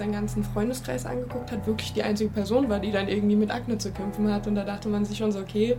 seinen 0.00 0.12
ganzen 0.12 0.42
Freundeskreis 0.42 1.04
angeguckt 1.04 1.52
hat, 1.52 1.66
wirklich 1.66 1.92
die 1.92 2.02
einzige 2.02 2.30
Person 2.30 2.70
war, 2.70 2.80
die 2.80 2.90
dann 2.90 3.06
irgendwie 3.06 3.36
mit 3.36 3.50
Akne 3.50 3.76
zu 3.76 3.92
kämpfen 3.92 4.32
hat. 4.32 4.46
Und 4.46 4.54
da 4.54 4.64
dachte 4.64 4.88
man 4.88 5.04
sich 5.04 5.18
schon 5.18 5.30
so, 5.30 5.40
okay, 5.40 5.76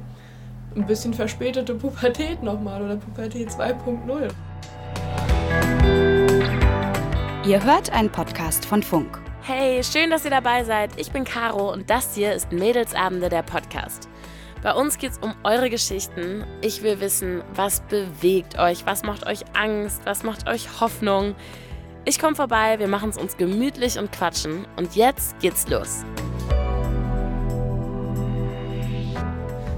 ein 0.75 0.85
bisschen 0.85 1.13
verspätete 1.13 1.73
Pubertät 1.73 2.43
nochmal 2.43 2.83
oder 2.83 2.97
Pubertät 2.97 3.49
2.0. 3.49 4.29
Ihr 7.47 7.63
hört 7.63 7.91
einen 7.91 8.11
Podcast 8.11 8.63
von 8.63 8.83
Funk. 8.83 9.19
Hey, 9.41 9.83
schön, 9.83 10.11
dass 10.11 10.23
ihr 10.23 10.29
dabei 10.29 10.63
seid. 10.63 10.91
Ich 10.97 11.11
bin 11.11 11.23
Caro 11.23 11.73
und 11.73 11.89
das 11.89 12.13
hier 12.13 12.33
ist 12.33 12.51
Mädelsabende 12.51 13.27
der 13.27 13.41
Podcast. 13.41 14.07
Bei 14.61 14.73
uns 14.73 14.99
geht 14.99 15.13
es 15.13 15.17
um 15.17 15.33
eure 15.43 15.71
Geschichten. 15.71 16.45
Ich 16.61 16.83
will 16.83 16.99
wissen, 16.99 17.41
was 17.55 17.81
bewegt 17.81 18.59
euch, 18.59 18.85
was 18.85 19.01
macht 19.01 19.25
euch 19.25 19.41
Angst, 19.55 20.01
was 20.05 20.21
macht 20.21 20.47
euch 20.47 20.79
Hoffnung. 20.79 21.33
Ich 22.03 22.17
komme 22.17 22.35
vorbei, 22.35 22.79
wir 22.79 22.87
machen 22.87 23.11
es 23.11 23.17
uns 23.17 23.37
gemütlich 23.37 23.99
und 23.99 24.11
quatschen. 24.11 24.65
Und 24.75 24.95
jetzt 24.95 25.39
geht's 25.39 25.67
los. 25.67 26.03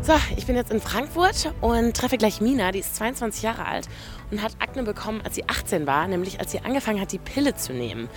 So, 0.02 0.14
ich 0.38 0.46
bin 0.46 0.56
jetzt 0.56 0.72
in 0.72 0.80
Frankfurt 0.80 1.54
und 1.60 1.96
treffe 1.96 2.18
gleich 2.18 2.40
Mina, 2.40 2.72
die 2.72 2.80
ist 2.80 2.96
22 2.96 3.42
Jahre 3.42 3.66
alt 3.66 3.88
und 4.32 4.42
hat 4.42 4.54
Akne 4.60 4.84
bekommen, 4.84 5.22
als 5.24 5.36
sie 5.36 5.48
18 5.48 5.86
war, 5.86 6.08
nämlich 6.08 6.40
als 6.40 6.52
sie 6.52 6.60
angefangen 6.60 7.00
hat, 7.00 7.12
die 7.12 7.20
Pille 7.20 7.56
zu 7.56 7.74
nehmen. 7.74 8.10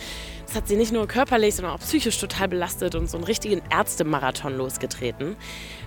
Das 0.47 0.55
hat 0.55 0.69
sie 0.69 0.77
nicht 0.77 0.93
nur 0.93 1.09
körperlich, 1.09 1.57
sondern 1.57 1.75
auch 1.75 1.81
psychisch 1.81 2.19
total 2.19 2.49
belastet 2.49 2.95
und 2.95 3.09
so 3.11 3.17
einen 3.17 3.25
richtigen 3.25 3.61
Ärztemarathon 3.71 4.57
losgetreten. 4.57 5.37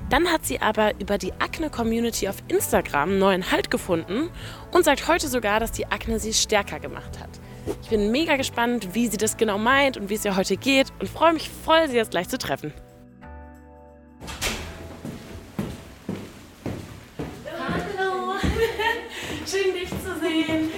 Dann 0.10 0.28
hat 0.28 0.46
sie 0.46 0.62
aber 0.62 0.94
über 1.00 1.18
die 1.18 1.34
Akne-Community 1.34 2.28
auf 2.28 2.38
Instagram 2.50 3.18
neuen 3.18 3.52
Halt 3.52 3.72
gefunden 3.72 4.30
und 4.72 4.84
sagt 4.84 5.08
heute 5.08 5.30
sogar, 5.30 5.62
dass 5.62 5.72
die 5.72 5.86
Akne 5.88 6.20
sie 6.20 6.34
stärker 6.34 6.80
gemacht 6.80 7.20
hat. 7.20 7.39
Ich 7.82 7.90
bin 7.90 8.12
mega 8.12 8.36
gespannt, 8.36 8.94
wie 8.94 9.08
sie 9.08 9.18
das 9.18 9.38
genau 9.38 9.58
meint 9.58 9.98
und 9.98 10.10
wie 10.10 10.16
es 10.16 10.26
ihr 10.26 10.36
heute 10.36 10.58
geht 10.58 10.88
und 11.00 11.10
freue 11.10 11.34
mich 11.34 11.50
voll, 11.50 11.88
sie 11.88 11.96
jetzt 11.96 12.12
gleich 12.12 12.30
zu 12.30 12.38
treffen. 12.38 12.74
Schön, 19.46 19.74
dich 19.74 19.90
zu 19.90 20.20
sehen. 20.20 20.70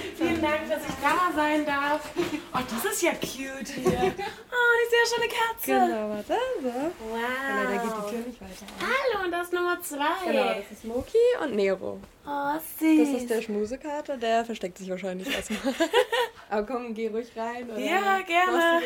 Vielen 0.42 0.54
Dank, 0.54 0.68
dass 0.68 0.82
ich 0.82 0.94
da 1.00 1.30
sein 1.36 1.64
darf. 1.64 2.10
Oh, 2.52 2.58
das 2.68 2.84
ist 2.92 3.02
ja 3.02 3.12
cute 3.12 3.68
hier. 3.68 4.12
Oh, 4.54 4.74
ich 4.82 4.90
sehe 4.90 4.98
ja 4.98 5.06
schon 5.06 5.22
eine 5.22 5.30
Katze. 5.32 5.72
Genau, 5.72 6.10
warte. 6.10 6.36
So. 6.60 6.68
Wow. 6.68 7.20
Genau, 7.46 7.62
da 7.62 7.76
geht 7.82 7.92
die 7.96 8.10
Tür 8.10 8.26
nicht 8.26 8.40
weiter. 8.40 8.66
Hallo, 8.80 9.24
und 9.24 9.30
das 9.30 9.42
ist 9.44 9.52
Nummer 9.52 9.80
zwei. 9.80 10.32
Genau, 10.32 10.54
das 10.54 10.70
ist 10.72 10.84
Moki 10.84 11.16
und 11.42 11.54
Nero. 11.54 12.00
Oh, 12.26 12.58
süß. 12.80 12.98
Das 12.98 13.22
ist 13.22 13.30
der 13.30 13.42
Schmusekater, 13.42 14.16
der 14.16 14.44
versteckt 14.44 14.78
sich 14.78 14.90
wahrscheinlich 14.90 15.32
erstmal. 15.32 15.74
Aber 16.50 16.66
komm, 16.66 16.92
geh 16.92 17.06
ruhig 17.08 17.30
rein. 17.36 17.70
Oder 17.70 17.78
Ja, 17.78 18.18
gerne. 18.20 18.82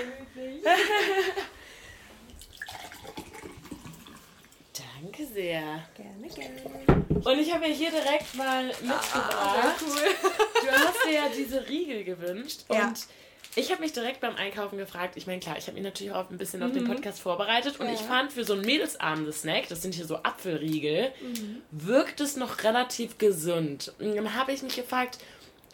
Danke 5.02 5.26
sehr. 5.26 5.84
Gerne, 5.96 6.28
gerne. 6.34 7.05
Und 7.26 7.38
ich 7.40 7.52
habe 7.52 7.66
ja 7.66 7.74
hier 7.74 7.90
direkt 7.90 8.34
mal 8.34 8.64
mitgebracht. 8.66 9.34
Ah, 9.34 9.74
cool. 9.82 10.30
Du 10.66 10.70
hast 10.72 11.04
dir 11.06 11.12
ja 11.12 11.22
diese 11.36 11.68
Riegel 11.68 12.04
gewünscht. 12.04 12.60
Ja. 12.72 12.88
Und 12.88 12.98
ich 13.54 13.70
habe 13.70 13.80
mich 13.82 13.92
direkt 13.92 14.20
beim 14.20 14.36
Einkaufen 14.36 14.78
gefragt. 14.78 15.14
Ich 15.16 15.26
meine, 15.26 15.40
klar, 15.40 15.56
ich 15.58 15.64
habe 15.66 15.74
mich 15.74 15.82
natürlich 15.84 16.12
auch 16.12 16.28
ein 16.30 16.38
bisschen 16.38 16.62
auf 16.62 16.72
den 16.72 16.84
Podcast 16.84 17.20
vorbereitet. 17.20 17.78
Und 17.80 17.86
Ja. 17.86 17.92
ich 17.94 18.00
fand 18.00 18.32
für 18.32 18.44
so 18.44 18.52
ein 18.54 18.60
Mädelsabende 18.62 19.32
Snack, 19.32 19.68
das 19.68 19.82
sind 19.82 19.94
hier 19.94 20.04
so 20.06 20.16
Apfelriegel, 20.16 21.12
Mhm. 21.20 21.62
wirkt 21.70 22.20
es 22.20 22.36
noch 22.36 22.62
relativ 22.64 23.18
gesund. 23.18 23.92
Und 23.98 24.14
dann 24.16 24.34
habe 24.34 24.52
ich 24.52 24.62
mich 24.62 24.76
gefragt, 24.76 25.18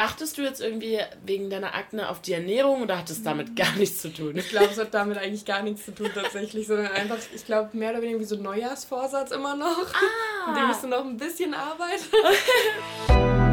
achtest 0.03 0.37
du 0.37 0.43
jetzt 0.43 0.61
irgendwie 0.61 0.99
wegen 1.25 1.49
deiner 1.49 1.75
Akne 1.75 2.09
auf 2.09 2.21
die 2.21 2.33
Ernährung 2.33 2.83
oder 2.83 2.99
hat 2.99 3.09
es 3.09 3.23
damit 3.23 3.55
gar 3.55 3.73
nichts 3.77 4.03
zu 4.03 4.13
tun? 4.13 4.37
Ich 4.37 4.49
glaube, 4.49 4.71
es 4.73 4.79
hat 4.79 4.93
damit 4.93 5.17
eigentlich 5.17 5.45
gar 5.45 5.63
nichts 5.63 5.85
zu 5.85 5.95
tun 5.95 6.11
tatsächlich, 6.13 6.67
sondern 6.67 6.89
einfach, 6.89 7.19
ich 7.35 7.47
glaube, 7.47 7.77
mehr 7.77 7.93
oder 7.93 8.03
weniger 8.03 8.19
wie 8.19 8.25
so 8.25 8.37
ein 8.37 8.43
Neujahrsvorsatz 8.43 9.31
immer 9.31 9.57
noch. 9.57 9.87
Ah. 9.95 10.51
Mit 10.51 10.57
dem 10.61 10.71
ich 10.71 10.77
so 10.77 10.89
noch 10.89 11.05
ein 11.05 11.17
bisschen 11.17 11.55
arbeite. 11.55 12.05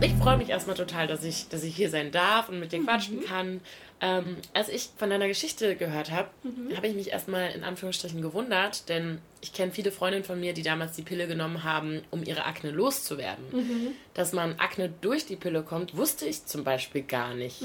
Ich 0.00 0.12
freue 0.14 0.36
mich 0.36 0.48
erstmal 0.48 0.76
total, 0.76 1.08
dass 1.08 1.24
ich, 1.24 1.48
dass 1.48 1.64
ich 1.64 1.74
hier 1.74 1.90
sein 1.90 2.12
darf 2.12 2.48
und 2.48 2.60
mit 2.60 2.70
dir 2.70 2.84
quatschen 2.84 3.24
kann. 3.24 3.60
Ähm, 4.00 4.36
als 4.54 4.68
ich 4.68 4.90
von 4.96 5.10
deiner 5.10 5.26
Geschichte 5.26 5.74
gehört 5.74 6.12
habe, 6.12 6.28
habe 6.76 6.86
ich 6.86 6.94
mich 6.94 7.10
erstmal 7.10 7.50
in 7.50 7.64
Anführungsstrichen 7.64 8.22
gewundert, 8.22 8.88
denn 8.88 9.18
ich 9.40 9.52
kenne 9.52 9.72
viele 9.72 9.90
Freundinnen 9.90 10.24
von 10.24 10.38
mir, 10.38 10.52
die 10.54 10.62
damals 10.62 10.92
die 10.92 11.02
Pille 11.02 11.26
genommen 11.26 11.64
haben, 11.64 12.02
um 12.10 12.22
ihre 12.22 12.44
Akne 12.44 12.70
loszuwerden. 12.70 13.44
Dass 14.14 14.32
man 14.32 14.54
Akne 14.60 14.92
durch 15.00 15.26
die 15.26 15.36
Pille 15.36 15.62
kommt, 15.64 15.96
wusste 15.96 16.26
ich 16.26 16.46
zum 16.46 16.62
Beispiel 16.62 17.02
gar 17.02 17.34
nicht. 17.34 17.60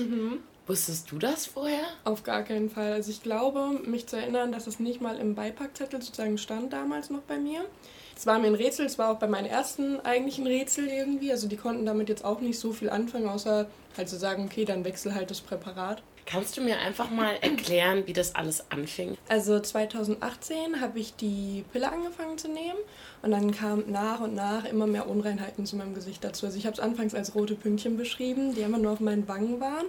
Wusstest 0.66 1.12
du 1.12 1.20
das 1.20 1.46
vorher? 1.46 1.84
Auf 2.04 2.24
gar 2.24 2.44
keinen 2.44 2.70
Fall. 2.72 2.94
Also 2.94 3.12
ich 3.12 3.22
glaube, 3.22 3.82
mich 3.86 4.08
zu 4.08 4.16
erinnern, 4.16 4.52
dass 4.52 4.66
es 4.66 4.80
nicht 4.80 5.02
mal 5.02 5.18
im 5.18 5.36
Beipackzettel 5.36 6.02
sozusagen 6.02 6.40
stand 6.40 6.74
damals 6.74 7.12
noch 7.12 7.22
bei 7.22 7.38
mir. 7.38 7.66
Es 8.16 8.25
war 8.25 8.40
mir 8.40 8.47
ein 8.47 8.56
Rätsel, 8.56 8.85
es 8.85 8.97
war 8.97 9.12
auch 9.12 9.19
bei 9.19 9.28
meinen 9.28 9.47
ersten 9.47 10.00
eigentlichen 10.01 10.47
Rätsel 10.47 10.88
irgendwie. 10.88 11.31
Also 11.31 11.47
die 11.47 11.57
konnten 11.57 11.85
damit 11.85 12.09
jetzt 12.09 12.24
auch 12.24 12.40
nicht 12.40 12.59
so 12.59 12.72
viel 12.72 12.90
anfangen, 12.90 13.28
außer 13.28 13.68
halt 13.97 14.09
zu 14.09 14.18
sagen, 14.18 14.46
okay, 14.46 14.66
dann 14.66 14.85
wechsel 14.85 15.13
halt 15.13 15.29
das 15.31 15.41
Präparat. 15.41 16.01
Kannst 16.25 16.56
du 16.56 16.62
mir 16.62 16.79
einfach 16.79 17.09
mal 17.09 17.35
erklären, 17.41 18.03
wie 18.06 18.13
das 18.13 18.34
alles 18.35 18.72
anfing? 18.72 19.18
Also 19.28 19.59
2018 19.59 20.79
habe 20.79 21.00
ich 21.00 21.16
die 21.16 21.66
Pille 21.74 21.91
angefangen 21.91 22.38
zu 22.38 22.47
nehmen 22.47 22.78
und 23.22 23.31
dann 23.31 23.51
kamen 23.51 23.91
nach 23.91 24.22
und 24.22 24.34
nach 24.34 24.63
immer 24.66 24.88
mehr 24.88 25.09
Unreinheiten 25.09 25.66
zu 25.66 25.75
meinem 25.75 25.94
Gesicht 25.94 26.24
dazu. 26.24 26.45
Also 26.45 26.57
ich 26.57 26.66
habe 26.66 26.75
es 26.75 26.80
anfangs 26.80 27.13
als 27.13 27.35
rote 27.35 27.56
Pünktchen 27.56 27.97
beschrieben, 27.97 28.56
die 28.56 28.62
immer 28.62 28.78
nur 28.78 28.94
auf 28.94 29.00
meinen 29.01 29.28
Wangen 29.28 29.59
waren. 29.59 29.85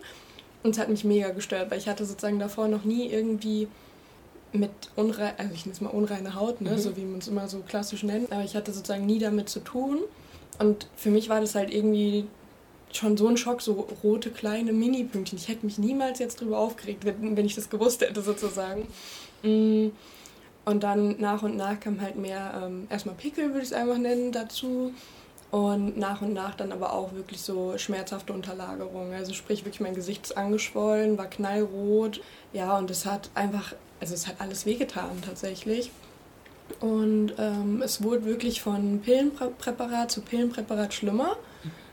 Und 0.64 0.70
es 0.70 0.78
hat 0.78 0.88
mich 0.88 1.04
mega 1.04 1.30
gestört, 1.30 1.70
weil 1.70 1.78
ich 1.78 1.88
hatte 1.88 2.04
sozusagen 2.04 2.38
davor 2.38 2.68
noch 2.68 2.84
nie 2.84 3.06
irgendwie 3.06 3.68
mit 4.54 4.70
unrein, 4.96 5.32
also 5.36 5.52
ich 5.52 5.66
nenne 5.66 5.74
es 5.74 5.80
mal 5.80 5.90
unreine 5.90 6.34
Haut, 6.34 6.60
ne? 6.60 6.78
so 6.78 6.96
wie 6.96 7.04
man 7.04 7.18
es 7.18 7.28
immer 7.28 7.48
so 7.48 7.58
klassisch 7.60 8.02
nennt, 8.04 8.32
aber 8.32 8.44
ich 8.44 8.54
hatte 8.54 8.72
sozusagen 8.72 9.04
nie 9.04 9.18
damit 9.18 9.48
zu 9.48 9.60
tun. 9.60 9.98
Und 10.58 10.86
für 10.96 11.10
mich 11.10 11.28
war 11.28 11.40
das 11.40 11.54
halt 11.54 11.72
irgendwie 11.72 12.26
schon 12.92 13.16
so 13.16 13.26
ein 13.26 13.36
Schock, 13.36 13.60
so 13.60 13.88
rote 14.02 14.30
kleine 14.30 14.72
Mini-Pünktchen. 14.72 15.38
Ich 15.38 15.48
hätte 15.48 15.66
mich 15.66 15.78
niemals 15.78 16.20
jetzt 16.20 16.40
drüber 16.40 16.58
aufgeregt, 16.58 17.04
wenn, 17.04 17.36
wenn 17.36 17.44
ich 17.44 17.56
das 17.56 17.68
gewusst 17.68 18.00
hätte 18.00 18.22
sozusagen. 18.22 18.86
Mm. 19.42 19.88
Und 20.66 20.82
dann 20.82 21.20
nach 21.20 21.42
und 21.42 21.56
nach 21.56 21.78
kam 21.78 22.00
halt 22.00 22.16
mehr, 22.16 22.62
ähm, 22.64 22.86
erstmal 22.88 23.16
Pickel 23.16 23.48
würde 23.48 23.58
ich 23.60 23.66
es 23.66 23.72
einfach 23.72 23.98
nennen, 23.98 24.32
dazu. 24.32 24.94
Und 25.50 25.98
nach 25.98 26.22
und 26.22 26.32
nach 26.32 26.54
dann 26.54 26.72
aber 26.72 26.92
auch 26.94 27.12
wirklich 27.12 27.40
so 27.40 27.76
schmerzhafte 27.76 28.32
Unterlagerungen. 28.32 29.12
Also 29.12 29.34
sprich 29.34 29.64
wirklich 29.64 29.80
mein 29.80 29.94
Gesicht 29.94 30.24
ist 30.24 30.36
angeschwollen, 30.36 31.18
war 31.18 31.26
knallrot. 31.26 32.20
Ja, 32.52 32.78
und 32.78 32.90
es 32.90 33.04
hat 33.04 33.30
einfach, 33.34 33.74
also 34.00 34.14
es 34.14 34.26
hat 34.26 34.36
alles 34.40 34.66
wehgetan 34.66 35.22
tatsächlich. 35.24 35.90
Und 36.80 37.34
ähm, 37.38 37.82
es 37.82 38.02
wurde 38.02 38.24
wirklich 38.24 38.62
von 38.62 39.00
Pillenpräparat 39.00 40.10
zu 40.10 40.22
Pillenpräparat 40.22 40.94
schlimmer. 40.94 41.36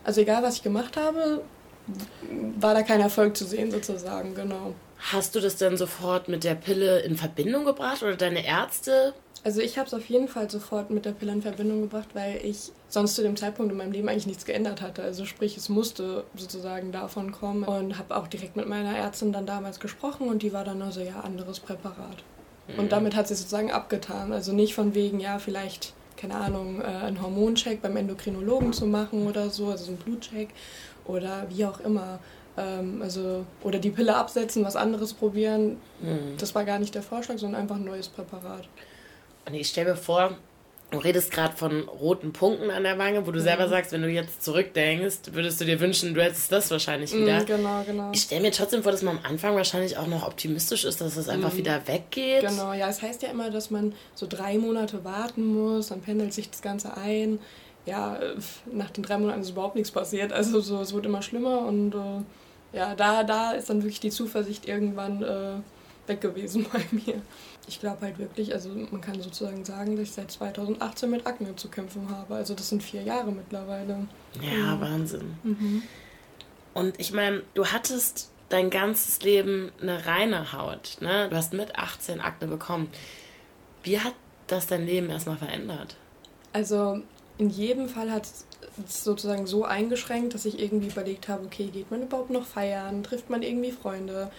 Also 0.04 0.22
egal, 0.22 0.44
was 0.44 0.58
ich 0.58 0.64
gemacht 0.64 0.98
habe, 0.98 1.44
war 2.58 2.74
da 2.74 2.84
kein 2.84 3.02
Erfolg 3.02 3.36
zu 3.36 3.46
sehen 3.46 3.72
sozusagen, 3.72 4.34
genau. 4.34 4.74
Hast 4.98 5.36
du 5.36 5.40
das 5.40 5.58
dann 5.58 5.78
sofort 5.78 6.28
mit 6.28 6.44
der 6.44 6.56
Pille 6.56 7.00
in 7.00 7.18
Verbindung 7.18 7.66
gebracht 7.66 8.04
oder 8.04 8.16
deine 8.16 8.46
Ärzte? 8.46 9.14
Also 9.44 9.60
ich 9.62 9.80
habe 9.80 9.88
es 9.88 9.94
auf 9.94 10.06
jeden 10.06 10.28
Fall 10.28 10.52
sofort 10.52 10.92
mit 10.92 11.06
der 11.06 11.14
Pille 11.14 11.32
in 11.32 11.42
Verbindung 11.42 11.82
gebracht, 11.82 12.10
weil 12.14 12.40
ich 12.44 12.72
sonst 12.90 13.16
zu 13.16 13.24
dem 13.24 13.36
Zeitpunkt 13.36 13.72
in 13.72 13.78
meinem 13.78 13.92
Leben 13.92 14.08
eigentlich 14.08 14.28
nichts 14.28 14.46
geändert 14.46 14.82
hatte. 14.82 15.02
Also 15.02 15.26
sprich, 15.26 15.58
es 15.58 15.68
musste 15.68 16.26
sozusagen 16.36 16.92
davon 16.92 17.32
kommen 17.32 17.64
und 17.64 17.98
habe 17.98 18.16
auch 18.16 18.28
direkt 18.28 18.56
mit 18.56 18.68
meiner 18.68 18.96
Ärztin 18.96 19.34
dann 19.34 19.48
damals 19.48 19.80
gesprochen 19.80 20.28
und 20.28 20.44
die 20.44 20.54
war 20.54 20.64
dann 20.64 20.82
also 20.82 21.02
ja 21.02 21.22
anderes 21.22 21.60
Präparat. 21.60 22.24
Und 22.78 22.92
damit 22.92 23.16
hat 23.16 23.28
sie 23.28 23.36
sozusagen 23.36 23.72
abgetan. 23.72 24.32
Also 24.32 24.54
nicht 24.54 24.76
von 24.76 24.94
wegen, 24.94 25.20
ja, 25.20 25.40
vielleicht, 25.40 25.94
keine 26.16 26.36
Ahnung, 26.36 26.80
äh, 26.80 26.86
einen 26.86 27.22
Hormoncheck 27.22 27.82
beim 27.82 27.98
Endokrinologen 27.98 28.72
zu 28.74 28.86
machen 28.86 29.28
oder 29.28 29.50
so, 29.50 29.68
also 29.68 29.86
so 29.86 29.92
einen 29.92 29.98
Blutcheck 29.98 30.50
oder 31.06 31.48
wie 31.50 31.66
auch 31.66 31.80
immer. 31.82 32.20
Ähm, 32.58 33.02
also, 33.02 33.46
oder 33.64 33.80
die 33.80 33.90
Pille 33.90 34.16
absetzen, 34.16 34.64
was 34.64 34.76
anderes 34.76 35.14
probieren. 35.14 35.78
Das 36.38 36.54
war 36.56 36.64
gar 36.64 36.80
nicht 36.80 36.96
der 36.96 37.04
Vorschlag, 37.04 37.40
sondern 37.40 37.62
einfach 37.62 37.76
ein 37.78 37.86
neues 37.86 38.08
Präparat. 38.08 38.70
Und 39.46 39.54
ich 39.54 39.68
stelle 39.68 39.92
mir 39.92 39.98
vor, 39.98 40.38
du 40.92 40.98
redest 40.98 41.32
gerade 41.32 41.56
von 41.56 41.88
roten 41.88 42.34
Punkten 42.34 42.70
an 42.70 42.84
der 42.84 42.98
Wange, 42.98 43.26
wo 43.26 43.32
du 43.32 43.40
selber 43.40 43.68
sagst, 43.68 43.92
wenn 43.94 44.02
du 44.02 44.10
jetzt 44.10 44.44
zurückdenkst, 44.44 45.32
würdest 45.32 45.60
du 45.62 45.66
dir 45.66 45.80
wünschen, 45.80 46.14
du 46.14 46.22
hättest 46.22 46.52
das 46.52 46.70
wahrscheinlich 46.70 47.14
wieder. 47.14 47.42
Mm, 47.42 47.46
genau, 47.46 47.84
genau. 47.86 48.12
Ich 48.14 48.24
stelle 48.24 48.42
mir 48.42 48.52
trotzdem 48.52 48.84
vor, 48.84 48.92
dass 48.92 49.02
man 49.02 49.18
am 49.18 49.26
Anfang 49.26 49.56
wahrscheinlich 49.56 49.98
auch 49.98 50.08
noch 50.08 50.28
optimistisch 50.28 50.84
ist, 50.84 51.02
dass 51.02 51.16
es 51.18 51.30
einfach 51.30 51.56
wieder 51.56 51.88
weggeht. 51.88 52.42
Genau, 52.42 52.74
ja, 52.74 52.90
es 52.90 53.02
heißt 53.02 53.24
ja 53.24 53.30
immer, 53.30 53.50
dass 53.50 53.72
man 53.72 53.94
so 54.16 54.28
drei 54.28 54.58
Monate 54.58 55.04
warten 55.04 55.46
muss, 55.46 55.88
dann 55.88 56.02
pendelt 56.02 56.34
sich 56.34 56.50
das 56.50 56.62
Ganze 56.62 56.96
ein. 56.98 57.40
Ja, 57.86 58.20
nach 58.72 58.92
den 58.92 59.04
drei 59.04 59.18
Monaten 59.18 59.42
ist 59.42 59.50
überhaupt 59.50 59.76
nichts 59.76 59.92
passiert. 59.92 60.34
Also 60.34 60.60
so, 60.60 60.82
es 60.82 60.94
wird 60.94 61.06
immer 61.06 61.24
schlimmer 61.24 61.66
und 61.66 61.96
äh, 61.96 62.78
ja, 62.78 62.96
da, 62.96 63.24
da 63.24 63.52
ist 63.54 63.70
dann 63.70 63.82
wirklich 63.82 64.02
die 64.02 64.12
Zuversicht 64.12 64.68
irgendwann 64.68 65.24
äh, 65.24 65.54
weg 66.12 66.22
gewesen 66.22 66.66
bei 66.74 66.84
mir. 66.92 67.22
Ich 67.68 67.80
glaube 67.80 68.02
halt 68.02 68.20
wirklich, 68.20 68.54
also 68.54 68.70
man 68.70 69.02
kann 69.02 69.22
sozusagen 69.22 69.64
sagen, 69.66 69.96
dass 69.96 70.04
ich 70.04 70.12
seit 70.12 70.32
2018 70.32 71.10
mit 71.10 71.26
Akne 71.26 71.56
zu 71.56 71.70
kämpfen 71.70 72.10
habe. 72.10 72.36
Also 72.36 72.54
das 72.54 72.70
sind 72.70 72.84
vier 72.84 73.04
Jahre 73.04 73.32
mittlerweile. 73.32 74.08
Ja, 74.42 74.80
Wahnsinn. 74.80 75.36
Und 76.74 77.00
ich 77.00 77.14
meine, 77.14 77.44
du 77.54 77.66
hattest 77.68 78.32
dein 78.50 78.70
ganzes 78.70 79.22
Leben 79.22 79.72
eine 79.82 80.06
reine 80.06 80.54
Haut. 80.54 80.98
Ne? 81.00 81.30
Du 81.30 81.36
hast 81.36 81.54
mit 81.54 81.76
18 81.76 82.20
Akne 82.20 82.48
bekommen. 82.48 82.90
Wie 83.84 84.00
hat 84.00 84.14
das 84.48 84.68
dein 84.68 84.86
Leben 84.86 85.10
erstmal 85.10 85.38
verändert? 85.38 85.96
Also 86.54 87.02
in 87.38 87.50
jedem 87.50 87.88
Fall 87.88 88.12
hat 88.12 88.26
es 88.26 89.04
sozusagen 89.04 89.48
so 89.48 89.66
eingeschränkt, 89.66 90.34
dass 90.34 90.46
ich 90.46 90.60
irgendwie 90.60 90.88
überlegt 90.88 91.28
habe, 91.28 91.46
okay, 91.46 91.68
geht 91.68 91.90
man 91.90 92.04
überhaupt 92.04 92.30
noch 92.30 92.46
feiern? 92.46 93.04
Trifft 93.04 93.30
man 93.30 93.42
irgendwie 93.42 93.72
Freunde? 93.72 94.32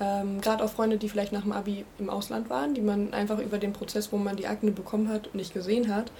Ähm, 0.00 0.40
Gerade 0.40 0.64
auch 0.64 0.70
Freunde, 0.70 0.96
die 0.96 1.08
vielleicht 1.08 1.32
nach 1.32 1.42
dem 1.42 1.52
Abi 1.52 1.84
im 1.98 2.10
Ausland 2.10 2.50
waren, 2.50 2.74
die 2.74 2.80
man 2.80 3.12
einfach 3.12 3.38
über 3.38 3.58
den 3.58 3.72
Prozess, 3.72 4.12
wo 4.12 4.16
man 4.16 4.36
die 4.36 4.46
Akne 4.46 4.70
bekommen 4.70 5.08
hat, 5.08 5.34
nicht 5.34 5.52
gesehen 5.52 5.94
hat. 5.94 6.12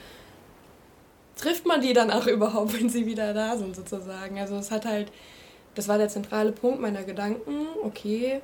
Trifft 1.36 1.66
man 1.66 1.80
die 1.80 1.92
dann 1.92 2.10
auch 2.10 2.26
überhaupt, 2.28 2.78
wenn 2.78 2.88
sie 2.88 3.06
wieder 3.06 3.34
da 3.34 3.56
sind, 3.56 3.76
sozusagen? 3.76 4.38
Also 4.38 4.56
es 4.56 4.70
hat 4.70 4.84
halt, 4.84 5.12
das 5.74 5.88
war 5.88 5.98
der 5.98 6.08
zentrale 6.08 6.52
Punkt 6.52 6.80
meiner 6.80 7.04
Gedanken, 7.04 7.66
okay, 7.84 8.40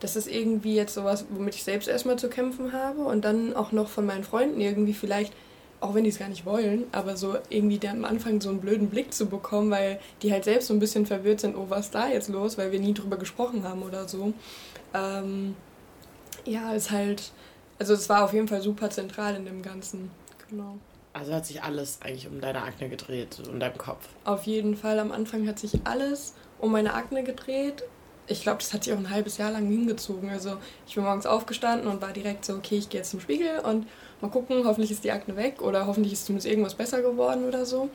das 0.00 0.16
ist 0.16 0.26
irgendwie 0.26 0.74
jetzt 0.74 0.94
sowas, 0.94 1.26
womit 1.30 1.54
ich 1.54 1.62
selbst 1.62 1.88
erstmal 1.88 2.18
zu 2.18 2.28
kämpfen 2.28 2.72
habe 2.72 3.02
und 3.02 3.24
dann 3.24 3.54
auch 3.54 3.70
noch 3.70 3.88
von 3.88 4.04
meinen 4.04 4.24
Freunden 4.24 4.60
irgendwie 4.60 4.94
vielleicht 4.94 5.32
auch 5.82 5.94
wenn 5.94 6.04
die 6.04 6.10
es 6.10 6.18
gar 6.18 6.28
nicht 6.28 6.46
wollen, 6.46 6.84
aber 6.92 7.16
so 7.16 7.36
irgendwie 7.50 7.78
der 7.78 7.90
am 7.90 8.04
Anfang 8.04 8.40
so 8.40 8.50
einen 8.50 8.60
blöden 8.60 8.88
Blick 8.88 9.12
zu 9.12 9.26
bekommen, 9.26 9.70
weil 9.70 9.98
die 10.22 10.32
halt 10.32 10.44
selbst 10.44 10.68
so 10.68 10.74
ein 10.74 10.78
bisschen 10.78 11.06
verwirrt 11.06 11.40
sind, 11.40 11.56
oh, 11.56 11.66
was 11.68 11.86
ist 11.86 11.94
da 11.94 12.08
jetzt 12.08 12.28
los, 12.28 12.56
weil 12.56 12.70
wir 12.70 12.78
nie 12.78 12.94
drüber 12.94 13.16
gesprochen 13.16 13.64
haben 13.64 13.82
oder 13.82 14.06
so. 14.06 14.32
Ähm, 14.94 15.56
ja, 16.44 16.72
ist 16.72 16.92
halt, 16.92 17.32
also 17.80 17.94
es 17.94 18.08
war 18.08 18.24
auf 18.24 18.32
jeden 18.32 18.46
Fall 18.46 18.62
super 18.62 18.90
zentral 18.90 19.34
in 19.34 19.44
dem 19.44 19.60
Ganzen. 19.60 20.10
Genau. 20.48 20.78
Also 21.14 21.34
hat 21.34 21.46
sich 21.46 21.62
alles 21.62 21.98
eigentlich 22.00 22.28
um 22.28 22.40
deine 22.40 22.62
Akne 22.62 22.88
gedreht, 22.88 23.42
um 23.50 23.58
deinen 23.58 23.76
Kopf? 23.76 24.08
Auf 24.24 24.44
jeden 24.44 24.76
Fall. 24.76 25.00
Am 25.00 25.10
Anfang 25.10 25.48
hat 25.48 25.58
sich 25.58 25.80
alles 25.84 26.34
um 26.58 26.70
meine 26.70 26.94
Akne 26.94 27.24
gedreht. 27.24 27.82
Ich 28.28 28.42
glaube, 28.42 28.58
das 28.58 28.72
hat 28.72 28.84
sich 28.84 28.92
auch 28.92 28.98
ein 28.98 29.10
halbes 29.10 29.36
Jahr 29.36 29.50
lang 29.50 29.66
hingezogen. 29.66 30.30
Also 30.30 30.58
ich 30.86 30.94
bin 30.94 31.02
morgens 31.02 31.26
aufgestanden 31.26 31.88
und 31.88 32.00
war 32.00 32.12
direkt 32.12 32.44
so, 32.44 32.54
okay, 32.54 32.76
ich 32.76 32.88
gehe 32.88 33.00
jetzt 33.00 33.10
zum 33.10 33.20
Spiegel 33.20 33.58
und 33.58 33.86
mal 34.22 34.30
gucken, 34.30 34.64
hoffentlich 34.64 34.90
ist 34.90 35.04
die 35.04 35.10
Akne 35.10 35.36
weg 35.36 35.60
oder 35.60 35.86
hoffentlich 35.86 36.14
ist 36.14 36.24
zumindest 36.26 36.48
irgendwas 36.48 36.74
besser 36.74 37.02
geworden 37.02 37.44
oder 37.44 37.66
so. 37.66 37.90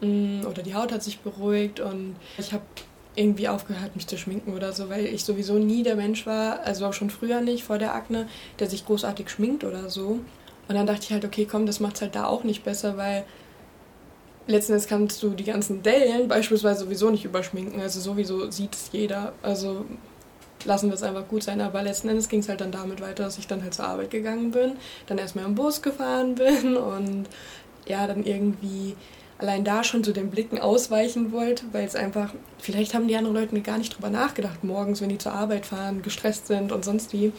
Mm, 0.00 0.46
oder 0.46 0.62
die 0.62 0.74
Haut 0.74 0.92
hat 0.92 1.02
sich 1.02 1.20
beruhigt 1.20 1.80
und 1.80 2.16
ich 2.38 2.52
habe 2.52 2.62
irgendwie 3.14 3.48
aufgehört, 3.48 3.94
mich 3.94 4.06
zu 4.06 4.16
schminken 4.16 4.54
oder 4.54 4.72
so, 4.72 4.88
weil 4.88 5.06
ich 5.06 5.24
sowieso 5.24 5.54
nie 5.54 5.82
der 5.82 5.96
Mensch 5.96 6.26
war, 6.26 6.60
also 6.60 6.86
auch 6.86 6.92
schon 6.92 7.10
früher 7.10 7.40
nicht, 7.40 7.64
vor 7.64 7.78
der 7.78 7.94
Akne, 7.94 8.28
der 8.58 8.70
sich 8.70 8.86
großartig 8.86 9.28
schminkt 9.28 9.64
oder 9.64 9.90
so. 9.90 10.20
Und 10.68 10.74
dann 10.74 10.86
dachte 10.86 11.02
ich 11.02 11.12
halt, 11.12 11.24
okay, 11.24 11.46
komm, 11.50 11.66
das 11.66 11.80
macht 11.80 11.96
es 11.96 12.02
halt 12.02 12.14
da 12.14 12.26
auch 12.26 12.44
nicht 12.44 12.64
besser, 12.64 12.96
weil 12.96 13.24
letzten 14.46 14.72
Endes 14.72 14.88
kannst 14.88 15.22
du 15.22 15.30
die 15.30 15.44
ganzen 15.44 15.82
Dellen 15.82 16.28
beispielsweise 16.28 16.84
sowieso 16.84 17.10
nicht 17.10 17.24
überschminken. 17.24 17.80
Also 17.80 18.00
sowieso 18.00 18.50
sieht 18.50 18.74
es 18.74 18.90
jeder. 18.92 19.32
Also 19.42 19.84
lassen 20.64 20.88
wir 20.88 20.94
es 20.94 21.02
einfach 21.02 21.28
gut 21.28 21.42
sein. 21.42 21.60
Aber 21.60 21.82
letzten 21.82 22.08
Endes 22.08 22.28
ging 22.28 22.40
es 22.40 22.48
halt 22.48 22.60
dann 22.60 22.72
damit 22.72 23.00
weiter, 23.00 23.24
dass 23.24 23.38
ich 23.38 23.46
dann 23.46 23.62
halt 23.62 23.74
zur 23.74 23.86
Arbeit 23.86 24.10
gegangen 24.10 24.50
bin, 24.50 24.72
dann 25.06 25.18
erstmal 25.18 25.44
im 25.44 25.54
Bus 25.54 25.82
gefahren 25.82 26.34
bin 26.36 26.76
und 26.76 27.26
ja, 27.86 28.06
dann 28.06 28.24
irgendwie 28.24 28.94
allein 29.38 29.64
da 29.64 29.82
schon 29.82 30.04
zu 30.04 30.12
den 30.12 30.30
Blicken 30.30 30.58
ausweichen 30.58 31.32
wollte, 31.32 31.64
weil 31.72 31.84
es 31.84 31.96
einfach, 31.96 32.32
vielleicht 32.58 32.94
haben 32.94 33.08
die 33.08 33.16
anderen 33.16 33.36
Leute 33.36 33.60
gar 33.60 33.76
nicht 33.76 33.94
drüber 33.94 34.08
nachgedacht 34.08 34.62
morgens, 34.62 35.00
wenn 35.00 35.08
die 35.08 35.18
zur 35.18 35.32
Arbeit 35.32 35.66
fahren, 35.66 36.02
gestresst 36.02 36.46
sind 36.46 36.70
und 36.70 36.84
sonst 36.84 37.12
wie. 37.12 37.32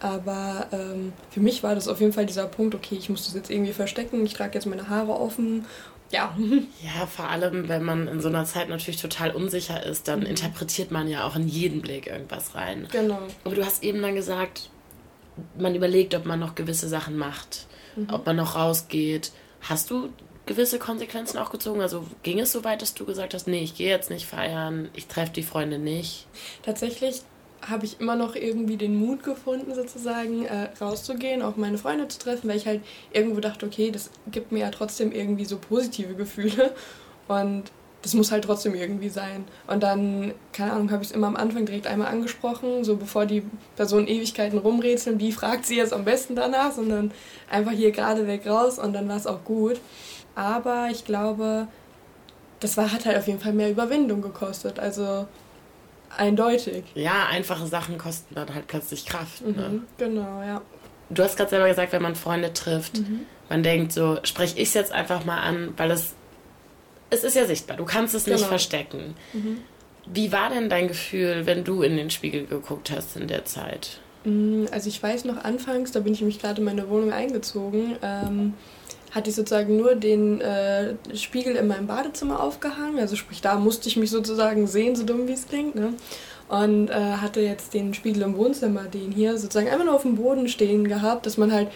Aber 0.00 0.66
ähm, 0.72 1.12
für 1.30 1.40
mich 1.40 1.62
war 1.62 1.74
das 1.74 1.88
auf 1.88 2.00
jeden 2.00 2.12
Fall 2.12 2.24
dieser 2.24 2.46
Punkt, 2.46 2.74
okay, 2.74 2.94
ich 2.94 3.10
muss 3.10 3.26
das 3.26 3.34
jetzt 3.34 3.50
irgendwie 3.50 3.72
verstecken, 3.72 4.24
ich 4.24 4.32
trage 4.32 4.54
jetzt 4.54 4.66
meine 4.66 4.88
Haare 4.88 5.12
offen 5.12 5.66
ja. 6.10 6.36
Ja, 6.82 7.06
vor 7.06 7.28
allem, 7.28 7.68
wenn 7.68 7.82
man 7.84 8.08
in 8.08 8.20
so 8.20 8.28
einer 8.28 8.44
Zeit 8.44 8.68
natürlich 8.68 9.00
total 9.00 9.30
unsicher 9.32 9.84
ist, 9.84 10.08
dann 10.08 10.20
mhm. 10.20 10.26
interpretiert 10.26 10.90
man 10.90 11.08
ja 11.08 11.26
auch 11.26 11.36
in 11.36 11.48
jeden 11.48 11.82
Blick 11.82 12.06
irgendwas 12.06 12.54
rein. 12.54 12.88
Genau. 12.90 13.20
Aber 13.44 13.54
du 13.54 13.64
hast 13.64 13.82
eben 13.82 14.02
dann 14.02 14.14
gesagt, 14.14 14.70
man 15.58 15.74
überlegt, 15.74 16.14
ob 16.14 16.26
man 16.26 16.40
noch 16.40 16.54
gewisse 16.54 16.88
Sachen 16.88 17.16
macht, 17.16 17.66
mhm. 17.96 18.08
ob 18.10 18.26
man 18.26 18.36
noch 18.36 18.56
rausgeht. 18.56 19.32
Hast 19.60 19.90
du 19.90 20.10
gewisse 20.46 20.78
Konsequenzen 20.78 21.38
auch 21.38 21.50
gezogen? 21.50 21.80
Also 21.80 22.06
ging 22.22 22.40
es 22.40 22.52
so 22.52 22.64
weit, 22.64 22.82
dass 22.82 22.94
du 22.94 23.04
gesagt 23.04 23.34
hast, 23.34 23.46
nee, 23.46 23.62
ich 23.62 23.76
gehe 23.76 23.88
jetzt 23.88 24.10
nicht 24.10 24.26
feiern, 24.26 24.88
ich 24.94 25.06
treffe 25.06 25.32
die 25.32 25.42
Freunde 25.42 25.78
nicht? 25.78 26.26
Tatsächlich 26.62 27.22
habe 27.68 27.84
ich 27.84 28.00
immer 28.00 28.16
noch 28.16 28.34
irgendwie 28.34 28.76
den 28.76 28.98
Mut 28.98 29.22
gefunden, 29.22 29.74
sozusagen 29.74 30.46
äh, 30.46 30.68
rauszugehen, 30.80 31.42
auch 31.42 31.56
meine 31.56 31.78
Freunde 31.78 32.08
zu 32.08 32.18
treffen, 32.18 32.48
weil 32.48 32.56
ich 32.56 32.66
halt 32.66 32.82
irgendwo 33.12 33.40
dachte, 33.40 33.66
okay, 33.66 33.90
das 33.90 34.10
gibt 34.30 34.52
mir 34.52 34.60
ja 34.60 34.70
trotzdem 34.70 35.12
irgendwie 35.12 35.44
so 35.44 35.58
positive 35.58 36.14
Gefühle 36.14 36.72
und 37.28 37.70
das 38.02 38.14
muss 38.14 38.32
halt 38.32 38.44
trotzdem 38.44 38.74
irgendwie 38.74 39.10
sein. 39.10 39.44
Und 39.66 39.82
dann, 39.82 40.32
keine 40.52 40.72
Ahnung, 40.72 40.90
habe 40.90 41.02
ich 41.02 41.10
es 41.10 41.14
immer 41.14 41.26
am 41.26 41.36
Anfang 41.36 41.66
direkt 41.66 41.86
einmal 41.86 42.08
angesprochen, 42.08 42.82
so 42.82 42.96
bevor 42.96 43.26
die 43.26 43.42
Personen 43.76 44.08
Ewigkeiten 44.08 44.58
rumrätseln, 44.58 45.20
wie 45.20 45.32
fragt 45.32 45.66
sie 45.66 45.76
jetzt 45.76 45.92
am 45.92 46.04
besten 46.04 46.34
danach, 46.34 46.72
sondern 46.72 47.12
einfach 47.50 47.72
hier 47.72 47.90
gerade 47.90 48.26
weg 48.26 48.46
raus 48.46 48.78
und 48.78 48.94
dann 48.94 49.08
war 49.08 49.16
es 49.16 49.26
auch 49.26 49.44
gut. 49.44 49.80
Aber 50.34 50.88
ich 50.90 51.04
glaube, 51.04 51.68
das 52.60 52.76
war, 52.76 52.90
hat 52.92 53.04
halt 53.04 53.18
auf 53.18 53.26
jeden 53.26 53.40
Fall 53.40 53.52
mehr 53.52 53.70
Überwindung 53.70 54.22
gekostet. 54.22 54.78
Also 54.78 55.26
Eindeutig. 56.16 56.84
Ja, 56.94 57.26
einfache 57.28 57.66
Sachen 57.66 57.98
kosten 57.98 58.34
dann 58.34 58.52
halt 58.54 58.66
plötzlich 58.66 59.06
Kraft. 59.06 59.46
Ne? 59.46 59.68
Mhm, 59.68 59.82
Genau, 59.98 60.42
ja. 60.42 60.62
Du 61.08 61.24
hast 61.24 61.36
gerade 61.36 61.50
selber 61.50 61.68
gesagt, 61.68 61.92
wenn 61.92 62.02
man 62.02 62.14
Freunde 62.14 62.52
trifft, 62.52 62.98
mhm. 62.98 63.22
man 63.48 63.62
denkt 63.62 63.92
so, 63.92 64.18
spreche 64.22 64.56
ich 64.58 64.68
es 64.68 64.74
jetzt 64.74 64.92
einfach 64.92 65.24
mal 65.24 65.40
an, 65.40 65.74
weil 65.76 65.90
es, 65.90 66.14
es 67.10 67.24
ist 67.24 67.34
ja 67.34 67.46
sichtbar, 67.46 67.76
du 67.76 67.84
kannst 67.84 68.14
es 68.14 68.24
genau. 68.24 68.36
nicht 68.36 68.46
verstecken. 68.46 69.14
Mhm. 69.32 69.58
Wie 70.06 70.32
war 70.32 70.50
denn 70.50 70.68
dein 70.68 70.88
Gefühl, 70.88 71.46
wenn 71.46 71.64
du 71.64 71.82
in 71.82 71.96
den 71.96 72.10
Spiegel 72.10 72.46
geguckt 72.46 72.90
hast 72.90 73.16
in 73.16 73.26
der 73.26 73.44
Zeit? 73.44 73.98
Mm, 74.24 74.66
also 74.70 74.88
ich 74.88 75.02
weiß 75.02 75.24
noch 75.24 75.44
anfangs, 75.44 75.92
da 75.92 76.00
bin 76.00 76.12
ich 76.12 76.20
nämlich 76.20 76.40
gerade 76.40 76.60
in 76.60 76.64
meine 76.64 76.88
Wohnung 76.88 77.12
eingezogen, 77.12 77.96
ähm, 78.02 78.54
hatte 79.10 79.30
ich 79.30 79.36
sozusagen 79.36 79.76
nur 79.76 79.94
den 79.94 80.40
äh, 80.40 80.94
Spiegel 81.14 81.56
in 81.56 81.66
meinem 81.66 81.86
Badezimmer 81.86 82.42
aufgehangen. 82.42 82.98
Also 82.98 83.16
sprich, 83.16 83.40
da 83.40 83.56
musste 83.56 83.88
ich 83.88 83.96
mich 83.96 84.10
sozusagen 84.10 84.66
sehen, 84.66 84.94
so 84.94 85.04
dumm 85.04 85.26
wie 85.26 85.32
es 85.32 85.48
klingt. 85.48 85.74
Ne? 85.74 85.94
Und 86.48 86.90
äh, 86.90 86.94
hatte 86.94 87.40
jetzt 87.40 87.74
den 87.74 87.94
Spiegel 87.94 88.22
im 88.22 88.36
Wohnzimmer, 88.36 88.84
den 88.84 89.12
hier 89.12 89.36
sozusagen 89.36 89.68
einfach 89.68 89.84
nur 89.84 89.94
auf 89.94 90.02
dem 90.02 90.16
Boden 90.16 90.48
stehen 90.48 90.86
gehabt, 90.88 91.26
dass 91.26 91.36
man 91.36 91.52
halt 91.52 91.68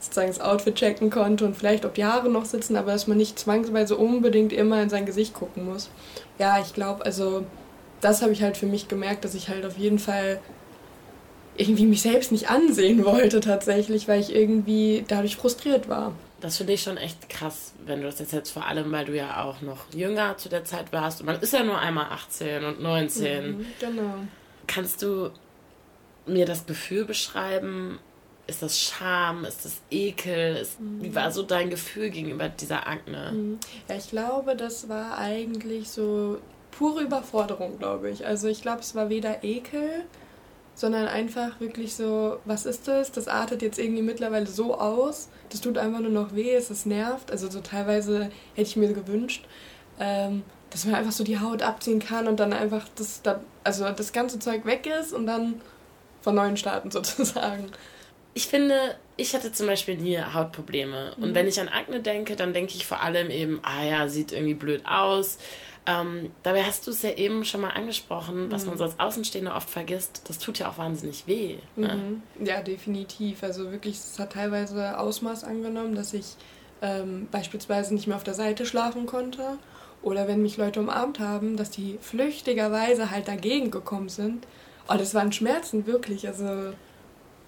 sozusagen 0.00 0.28
das 0.28 0.40
Outfit 0.40 0.76
checken 0.76 1.10
konnte 1.10 1.44
und 1.44 1.56
vielleicht 1.56 1.84
ob 1.84 1.94
die 1.94 2.04
Haare 2.04 2.28
noch 2.28 2.44
sitzen, 2.44 2.76
aber 2.76 2.92
dass 2.92 3.06
man 3.06 3.16
nicht 3.16 3.38
zwangsweise 3.38 3.96
unbedingt 3.96 4.52
immer 4.52 4.80
in 4.80 4.88
sein 4.88 5.06
Gesicht 5.06 5.34
gucken 5.34 5.66
muss. 5.66 5.90
Ja, 6.38 6.60
ich 6.60 6.72
glaube, 6.74 7.04
also 7.04 7.44
das 8.00 8.22
habe 8.22 8.32
ich 8.32 8.42
halt 8.42 8.56
für 8.56 8.66
mich 8.66 8.86
gemerkt, 8.86 9.24
dass 9.24 9.34
ich 9.34 9.48
halt 9.48 9.66
auf 9.66 9.76
jeden 9.76 9.98
Fall 9.98 10.40
irgendwie 11.56 11.86
mich 11.86 12.02
selbst 12.02 12.30
nicht 12.30 12.50
ansehen 12.50 13.04
wollte 13.04 13.40
tatsächlich, 13.40 14.06
weil 14.06 14.20
ich 14.20 14.34
irgendwie 14.34 15.04
dadurch 15.08 15.36
frustriert 15.36 15.88
war. 15.88 16.12
Das 16.40 16.56
finde 16.56 16.74
ich 16.74 16.82
schon 16.82 16.96
echt 16.96 17.28
krass, 17.28 17.72
wenn 17.84 18.00
du 18.00 18.06
das 18.06 18.20
jetzt, 18.20 18.32
jetzt 18.32 18.50
vor 18.50 18.66
allem, 18.66 18.92
weil 18.92 19.04
du 19.04 19.16
ja 19.16 19.42
auch 19.42 19.60
noch 19.60 19.92
jünger 19.92 20.36
zu 20.36 20.48
der 20.48 20.64
Zeit 20.64 20.92
warst. 20.92 21.20
Und 21.20 21.26
man 21.26 21.40
ist 21.40 21.52
ja 21.52 21.64
nur 21.64 21.78
einmal 21.78 22.06
18 22.12 22.64
und 22.64 22.80
19. 22.80 23.58
Mhm, 23.58 23.66
genau. 23.80 24.14
Kannst 24.66 25.02
du 25.02 25.30
mir 26.26 26.46
das 26.46 26.66
Gefühl 26.66 27.04
beschreiben? 27.04 27.98
Ist 28.46 28.62
das 28.62 28.80
Scham? 28.80 29.44
Ist 29.44 29.64
das 29.64 29.80
Ekel? 29.90 30.56
Ist, 30.56 30.80
mhm. 30.80 31.02
Wie 31.02 31.14
war 31.14 31.32
so 31.32 31.42
dein 31.42 31.70
Gefühl 31.70 32.10
gegenüber 32.10 32.48
dieser 32.48 32.86
Akne? 32.86 33.32
Mhm. 33.32 33.58
Ja, 33.88 33.96
ich 33.96 34.08
glaube, 34.08 34.54
das 34.54 34.88
war 34.88 35.18
eigentlich 35.18 35.88
so 35.88 36.38
pure 36.70 37.02
Überforderung, 37.02 37.78
glaube 37.78 38.10
ich. 38.10 38.26
Also 38.26 38.46
ich 38.48 38.62
glaube, 38.62 38.80
es 38.80 38.94
war 38.94 39.08
weder 39.08 39.42
Ekel 39.42 40.04
sondern 40.78 41.08
einfach 41.08 41.58
wirklich 41.58 41.96
so, 41.96 42.38
was 42.44 42.64
ist 42.64 42.86
das? 42.86 43.10
Das 43.10 43.26
artet 43.26 43.62
jetzt 43.62 43.80
irgendwie 43.80 44.02
mittlerweile 44.02 44.46
so 44.46 44.78
aus, 44.78 45.28
das 45.50 45.60
tut 45.60 45.76
einfach 45.76 45.98
nur 45.98 46.12
noch 46.12 46.36
weh, 46.36 46.54
es 46.54 46.86
nervt. 46.86 47.32
Also 47.32 47.50
so 47.50 47.58
teilweise 47.58 48.30
hätte 48.54 48.68
ich 48.68 48.76
mir 48.76 48.92
gewünscht, 48.92 49.44
ähm, 49.98 50.44
dass 50.70 50.84
man 50.84 50.94
einfach 50.94 51.10
so 51.10 51.24
die 51.24 51.40
Haut 51.40 51.62
abziehen 51.62 51.98
kann 51.98 52.28
und 52.28 52.38
dann 52.38 52.52
einfach 52.52 52.86
das, 52.94 53.22
also 53.64 53.90
das 53.90 54.12
ganze 54.12 54.38
Zeug 54.38 54.66
weg 54.66 54.86
ist 54.86 55.12
und 55.12 55.26
dann 55.26 55.60
von 56.20 56.36
neuen 56.36 56.56
starten 56.56 56.90
sozusagen. 56.92 57.72
Ich 58.34 58.46
finde, 58.46 58.78
ich 59.16 59.34
hatte 59.34 59.50
zum 59.50 59.66
Beispiel 59.66 59.96
nie 59.96 60.20
Hautprobleme. 60.20 61.16
Und 61.16 61.30
mhm. 61.30 61.34
wenn 61.34 61.48
ich 61.48 61.60
an 61.60 61.66
Akne 61.66 61.98
denke, 61.98 62.36
dann 62.36 62.52
denke 62.52 62.74
ich 62.76 62.86
vor 62.86 63.02
allem 63.02 63.30
eben, 63.30 63.58
ah 63.64 63.82
ja, 63.82 64.06
sieht 64.06 64.30
irgendwie 64.30 64.54
blöd 64.54 64.82
aus. 64.86 65.38
Ähm, 65.88 66.30
dabei 66.42 66.64
hast 66.64 66.86
du 66.86 66.90
es 66.90 67.00
ja 67.00 67.12
eben 67.12 67.46
schon 67.46 67.62
mal 67.62 67.70
angesprochen, 67.70 68.46
mhm. 68.46 68.52
was 68.52 68.66
man 68.66 68.76
so 68.76 68.84
als 68.84 69.00
Außenstehender 69.00 69.56
oft 69.56 69.70
vergisst. 69.70 70.20
Das 70.28 70.38
tut 70.38 70.58
ja 70.58 70.68
auch 70.68 70.76
wahnsinnig 70.76 71.26
weh. 71.26 71.56
Ne? 71.76 72.22
Mhm. 72.36 72.46
Ja, 72.46 72.60
definitiv. 72.60 73.42
Also 73.42 73.72
wirklich, 73.72 73.94
es 73.94 74.18
hat 74.18 74.34
teilweise 74.34 74.98
Ausmaß 74.98 75.44
angenommen, 75.44 75.94
dass 75.94 76.12
ich 76.12 76.36
ähm, 76.82 77.26
beispielsweise 77.30 77.94
nicht 77.94 78.06
mehr 78.06 78.16
auf 78.16 78.24
der 78.24 78.34
Seite 78.34 78.66
schlafen 78.66 79.06
konnte. 79.06 79.58
Oder 80.02 80.28
wenn 80.28 80.42
mich 80.42 80.58
Leute 80.58 80.80
umarmt 80.80 81.20
haben, 81.20 81.56
dass 81.56 81.70
die 81.70 81.98
flüchtigerweise 82.02 83.10
halt 83.10 83.26
dagegen 83.26 83.70
gekommen 83.70 84.10
sind. 84.10 84.46
Oh, 84.88 84.94
das 84.96 85.14
waren 85.14 85.32
Schmerzen, 85.32 85.86
wirklich. 85.86 86.28
Also. 86.28 86.74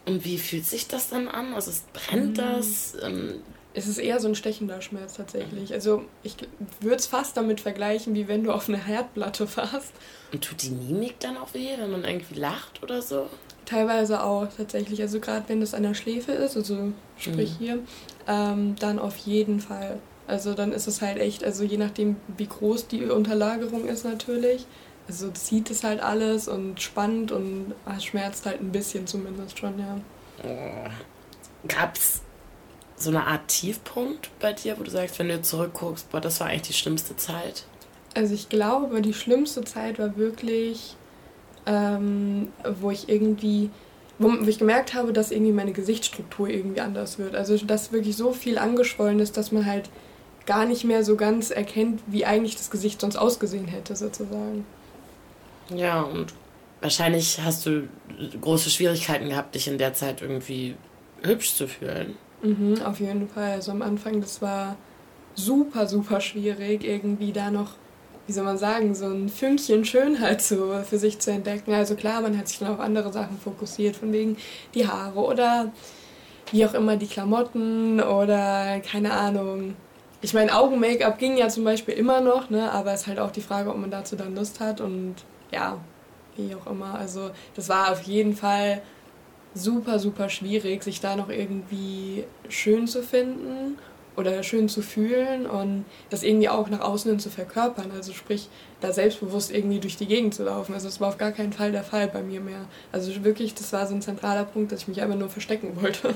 Und 0.06 0.24
wie 0.24 0.38
fühlt 0.38 0.64
sich 0.64 0.88
das 0.88 1.10
dann 1.10 1.28
an? 1.28 1.52
Also 1.52 1.70
es 1.70 1.84
brennt 1.92 2.38
mhm. 2.38 2.40
das? 2.40 2.96
Ähm, 3.02 3.42
Es 3.72 3.86
ist 3.86 3.98
eher 3.98 4.18
so 4.18 4.26
ein 4.26 4.34
stechender 4.34 4.82
Schmerz 4.82 5.14
tatsächlich. 5.14 5.72
Also 5.72 6.04
ich 6.22 6.36
würde 6.80 6.96
es 6.96 7.06
fast 7.06 7.36
damit 7.36 7.60
vergleichen, 7.60 8.14
wie 8.14 8.26
wenn 8.26 8.42
du 8.42 8.52
auf 8.52 8.68
eine 8.68 8.84
Herdplatte 8.84 9.46
fasst. 9.46 9.92
Und 10.32 10.42
tut 10.42 10.62
die 10.62 10.70
Mimik 10.70 11.20
dann 11.20 11.36
auch 11.36 11.54
weh, 11.54 11.68
wenn 11.78 11.90
man 11.90 12.04
irgendwie 12.04 12.34
lacht 12.34 12.82
oder 12.82 13.00
so? 13.00 13.28
Teilweise 13.66 14.24
auch 14.24 14.48
tatsächlich. 14.56 15.00
Also 15.02 15.20
gerade 15.20 15.48
wenn 15.48 15.60
das 15.60 15.74
an 15.74 15.84
der 15.84 15.94
Schläfe 15.94 16.32
ist, 16.32 16.56
also 16.56 16.92
sprich 17.16 17.60
mhm. 17.60 17.64
hier, 17.64 17.78
ähm, 18.26 18.74
dann 18.80 18.98
auf 18.98 19.16
jeden 19.18 19.60
Fall. 19.60 20.00
Also 20.26 20.54
dann 20.54 20.72
ist 20.72 20.88
es 20.88 21.00
halt 21.00 21.18
echt, 21.18 21.44
also 21.44 21.62
je 21.62 21.76
nachdem, 21.76 22.16
wie 22.36 22.46
groß 22.46 22.88
die 22.88 23.04
Unterlagerung 23.04 23.86
ist 23.86 24.04
natürlich. 24.04 24.66
Also 25.06 25.30
zieht 25.30 25.70
es 25.70 25.82
halt 25.82 26.00
alles 26.00 26.46
und 26.46 26.80
spannend 26.80 27.32
und 27.32 27.74
ah, 27.84 27.98
schmerzt 27.98 28.46
halt 28.46 28.60
ein 28.60 28.70
bisschen 28.70 29.06
zumindest 29.06 29.58
schon, 29.58 29.78
ja. 29.78 30.00
Oh. 30.44 30.88
Gab's 31.66 32.22
so 33.00 33.10
eine 33.10 33.26
Art 33.26 33.48
Tiefpunkt 33.48 34.30
bei 34.40 34.52
dir, 34.52 34.78
wo 34.78 34.82
du 34.82 34.90
sagst, 34.90 35.18
wenn 35.18 35.28
du 35.28 35.40
zurückguckst, 35.40 36.10
boah, 36.10 36.20
das 36.20 36.40
war 36.40 36.48
eigentlich 36.48 36.68
die 36.68 36.72
schlimmste 36.74 37.16
Zeit? 37.16 37.64
Also 38.14 38.34
ich 38.34 38.48
glaube, 38.48 39.02
die 39.02 39.14
schlimmste 39.14 39.62
Zeit 39.64 39.98
war 39.98 40.16
wirklich, 40.16 40.96
ähm, 41.66 42.48
wo 42.80 42.90
ich 42.90 43.08
irgendwie, 43.08 43.70
wo, 44.18 44.28
wo, 44.28 44.46
ich 44.46 44.58
gemerkt 44.58 44.94
habe, 44.94 45.12
dass 45.12 45.30
irgendwie 45.30 45.52
meine 45.52 45.72
Gesichtsstruktur 45.72 46.48
irgendwie 46.48 46.80
anders 46.80 47.18
wird. 47.18 47.34
Also 47.34 47.56
dass 47.58 47.92
wirklich 47.92 48.16
so 48.16 48.32
viel 48.32 48.58
angeschwollen 48.58 49.20
ist, 49.20 49.36
dass 49.36 49.52
man 49.52 49.66
halt 49.66 49.88
gar 50.46 50.66
nicht 50.66 50.84
mehr 50.84 51.04
so 51.04 51.16
ganz 51.16 51.50
erkennt, 51.50 52.02
wie 52.06 52.24
eigentlich 52.24 52.56
das 52.56 52.70
Gesicht 52.70 53.00
sonst 53.00 53.16
ausgesehen 53.16 53.68
hätte, 53.68 53.94
sozusagen. 53.94 54.64
Ja, 55.72 56.02
und 56.02 56.34
wahrscheinlich 56.80 57.40
hast 57.40 57.66
du 57.66 57.88
große 58.40 58.70
Schwierigkeiten 58.70 59.28
gehabt, 59.28 59.54
dich 59.54 59.68
in 59.68 59.78
der 59.78 59.94
Zeit 59.94 60.22
irgendwie 60.22 60.74
hübsch 61.22 61.54
zu 61.54 61.68
fühlen. 61.68 62.16
Mhm, 62.42 62.82
auf 62.84 63.00
jeden 63.00 63.28
Fall. 63.28 63.52
Also 63.52 63.72
am 63.72 63.82
Anfang, 63.82 64.20
das 64.20 64.40
war 64.40 64.76
super, 65.34 65.86
super 65.86 66.20
schwierig, 66.20 66.84
irgendwie 66.84 67.32
da 67.32 67.50
noch, 67.50 67.72
wie 68.26 68.32
soll 68.32 68.44
man 68.44 68.58
sagen, 68.58 68.94
so 68.94 69.06
ein 69.06 69.28
Fünkchen 69.28 69.84
Schönheit 69.84 70.42
zu, 70.42 70.82
für 70.84 70.98
sich 70.98 71.18
zu 71.18 71.30
entdecken. 71.30 71.72
Also 71.72 71.94
klar, 71.94 72.20
man 72.20 72.36
hat 72.38 72.48
sich 72.48 72.58
dann 72.58 72.72
auf 72.72 72.80
andere 72.80 73.12
Sachen 73.12 73.38
fokussiert, 73.38 73.96
von 73.96 74.12
wegen 74.12 74.36
die 74.74 74.86
Haare 74.86 75.20
oder 75.20 75.72
wie 76.52 76.64
auch 76.66 76.74
immer 76.74 76.96
die 76.96 77.06
Klamotten 77.06 78.00
oder 78.00 78.80
keine 78.80 79.12
Ahnung. 79.12 79.76
Ich 80.22 80.34
meine, 80.34 80.54
Augen-Make-up 80.54 81.18
ging 81.18 81.36
ja 81.36 81.48
zum 81.48 81.64
Beispiel 81.64 81.94
immer 81.94 82.20
noch, 82.20 82.50
ne? 82.50 82.70
aber 82.72 82.92
es 82.92 83.02
ist 83.02 83.06
halt 83.06 83.18
auch 83.18 83.30
die 83.30 83.40
Frage, 83.40 83.70
ob 83.70 83.78
man 83.78 83.90
dazu 83.90 84.16
dann 84.16 84.34
Lust 84.34 84.60
hat 84.60 84.80
und 84.80 85.14
ja, 85.50 85.78
wie 86.36 86.54
auch 86.54 86.70
immer. 86.70 86.94
Also 86.96 87.30
das 87.56 87.68
war 87.68 87.92
auf 87.92 88.02
jeden 88.02 88.36
Fall 88.36 88.82
super, 89.54 89.98
super 89.98 90.28
schwierig, 90.28 90.82
sich 90.82 91.00
da 91.00 91.16
noch 91.16 91.28
irgendwie 91.28 92.24
schön 92.48 92.86
zu 92.86 93.02
finden 93.02 93.78
oder 94.16 94.42
schön 94.42 94.68
zu 94.68 94.82
fühlen 94.82 95.46
und 95.46 95.84
das 96.10 96.22
irgendwie 96.22 96.48
auch 96.48 96.68
nach 96.68 96.80
außen 96.80 97.10
hin 97.10 97.20
zu 97.20 97.30
verkörpern. 97.30 97.90
Also 97.92 98.12
sprich, 98.12 98.48
da 98.80 98.92
selbstbewusst 98.92 99.50
irgendwie 99.52 99.80
durch 99.80 99.96
die 99.96 100.06
Gegend 100.06 100.34
zu 100.34 100.44
laufen. 100.44 100.74
Also 100.74 100.88
das 100.88 101.00
war 101.00 101.08
auf 101.08 101.18
gar 101.18 101.32
keinen 101.32 101.52
Fall 101.52 101.72
der 101.72 101.84
Fall 101.84 102.08
bei 102.08 102.22
mir 102.22 102.40
mehr. 102.40 102.66
Also 102.92 103.24
wirklich, 103.24 103.54
das 103.54 103.72
war 103.72 103.86
so 103.86 103.94
ein 103.94 104.02
zentraler 104.02 104.44
Punkt, 104.44 104.72
dass 104.72 104.82
ich 104.82 104.88
mich 104.88 105.00
einfach 105.00 105.16
nur 105.16 105.28
verstecken 105.28 105.76
wollte. 105.80 106.14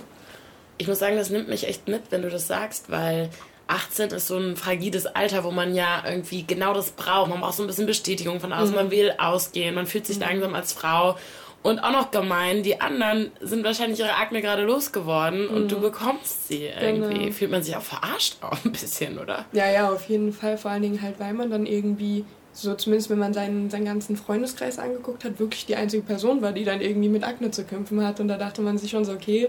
Ich 0.76 0.88
muss 0.88 0.98
sagen, 0.98 1.16
das 1.16 1.30
nimmt 1.30 1.48
mich 1.48 1.68
echt 1.68 1.88
mit, 1.88 2.02
wenn 2.10 2.22
du 2.22 2.30
das 2.30 2.46
sagst, 2.46 2.90
weil 2.90 3.30
18 3.66 4.10
ist 4.10 4.26
so 4.26 4.36
ein 4.36 4.56
fragiles 4.56 5.06
Alter, 5.06 5.44
wo 5.44 5.50
man 5.50 5.74
ja 5.74 6.02
irgendwie 6.06 6.44
genau 6.44 6.74
das 6.74 6.90
braucht. 6.90 7.30
Man 7.30 7.40
braucht 7.40 7.54
so 7.54 7.62
ein 7.62 7.66
bisschen 7.66 7.86
Bestätigung 7.86 8.40
von 8.40 8.52
außen, 8.52 8.70
mhm. 8.70 8.74
man 8.74 8.90
will 8.90 9.14
ausgehen, 9.18 9.74
man 9.74 9.86
fühlt 9.86 10.06
sich 10.06 10.16
mhm. 10.16 10.24
langsam 10.24 10.54
als 10.54 10.72
Frau 10.72 11.16
und 11.64 11.78
auch 11.78 11.92
noch 11.92 12.10
gemein, 12.10 12.62
die 12.62 12.82
anderen 12.82 13.32
sind 13.40 13.64
wahrscheinlich 13.64 13.98
ihre 13.98 14.16
Akne 14.16 14.42
gerade 14.42 14.64
losgeworden 14.64 15.48
und 15.48 15.72
du 15.72 15.78
mhm. 15.78 15.80
bekommst 15.80 16.48
sie 16.48 16.66
irgendwie. 16.66 17.20
Genau. 17.20 17.32
Fühlt 17.32 17.50
man 17.50 17.62
sich 17.62 17.74
auch 17.74 17.82
verarscht 17.82 18.36
auch 18.42 18.62
ein 18.66 18.70
bisschen, 18.70 19.18
oder? 19.18 19.46
Ja, 19.52 19.70
ja, 19.70 19.90
auf 19.90 20.06
jeden 20.10 20.34
Fall. 20.34 20.58
Vor 20.58 20.70
allen 20.70 20.82
Dingen 20.82 21.00
halt, 21.00 21.18
weil 21.18 21.32
man 21.32 21.50
dann 21.50 21.64
irgendwie, 21.64 22.26
so 22.52 22.74
zumindest 22.74 23.08
wenn 23.08 23.18
man 23.18 23.32
seinen, 23.32 23.70
seinen 23.70 23.86
ganzen 23.86 24.18
Freundeskreis 24.18 24.78
angeguckt 24.78 25.24
hat, 25.24 25.40
wirklich 25.40 25.64
die 25.64 25.74
einzige 25.74 26.02
Person 26.02 26.42
war, 26.42 26.52
die 26.52 26.64
dann 26.64 26.82
irgendwie 26.82 27.08
mit 27.08 27.24
Akne 27.24 27.50
zu 27.50 27.64
kämpfen 27.64 28.06
hat. 28.06 28.20
Und 28.20 28.28
da 28.28 28.36
dachte 28.36 28.60
man 28.60 28.76
sich 28.76 28.90
schon 28.90 29.06
so, 29.06 29.12
okay, 29.12 29.48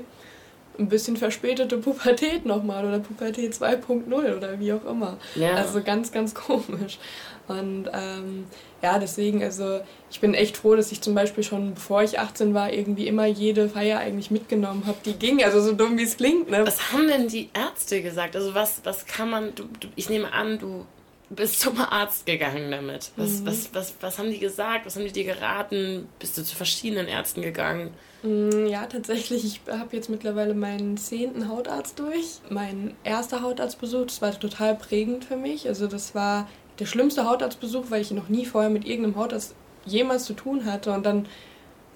ein 0.77 0.89
bisschen 0.89 1.17
verspätete 1.17 1.77
Pubertät 1.77 2.45
nochmal 2.45 2.85
oder 2.85 2.99
Pubertät 2.99 3.53
2.0 3.53 4.37
oder 4.37 4.59
wie 4.59 4.73
auch 4.73 4.85
immer. 4.85 5.17
Ja. 5.35 5.53
Also 5.53 5.81
ganz, 5.81 6.11
ganz 6.11 6.33
komisch. 6.33 6.99
Und 7.47 7.89
ähm, 7.93 8.45
ja, 8.81 8.97
deswegen, 8.97 9.43
also 9.43 9.81
ich 10.09 10.19
bin 10.19 10.33
echt 10.33 10.57
froh, 10.57 10.75
dass 10.75 10.91
ich 10.91 11.01
zum 11.01 11.13
Beispiel 11.13 11.43
schon 11.43 11.75
bevor 11.75 12.01
ich 12.01 12.19
18 12.19 12.53
war, 12.53 12.73
irgendwie 12.73 13.07
immer 13.07 13.25
jede 13.25 13.69
Feier 13.69 13.99
eigentlich 13.99 14.31
mitgenommen 14.31 14.83
habe, 14.87 14.97
die 15.05 15.13
ging. 15.13 15.43
Also 15.43 15.61
so 15.61 15.73
dumm 15.73 15.97
wie 15.97 16.03
es 16.03 16.17
klingt. 16.17 16.49
Ne? 16.49 16.65
Was 16.65 16.91
haben 16.91 17.07
denn 17.07 17.27
die 17.27 17.49
Ärzte 17.53 18.01
gesagt? 18.01 18.35
Also 18.35 18.55
was, 18.55 18.81
was 18.83 19.05
kann 19.05 19.29
man, 19.29 19.53
du, 19.53 19.65
du, 19.79 19.87
ich 19.95 20.09
nehme 20.09 20.33
an, 20.33 20.57
du 20.57 20.85
bist 21.29 21.59
zum 21.61 21.79
Arzt 21.79 22.25
gegangen 22.25 22.71
damit. 22.71 23.11
Was, 23.15 23.41
mhm. 23.41 23.45
was, 23.45 23.73
was, 23.73 23.93
was 24.01 24.17
haben 24.17 24.31
die 24.31 24.39
gesagt? 24.39 24.85
Was 24.85 24.95
haben 24.95 25.05
die 25.05 25.11
dir 25.11 25.25
geraten? 25.25 26.07
Bist 26.19 26.37
du 26.37 26.43
zu 26.43 26.55
verschiedenen 26.55 27.07
Ärzten 27.07 27.41
gegangen? 27.41 27.93
Mm, 28.25 28.65
ja, 28.67 28.85
tatsächlich. 28.87 29.45
Ich 29.45 29.61
habe 29.71 29.95
jetzt 29.95 30.09
mittlerweile 30.09 30.53
meinen 30.53 30.97
zehnten 30.97 31.47
Hautarzt 31.47 31.99
durch. 31.99 32.39
Mein 32.49 32.95
erster 33.03 33.41
Hautarztbesuch, 33.41 34.05
das 34.07 34.21
war 34.21 34.37
total 34.37 34.75
prägend 34.75 35.25
für 35.25 35.37
mich. 35.37 35.67
Also 35.67 35.87
das 35.87 36.15
war 36.15 36.47
der 36.79 36.87
schlimmste 36.87 37.25
Hautarztbesuch, 37.29 37.85
weil 37.89 38.01
ich 38.01 38.11
noch 38.11 38.29
nie 38.29 38.45
vorher 38.45 38.69
mit 38.71 38.85
irgendeinem 38.85 39.15
Hautarzt 39.17 39.55
jemals 39.85 40.25
zu 40.25 40.33
tun 40.33 40.65
hatte 40.65 40.91
und 40.91 41.05
dann 41.05 41.27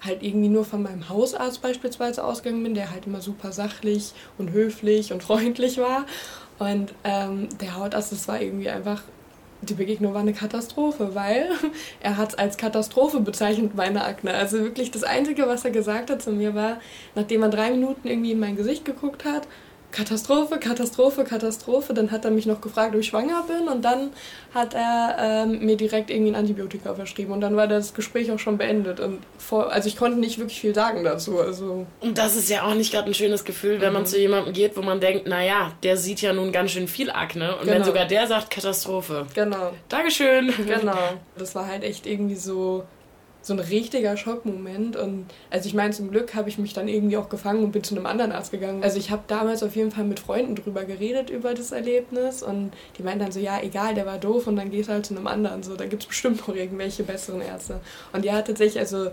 halt 0.02 0.22
irgendwie 0.22 0.48
nur 0.48 0.64
von 0.64 0.82
meinem 0.82 1.08
Hausarzt 1.08 1.60
beispielsweise 1.60 2.24
ausgegangen 2.24 2.62
bin, 2.62 2.74
der 2.74 2.90
halt 2.90 3.06
immer 3.06 3.20
super 3.20 3.52
sachlich 3.52 4.12
und 4.38 4.52
höflich 4.52 5.12
und 5.12 5.22
freundlich 5.22 5.78
war. 5.78 6.06
Und 6.58 6.94
ähm, 7.04 7.48
der 7.60 7.76
Hautarzt, 7.76 8.12
das 8.12 8.28
war 8.28 8.40
irgendwie 8.40 8.70
einfach, 8.70 9.02
die 9.62 9.74
Begegnung 9.74 10.14
war 10.14 10.20
eine 10.20 10.32
Katastrophe, 10.32 11.14
weil 11.14 11.50
er 12.00 12.16
hat 12.16 12.30
es 12.30 12.34
als 12.36 12.56
Katastrophe 12.56 13.20
bezeichnet, 13.20 13.74
meine 13.74 14.04
Akne. 14.04 14.34
Also 14.34 14.58
wirklich 14.58 14.90
das 14.90 15.04
Einzige, 15.04 15.46
was 15.46 15.64
er 15.64 15.70
gesagt 15.70 16.10
hat 16.10 16.22
zu 16.22 16.32
mir 16.32 16.54
war, 16.54 16.80
nachdem 17.14 17.42
er 17.42 17.48
drei 17.48 17.70
Minuten 17.70 18.08
irgendwie 18.08 18.32
in 18.32 18.40
mein 18.40 18.56
Gesicht 18.56 18.84
geguckt 18.84 19.24
hat, 19.24 19.46
Katastrophe, 19.92 20.58
Katastrophe, 20.58 21.24
Katastrophe. 21.24 21.94
Dann 21.94 22.10
hat 22.10 22.24
er 22.24 22.30
mich 22.30 22.46
noch 22.46 22.60
gefragt, 22.60 22.94
ob 22.94 23.00
ich 23.00 23.08
schwanger 23.08 23.44
bin 23.46 23.68
und 23.68 23.82
dann 23.82 24.10
hat 24.54 24.74
er 24.74 25.16
ähm, 25.18 25.64
mir 25.64 25.76
direkt 25.76 26.10
irgendwie 26.10 26.32
ein 26.32 26.36
Antibiotika 26.36 26.94
verschrieben 26.94 27.32
und 27.32 27.40
dann 27.40 27.56
war 27.56 27.66
das 27.66 27.94
Gespräch 27.94 28.30
auch 28.32 28.38
schon 28.38 28.58
beendet. 28.58 29.00
Und 29.00 29.18
vor, 29.38 29.72
also 29.72 29.88
ich 29.88 29.96
konnte 29.96 30.18
nicht 30.18 30.38
wirklich 30.38 30.60
viel 30.60 30.74
sagen 30.74 31.04
dazu. 31.04 31.40
Also. 31.40 31.86
Und 32.00 32.18
das 32.18 32.36
ist 32.36 32.48
ja 32.50 32.62
auch 32.62 32.74
nicht 32.74 32.92
gerade 32.92 33.08
ein 33.08 33.14
schönes 33.14 33.44
Gefühl, 33.44 33.80
wenn 33.80 33.88
mhm. 33.88 33.94
man 33.94 34.06
zu 34.06 34.18
jemandem 34.18 34.52
geht, 34.52 34.76
wo 34.76 34.82
man 34.82 35.00
denkt, 35.00 35.26
naja, 35.26 35.72
der 35.82 35.96
sieht 35.96 36.20
ja 36.20 36.32
nun 36.32 36.52
ganz 36.52 36.72
schön 36.72 36.88
viel 36.88 37.10
Akne 37.10 37.56
und 37.56 37.62
genau. 37.62 37.74
wenn 37.74 37.84
sogar 37.84 38.06
der 38.06 38.26
sagt 38.26 38.50
Katastrophe. 38.50 39.26
Genau. 39.34 39.72
Dankeschön. 39.88 40.52
Genau. 40.66 40.96
Das 41.36 41.54
war 41.54 41.66
halt 41.66 41.84
echt 41.84 42.06
irgendwie 42.06 42.36
so 42.36 42.84
so 43.42 43.54
ein 43.54 43.58
richtiger 43.58 44.16
Schockmoment. 44.16 44.96
Und 44.96 45.26
also 45.50 45.66
ich 45.66 45.74
meine, 45.74 45.92
zum 45.92 46.10
Glück 46.10 46.34
habe 46.34 46.48
ich 46.48 46.58
mich 46.58 46.72
dann 46.72 46.88
irgendwie 46.88 47.16
auch 47.16 47.28
gefangen 47.28 47.64
und 47.64 47.72
bin 47.72 47.82
zu 47.82 47.94
einem 47.94 48.06
anderen 48.06 48.32
Arzt 48.32 48.50
gegangen. 48.50 48.82
Also 48.82 48.98
ich 48.98 49.10
habe 49.10 49.22
damals 49.26 49.62
auf 49.62 49.76
jeden 49.76 49.90
Fall 49.90 50.04
mit 50.04 50.20
Freunden 50.20 50.54
drüber 50.54 50.84
geredet 50.84 51.30
über 51.30 51.54
das 51.54 51.72
Erlebnis 51.72 52.42
und 52.42 52.72
die 52.98 53.02
meinten 53.02 53.20
dann 53.20 53.32
so, 53.32 53.40
ja, 53.40 53.60
egal, 53.62 53.94
der 53.94 54.06
war 54.06 54.18
doof 54.18 54.46
und 54.46 54.56
dann 54.56 54.70
gehst 54.70 54.88
du 54.88 54.92
halt 54.92 55.06
zu 55.06 55.16
einem 55.16 55.26
anderen. 55.26 55.62
So, 55.62 55.76
da 55.76 55.86
gibt 55.86 56.02
es 56.02 56.08
bestimmt 56.08 56.46
noch 56.46 56.54
irgendwelche 56.54 57.02
besseren 57.02 57.40
Ärzte. 57.40 57.80
Und 58.12 58.24
ja, 58.24 58.42
tatsächlich, 58.42 58.78
also 58.78 59.10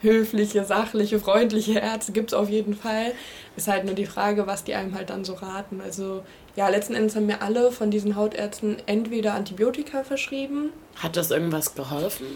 höfliche, 0.00 0.64
sachliche, 0.64 1.18
freundliche 1.18 1.78
Ärzte 1.80 2.12
gibt 2.12 2.30
es 2.30 2.34
auf 2.34 2.48
jeden 2.48 2.74
Fall. 2.74 3.12
Ist 3.56 3.68
halt 3.68 3.84
nur 3.84 3.94
die 3.94 4.06
Frage, 4.06 4.46
was 4.46 4.62
die 4.62 4.74
einem 4.74 4.94
halt 4.94 5.10
dann 5.10 5.24
so 5.24 5.34
raten. 5.34 5.80
Also 5.80 6.22
ja, 6.56 6.68
letzten 6.68 6.94
Endes 6.94 7.16
haben 7.16 7.26
mir 7.26 7.42
alle 7.42 7.72
von 7.72 7.90
diesen 7.90 8.14
Hautärzten 8.14 8.76
entweder 8.86 9.34
Antibiotika 9.34 10.04
verschrieben. 10.04 10.70
Hat 10.96 11.16
das 11.16 11.30
irgendwas 11.30 11.74
geholfen? 11.74 12.26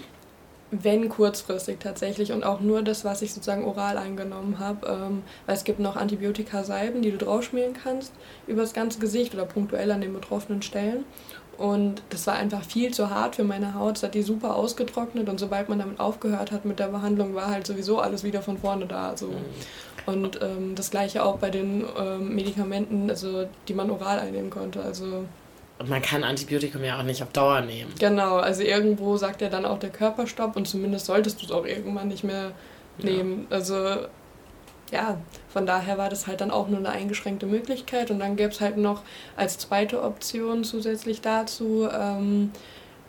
Wenn 0.70 1.08
kurzfristig 1.08 1.78
tatsächlich 1.80 2.32
und 2.32 2.44
auch 2.44 2.60
nur 2.60 2.82
das, 2.82 3.04
was 3.04 3.22
ich 3.22 3.32
sozusagen 3.32 3.64
oral 3.64 3.96
eingenommen 3.96 4.58
habe. 4.58 4.86
Ähm, 4.86 5.22
weil 5.46 5.56
es 5.56 5.64
gibt 5.64 5.78
noch 5.78 5.96
Antibiotika-Salben, 5.96 7.02
die 7.02 7.10
du 7.10 7.18
draufschmieren 7.18 7.72
kannst 7.72 8.12
über 8.46 8.62
das 8.62 8.74
ganze 8.74 8.98
Gesicht 8.98 9.34
oder 9.34 9.46
punktuell 9.46 9.90
an 9.90 10.00
den 10.00 10.12
betroffenen 10.12 10.62
Stellen. 10.62 11.04
Und 11.56 12.02
das 12.10 12.26
war 12.28 12.34
einfach 12.34 12.62
viel 12.62 12.94
zu 12.94 13.10
hart 13.10 13.34
für 13.34 13.42
meine 13.42 13.74
Haut. 13.74 13.96
Es 13.96 14.02
hat 14.04 14.14
die 14.14 14.22
super 14.22 14.54
ausgetrocknet 14.54 15.28
und 15.28 15.40
sobald 15.40 15.68
man 15.68 15.80
damit 15.80 15.98
aufgehört 15.98 16.52
hat 16.52 16.64
mit 16.64 16.78
der 16.78 16.86
Behandlung, 16.86 17.34
war 17.34 17.48
halt 17.48 17.66
sowieso 17.66 17.98
alles 17.98 18.22
wieder 18.22 18.42
von 18.42 18.58
vorne 18.58 18.86
da. 18.86 19.08
Also. 19.08 19.30
Und 20.06 20.40
ähm, 20.40 20.74
das 20.76 20.90
gleiche 20.90 21.24
auch 21.24 21.38
bei 21.38 21.50
den 21.50 21.84
ähm, 21.98 22.34
Medikamenten, 22.34 23.10
also 23.10 23.46
die 23.66 23.74
man 23.74 23.90
oral 23.90 24.20
einnehmen 24.20 24.50
konnte. 24.50 24.80
Also 24.80 25.24
und 25.78 25.88
man 25.88 26.02
kann 26.02 26.24
Antibiotikum 26.24 26.82
ja 26.82 26.98
auch 26.98 27.04
nicht 27.04 27.22
auf 27.22 27.30
Dauer 27.30 27.60
nehmen. 27.60 27.92
Genau, 27.98 28.36
also 28.36 28.62
irgendwo 28.62 29.16
sagt 29.16 29.40
ja 29.42 29.48
dann 29.48 29.64
auch 29.64 29.78
der 29.78 29.90
Körper 29.90 30.26
Stopp 30.26 30.56
und 30.56 30.66
zumindest 30.66 31.06
solltest 31.06 31.40
du 31.40 31.46
es 31.46 31.52
auch 31.52 31.64
irgendwann 31.64 32.08
nicht 32.08 32.24
mehr 32.24 32.52
nehmen. 32.98 33.46
Ja. 33.48 33.56
Also 33.56 33.96
ja, 34.92 35.18
von 35.48 35.66
daher 35.66 35.98
war 35.98 36.08
das 36.08 36.26
halt 36.26 36.40
dann 36.40 36.50
auch 36.50 36.68
nur 36.68 36.78
eine 36.78 36.90
eingeschränkte 36.90 37.46
Möglichkeit. 37.46 38.10
Und 38.10 38.18
dann 38.20 38.36
gäbe 38.36 38.50
es 38.50 38.60
halt 38.60 38.76
noch 38.76 39.02
als 39.36 39.58
zweite 39.58 40.02
Option 40.02 40.64
zusätzlich 40.64 41.20
dazu 41.20 41.88
ähm, 41.92 42.52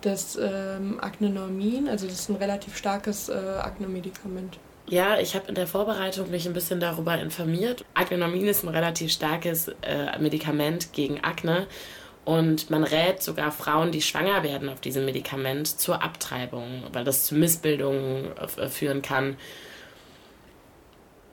das 0.02 0.38
ähm, 0.42 1.00
Aknenormin. 1.02 1.88
Also 1.88 2.06
das 2.06 2.20
ist 2.20 2.30
ein 2.30 2.36
relativ 2.36 2.78
starkes 2.78 3.30
äh, 3.30 3.34
Akne-Medikament. 3.34 4.60
Ja, 4.88 5.20
ich 5.20 5.36
habe 5.36 5.48
in 5.50 5.56
der 5.56 5.68
Vorbereitung 5.68 6.32
mich 6.32 6.48
ein 6.48 6.54
bisschen 6.54 6.80
darüber 6.80 7.18
informiert. 7.20 7.86
Agnomin 7.94 8.48
ist 8.48 8.64
ein 8.64 8.70
relativ 8.70 9.12
starkes 9.12 9.68
äh, 9.82 10.18
Medikament 10.20 10.94
gegen 10.94 11.24
Akne 11.24 11.68
und 12.26 12.70
man 12.70 12.84
rät 12.84 13.24
sogar 13.24 13.52
Frauen, 13.52 13.92
die 13.92 14.02
schwanger 14.02 14.44
werden 14.44 14.70
auf 14.70 14.82
diesem 14.82 15.06
Medikament, 15.06 15.68
zur 15.68 16.04
Abtreibung, 16.04 16.84
weil 16.92 17.04
das 17.04 17.26
zu 17.26 17.36
Missbildungen 17.36 18.32
äh, 18.38 18.68
führen 18.68 19.02
kann. 19.02 19.38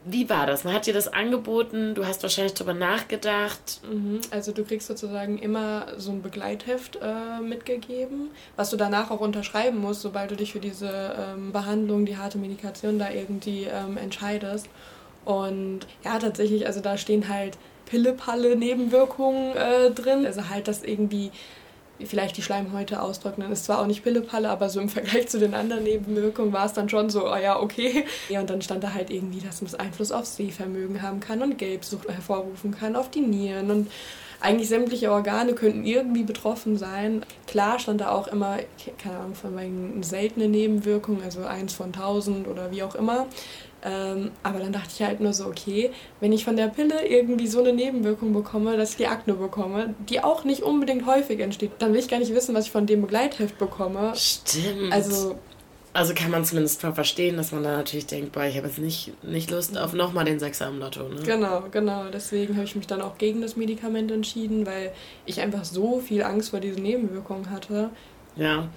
Wie 0.08 0.30
war 0.30 0.46
das? 0.46 0.62
Man 0.62 0.72
hat 0.72 0.86
dir 0.86 0.94
das 0.94 1.08
angeboten, 1.08 1.96
du 1.96 2.06
hast 2.06 2.22
wahrscheinlich 2.22 2.54
darüber 2.54 2.74
nachgedacht. 2.74 3.80
Mhm. 3.90 4.20
Also 4.30 4.52
du 4.52 4.64
kriegst 4.64 4.86
sozusagen 4.86 5.36
immer 5.36 5.88
so 5.96 6.12
ein 6.12 6.22
Begleitheft 6.22 7.00
äh, 7.02 7.40
mitgegeben, 7.42 8.30
was 8.54 8.70
du 8.70 8.76
danach 8.76 9.10
auch 9.10 9.18
unterschreiben 9.20 9.78
musst, 9.78 10.02
sobald 10.02 10.30
du 10.30 10.36
dich 10.36 10.52
für 10.52 10.60
diese 10.60 11.16
ähm, 11.18 11.50
Behandlung, 11.50 12.06
die 12.06 12.16
harte 12.16 12.38
Medikation 12.38 13.00
da 13.00 13.10
irgendwie 13.10 13.64
ähm, 13.64 13.96
entscheidest. 13.96 14.68
Und 15.24 15.80
ja, 16.04 16.20
tatsächlich, 16.20 16.68
also 16.68 16.80
da 16.80 16.96
stehen 16.96 17.28
halt 17.28 17.58
Pille-Palle-Nebenwirkungen 17.86 19.56
äh, 19.56 19.90
drin. 19.90 20.26
Also 20.26 20.48
halt, 20.48 20.68
dass 20.68 20.82
irgendwie 20.82 21.30
vielleicht 22.04 22.36
die 22.36 22.42
Schleimhäute 22.42 23.00
austrocknen. 23.00 23.50
Ist 23.52 23.64
zwar 23.64 23.80
auch 23.80 23.86
nicht 23.86 24.02
Pillepalle, 24.02 24.50
aber 24.50 24.68
so 24.68 24.80
im 24.80 24.88
Vergleich 24.90 25.28
zu 25.28 25.38
den 25.38 25.54
anderen 25.54 25.84
Nebenwirkungen 25.84 26.52
war 26.52 26.66
es 26.66 26.72
dann 26.72 26.88
schon 26.88 27.10
so, 27.10 27.30
oh 27.30 27.36
ja, 27.36 27.58
okay. 27.58 28.04
Ja, 28.28 28.40
und 28.40 28.50
dann 28.50 28.62
stand 28.62 28.84
da 28.84 28.92
halt 28.92 29.10
irgendwie, 29.10 29.40
dass 29.40 29.62
es 29.62 29.74
Einfluss 29.74 30.12
aufs 30.12 30.36
Sehvermögen 30.36 31.02
haben 31.02 31.20
kann 31.20 31.42
und 31.42 31.58
Gelbsucht 31.58 32.08
hervorrufen 32.08 32.72
kann, 32.72 32.96
auf 32.96 33.10
die 33.10 33.20
Nieren 33.20 33.70
und 33.70 33.90
eigentlich 34.38 34.68
sämtliche 34.68 35.10
Organe 35.10 35.54
könnten 35.54 35.84
irgendwie 35.84 36.22
betroffen 36.22 36.76
sein. 36.76 37.24
Klar 37.46 37.78
stand 37.78 38.02
da 38.02 38.10
auch 38.10 38.28
immer, 38.28 38.58
keine 38.98 39.16
Ahnung, 39.16 39.34
von 39.34 39.54
meinen 39.54 40.02
seltenen 40.02 40.50
Nebenwirkungen, 40.50 41.22
also 41.22 41.44
eins 41.44 41.72
von 41.72 41.94
tausend 41.94 42.46
oder 42.46 42.70
wie 42.70 42.82
auch 42.82 42.94
immer. 42.94 43.26
Ähm, 43.82 44.30
aber 44.42 44.58
dann 44.58 44.72
dachte 44.72 44.88
ich 44.94 45.02
halt 45.02 45.20
nur 45.20 45.32
so, 45.32 45.46
okay, 45.46 45.90
wenn 46.20 46.32
ich 46.32 46.44
von 46.44 46.56
der 46.56 46.68
Pille 46.68 47.06
irgendwie 47.06 47.46
so 47.46 47.60
eine 47.60 47.72
Nebenwirkung 47.72 48.32
bekomme, 48.32 48.76
dass 48.76 48.92
ich 48.92 48.96
die 48.96 49.06
Akne 49.06 49.34
bekomme, 49.34 49.94
die 50.08 50.22
auch 50.22 50.44
nicht 50.44 50.62
unbedingt 50.62 51.06
häufig 51.06 51.40
entsteht, 51.40 51.72
dann 51.78 51.92
will 51.92 52.00
ich 52.00 52.08
gar 52.08 52.18
nicht 52.18 52.34
wissen, 52.34 52.54
was 52.54 52.66
ich 52.66 52.70
von 52.72 52.86
dem 52.86 53.02
Begleitheft 53.02 53.58
bekomme. 53.58 54.12
Stimmt. 54.16 54.92
Also, 54.92 55.38
also 55.92 56.14
kann 56.14 56.30
man 56.30 56.44
zumindest 56.44 56.80
verstehen, 56.80 57.36
dass 57.36 57.52
man 57.52 57.62
da 57.62 57.76
natürlich 57.76 58.06
denkt, 58.06 58.32
boah, 58.32 58.44
ich 58.44 58.56
habe 58.56 58.66
jetzt 58.66 58.78
nicht, 58.78 59.12
nicht 59.22 59.50
Lust 59.50 59.76
auf 59.78 59.92
nochmal 59.92 60.24
den 60.24 60.38
Sechser 60.38 60.68
im 60.68 60.78
Lotto. 60.78 61.08
Ne? 61.08 61.22
Genau, 61.24 61.64
genau. 61.70 62.04
Deswegen 62.12 62.54
habe 62.56 62.64
ich 62.64 62.76
mich 62.76 62.86
dann 62.86 63.00
auch 63.00 63.18
gegen 63.18 63.40
das 63.40 63.56
Medikament 63.56 64.10
entschieden, 64.10 64.66
weil 64.66 64.92
ich 65.26 65.40
einfach 65.40 65.64
so 65.64 66.00
viel 66.00 66.22
Angst 66.22 66.50
vor 66.50 66.60
diesen 66.60 66.82
Nebenwirkungen 66.82 67.50
hatte. 67.50 67.90
Ja 68.36 68.68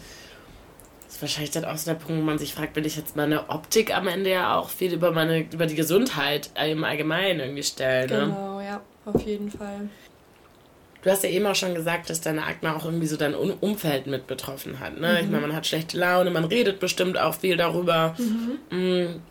ist 1.10 1.22
wahrscheinlich 1.22 1.52
dann 1.52 1.66
auch 1.66 1.78
so 1.78 1.92
der 1.92 1.98
Punkt, 1.98 2.22
wo 2.22 2.26
man 2.26 2.38
sich 2.38 2.54
fragt, 2.54 2.76
will 2.76 2.86
ich 2.86 2.96
jetzt 2.96 3.16
meine 3.16 3.50
Optik 3.50 3.96
am 3.96 4.08
Ende 4.08 4.30
ja 4.30 4.56
auch 4.56 4.70
viel 4.70 4.94
über 4.94 5.12
meine, 5.12 5.42
über 5.52 5.66
die 5.66 5.76
Gesundheit 5.76 6.52
im 6.56 6.84
Allgemeinen 6.84 7.40
irgendwie 7.40 7.64
stellen. 7.64 8.10
Ne? 8.10 8.26
Genau, 8.26 8.62
ja, 8.62 8.82
auf 9.06 9.22
jeden 9.26 9.50
Fall. 9.50 9.90
Du 11.02 11.10
hast 11.10 11.24
ja 11.24 11.30
eben 11.30 11.46
auch 11.46 11.56
schon 11.56 11.74
gesagt, 11.74 12.10
dass 12.10 12.22
deine 12.22 12.44
Akne 12.44 12.76
auch 12.76 12.86
irgendwie 12.86 13.08
so 13.08 13.18
dein 13.18 13.34
Umfeld 13.34 14.06
mit 14.06 14.28
betroffen 14.28 14.80
hat. 14.80 15.00
Ne? 15.00 15.14
Mhm. 15.14 15.18
Ich 15.26 15.32
meine, 15.32 15.48
man 15.48 15.56
hat 15.56 15.66
schlechte 15.66 15.98
Laune, 15.98 16.30
man 16.30 16.44
redet 16.44 16.80
bestimmt 16.80 17.18
auch 17.18 17.36
viel 17.36 17.58
darüber. 17.58 18.16
Mhm. 18.18 18.78
Mm. 18.78 19.22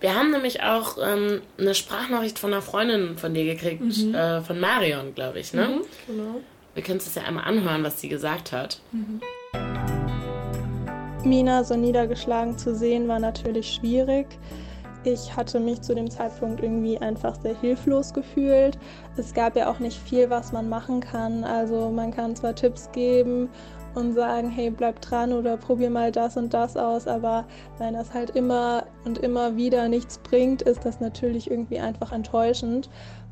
Wir 0.00 0.14
haben 0.14 0.30
nämlich 0.30 0.62
auch 0.62 0.96
ähm, 1.02 1.42
eine 1.58 1.74
Sprachnachricht 1.74 2.38
von 2.38 2.52
einer 2.52 2.62
Freundin 2.62 3.18
von 3.18 3.34
dir 3.34 3.44
gekriegt, 3.44 3.82
mhm. 3.82 4.14
äh, 4.14 4.40
von 4.40 4.58
Marion, 4.58 5.14
glaube 5.14 5.38
ich. 5.38 5.52
Ne? 5.52 5.68
Mhm, 5.68 5.82
genau. 6.06 6.40
Wir 6.74 6.82
können 6.82 6.98
das 6.98 7.14
ja 7.14 7.22
einmal 7.22 7.44
anhören, 7.44 7.84
was 7.84 8.00
sie 8.00 8.08
gesagt 8.08 8.52
hat. 8.52 8.80
Mina 11.26 11.64
so 11.64 11.74
niedergeschlagen 11.74 12.56
zu 12.56 12.74
sehen, 12.74 13.08
war 13.08 13.18
natürlich 13.18 13.74
schwierig. 13.74 14.26
Ich 15.02 15.36
hatte 15.36 15.60
mich 15.60 15.82
zu 15.82 15.94
dem 15.94 16.08
Zeitpunkt 16.08 16.62
irgendwie 16.62 16.98
einfach 16.98 17.34
sehr 17.40 17.58
hilflos 17.60 18.14
gefühlt. 18.14 18.78
Es 19.16 19.34
gab 19.34 19.56
ja 19.56 19.70
auch 19.70 19.80
nicht 19.80 19.98
viel, 19.98 20.30
was 20.30 20.52
man 20.52 20.68
machen 20.68 21.00
kann. 21.00 21.44
Also 21.44 21.90
man 21.90 22.12
kann 22.12 22.36
zwar 22.36 22.54
Tipps 22.54 22.90
geben 22.92 23.48
und 23.94 24.14
sagen, 24.14 24.50
hey, 24.50 24.70
bleib 24.70 25.00
dran 25.00 25.32
oder 25.32 25.56
probier 25.56 25.90
mal 25.90 26.12
das 26.12 26.36
und 26.36 26.52
das 26.54 26.76
aus, 26.76 27.06
aber 27.08 27.46
wenn 27.78 27.94
das 27.94 28.12
halt 28.12 28.30
immer 28.30 28.84
und 29.04 29.18
immer 29.18 29.56
wieder 29.56 29.88
nichts 29.88 30.18
bringt, 30.18 30.62
ist 30.62 30.84
das 30.84 31.00
natürlich 31.00 31.50
irgendwie 31.50 31.80
einfach 31.80 32.12
enttäuschend. 32.12 32.88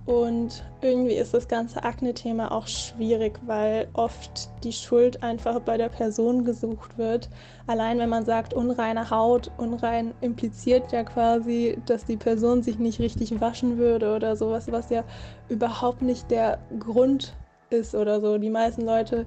Und 0.07 0.63
irgendwie 0.83 1.15
ist 1.15 1.33
das 1.33 1.49
ganze 1.49 1.83
Akne-Thema 1.83 2.53
auch 2.53 2.67
schwierig, 2.67 3.41
weil 3.47 3.89
oft 3.95 4.51
die 4.63 4.73
Schuld 4.73 5.23
einfach 5.23 5.61
bei 5.61 5.79
der 5.79 5.89
Person 5.89 6.45
gesucht 6.45 6.99
wird. 6.99 7.31
Allein 7.67 7.99
wenn 7.99 8.11
man 8.11 8.27
sagt, 8.27 8.53
unreine 8.53 9.09
Haut, 9.09 9.51
unrein 9.57 10.13
impliziert 10.21 10.93
ja 10.93 11.05
quasi, 11.05 11.79
dass 11.87 12.05
die 12.05 12.19
Person 12.19 12.63
sich 12.63 12.79
nicht 12.79 13.01
richtig 13.01 13.41
waschen 13.41 13.79
würde 13.79 14.15
oder 14.15 14.37
sowas, 14.37 14.71
was 14.71 14.91
ja 14.91 15.05
überhaupt 15.49 16.03
nicht 16.03 16.31
der 16.31 16.59
Grund 16.79 17.35
ist 17.71 17.95
oder 17.95 18.21
so. 18.21 18.37
Die 18.37 18.51
meisten 18.51 18.85
Leute, 18.85 19.25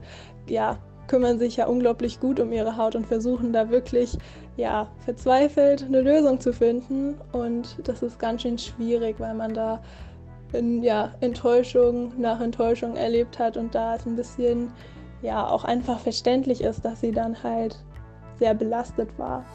ja, 0.48 0.78
kümmern 1.08 1.40
sich 1.40 1.56
ja 1.56 1.68
unglaublich 1.68 2.20
gut 2.20 2.40
um 2.40 2.52
ihre 2.52 2.78
Haut 2.78 2.96
und 2.96 3.08
versuchen 3.08 3.52
da 3.52 3.70
wirklich, 3.70 4.18
ja, 4.58 4.92
verzweifelt 5.00 5.86
eine 5.86 6.02
Lösung 6.02 6.40
zu 6.40 6.54
finden. 6.54 7.16
Und 7.32 7.78
das 7.84 8.04
ist 8.04 8.20
ganz 8.20 8.44
schön 8.44 8.58
schwierig, 8.58 9.16
weil 9.20 9.34
man 9.34 9.54
da 9.54 9.82
in, 10.54 10.84
ja, 10.84 11.14
Enttäuschung 11.22 12.14
nach 12.20 12.40
Enttäuschung 12.40 12.96
erlebt 12.96 13.40
hat 13.40 13.58
und 13.58 13.76
da 13.76 13.96
es 13.96 14.06
ein 14.06 14.16
bisschen 14.16 14.72
ja 15.22 15.48
auch 15.48 15.64
einfach 15.64 16.00
verständlich 16.00 16.62
ist, 16.62 16.86
dass 16.86 17.02
sie 17.02 17.12
dann 17.12 17.42
halt 17.44 17.78
sehr 18.40 18.54
belastet 18.54 19.10
war. 19.18 19.46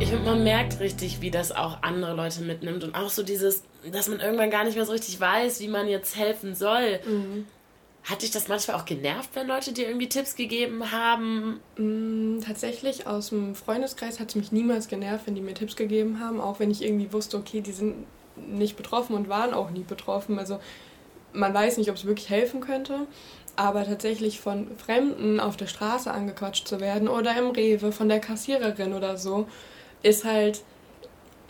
Ich 0.00 0.10
finde, 0.10 0.24
man 0.24 0.44
merkt 0.44 0.80
richtig, 0.80 1.20
wie 1.20 1.30
das 1.30 1.52
auch 1.52 1.78
andere 1.82 2.14
Leute 2.14 2.42
mitnimmt 2.42 2.84
und 2.84 2.94
auch 2.94 3.08
so 3.08 3.22
dieses, 3.22 3.62
dass 3.90 4.08
man 4.08 4.20
irgendwann 4.20 4.50
gar 4.50 4.64
nicht 4.64 4.74
mehr 4.74 4.84
so 4.84 4.92
richtig 4.92 5.20
weiß, 5.20 5.60
wie 5.60 5.68
man 5.68 5.88
jetzt 5.88 6.16
helfen 6.16 6.54
soll. 6.54 7.00
Mhm. 7.06 7.46
Hat 8.02 8.20
dich 8.20 8.30
das 8.30 8.48
manchmal 8.48 8.76
auch 8.76 8.84
genervt, 8.84 9.30
wenn 9.32 9.46
Leute 9.46 9.72
dir 9.72 9.86
irgendwie 9.86 10.10
Tipps 10.10 10.36
gegeben 10.36 10.92
haben? 10.92 11.60
Mm, 11.78 12.40
tatsächlich 12.40 13.06
aus 13.06 13.30
dem 13.30 13.54
Freundeskreis 13.54 14.20
hat 14.20 14.28
es 14.28 14.34
mich 14.34 14.52
niemals 14.52 14.88
genervt, 14.88 15.26
wenn 15.26 15.36
die 15.36 15.40
mir 15.40 15.54
Tipps 15.54 15.74
gegeben 15.74 16.20
haben, 16.20 16.38
auch 16.38 16.58
wenn 16.58 16.70
ich 16.70 16.82
irgendwie 16.82 17.10
wusste, 17.14 17.38
okay, 17.38 17.62
die 17.62 17.72
sind 17.72 18.04
nicht 18.36 18.76
betroffen 18.76 19.14
und 19.14 19.28
waren 19.28 19.54
auch 19.54 19.70
nie 19.70 19.84
betroffen. 19.84 20.38
Also 20.38 20.58
man 21.32 21.52
weiß 21.52 21.78
nicht, 21.78 21.90
ob 21.90 21.96
es 21.96 22.04
wirklich 22.04 22.30
helfen 22.30 22.60
könnte. 22.60 23.06
Aber 23.56 23.84
tatsächlich 23.84 24.40
von 24.40 24.76
Fremden 24.76 25.38
auf 25.38 25.56
der 25.56 25.68
Straße 25.68 26.10
angequatscht 26.10 26.66
zu 26.66 26.80
werden 26.80 27.08
oder 27.08 27.38
im 27.38 27.50
Rewe 27.50 27.92
von 27.92 28.08
der 28.08 28.18
Kassiererin 28.18 28.94
oder 28.94 29.16
so, 29.16 29.46
ist 30.02 30.24
halt 30.24 30.62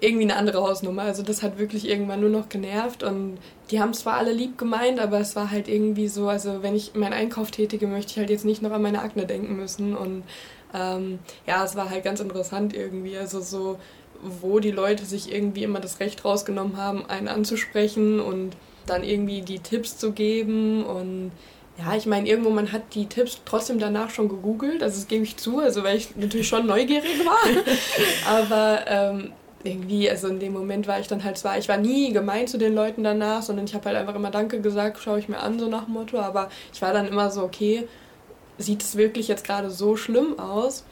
irgendwie 0.00 0.24
eine 0.24 0.36
andere 0.36 0.60
Hausnummer. 0.60 1.02
Also 1.02 1.22
das 1.22 1.42
hat 1.42 1.58
wirklich 1.58 1.88
irgendwann 1.88 2.20
nur 2.20 2.30
noch 2.30 2.48
genervt 2.50 3.02
und 3.02 3.38
die 3.70 3.80
haben 3.80 3.94
zwar 3.94 4.18
alle 4.18 4.32
lieb 4.32 4.58
gemeint, 4.58 5.00
aber 5.00 5.18
es 5.18 5.34
war 5.34 5.50
halt 5.50 5.66
irgendwie 5.66 6.08
so, 6.08 6.28
also 6.28 6.62
wenn 6.62 6.76
ich 6.76 6.94
meinen 6.94 7.14
Einkauf 7.14 7.50
tätige, 7.50 7.86
möchte 7.86 8.12
ich 8.12 8.18
halt 8.18 8.30
jetzt 8.30 8.44
nicht 8.44 8.60
noch 8.60 8.72
an 8.72 8.82
meine 8.82 9.00
Akne 9.00 9.24
denken 9.24 9.56
müssen 9.56 9.96
und 9.96 10.24
ähm, 10.74 11.20
ja, 11.46 11.64
es 11.64 11.76
war 11.76 11.88
halt 11.88 12.04
ganz 12.04 12.20
interessant 12.20 12.74
irgendwie. 12.74 13.16
Also 13.16 13.40
so 13.40 13.78
wo 14.40 14.60
die 14.60 14.70
Leute 14.70 15.04
sich 15.04 15.32
irgendwie 15.32 15.62
immer 15.62 15.80
das 15.80 16.00
Recht 16.00 16.24
rausgenommen 16.24 16.76
haben, 16.76 17.06
einen 17.06 17.28
anzusprechen 17.28 18.20
und 18.20 18.56
dann 18.86 19.04
irgendwie 19.04 19.42
die 19.42 19.60
Tipps 19.60 19.98
zu 19.98 20.12
geben 20.12 20.84
und 20.84 21.32
ja, 21.76 21.96
ich 21.96 22.06
meine, 22.06 22.28
irgendwo 22.28 22.50
man 22.50 22.70
hat 22.70 22.94
die 22.94 23.06
Tipps 23.06 23.40
trotzdem 23.44 23.78
danach 23.78 24.10
schon 24.10 24.28
gegoogelt, 24.28 24.82
also 24.82 24.96
das 24.96 25.08
gebe 25.08 25.24
ich 25.24 25.36
zu, 25.36 25.58
also 25.58 25.82
weil 25.82 25.96
ich 25.96 26.14
natürlich 26.14 26.46
schon 26.46 26.66
neugierig 26.66 27.24
war. 27.24 27.36
Aber 28.38 28.84
ähm, 28.86 29.32
irgendwie, 29.64 30.08
also 30.08 30.28
in 30.28 30.38
dem 30.38 30.52
Moment 30.52 30.86
war 30.86 31.00
ich 31.00 31.08
dann 31.08 31.24
halt 31.24 31.36
zwar, 31.36 31.58
ich 31.58 31.68
war 31.68 31.78
nie 31.78 32.12
gemein 32.12 32.46
zu 32.46 32.58
den 32.58 32.74
Leuten 32.74 33.02
danach, 33.02 33.42
sondern 33.42 33.64
ich 33.64 33.74
habe 33.74 33.86
halt 33.86 33.96
einfach 33.96 34.14
immer 34.14 34.30
Danke 34.30 34.60
gesagt, 34.60 34.98
schaue 35.02 35.18
ich 35.18 35.28
mir 35.28 35.40
an, 35.40 35.58
so 35.58 35.68
nach 35.68 35.86
dem 35.86 35.94
Motto, 35.94 36.18
aber 36.20 36.48
ich 36.72 36.80
war 36.80 36.92
dann 36.92 37.08
immer 37.08 37.30
so, 37.30 37.42
okay, 37.42 37.88
sieht 38.58 38.82
es 38.82 38.96
wirklich 38.96 39.26
jetzt 39.26 39.44
gerade 39.44 39.70
so 39.70 39.96
schlimm 39.96 40.38
aus? 40.38 40.84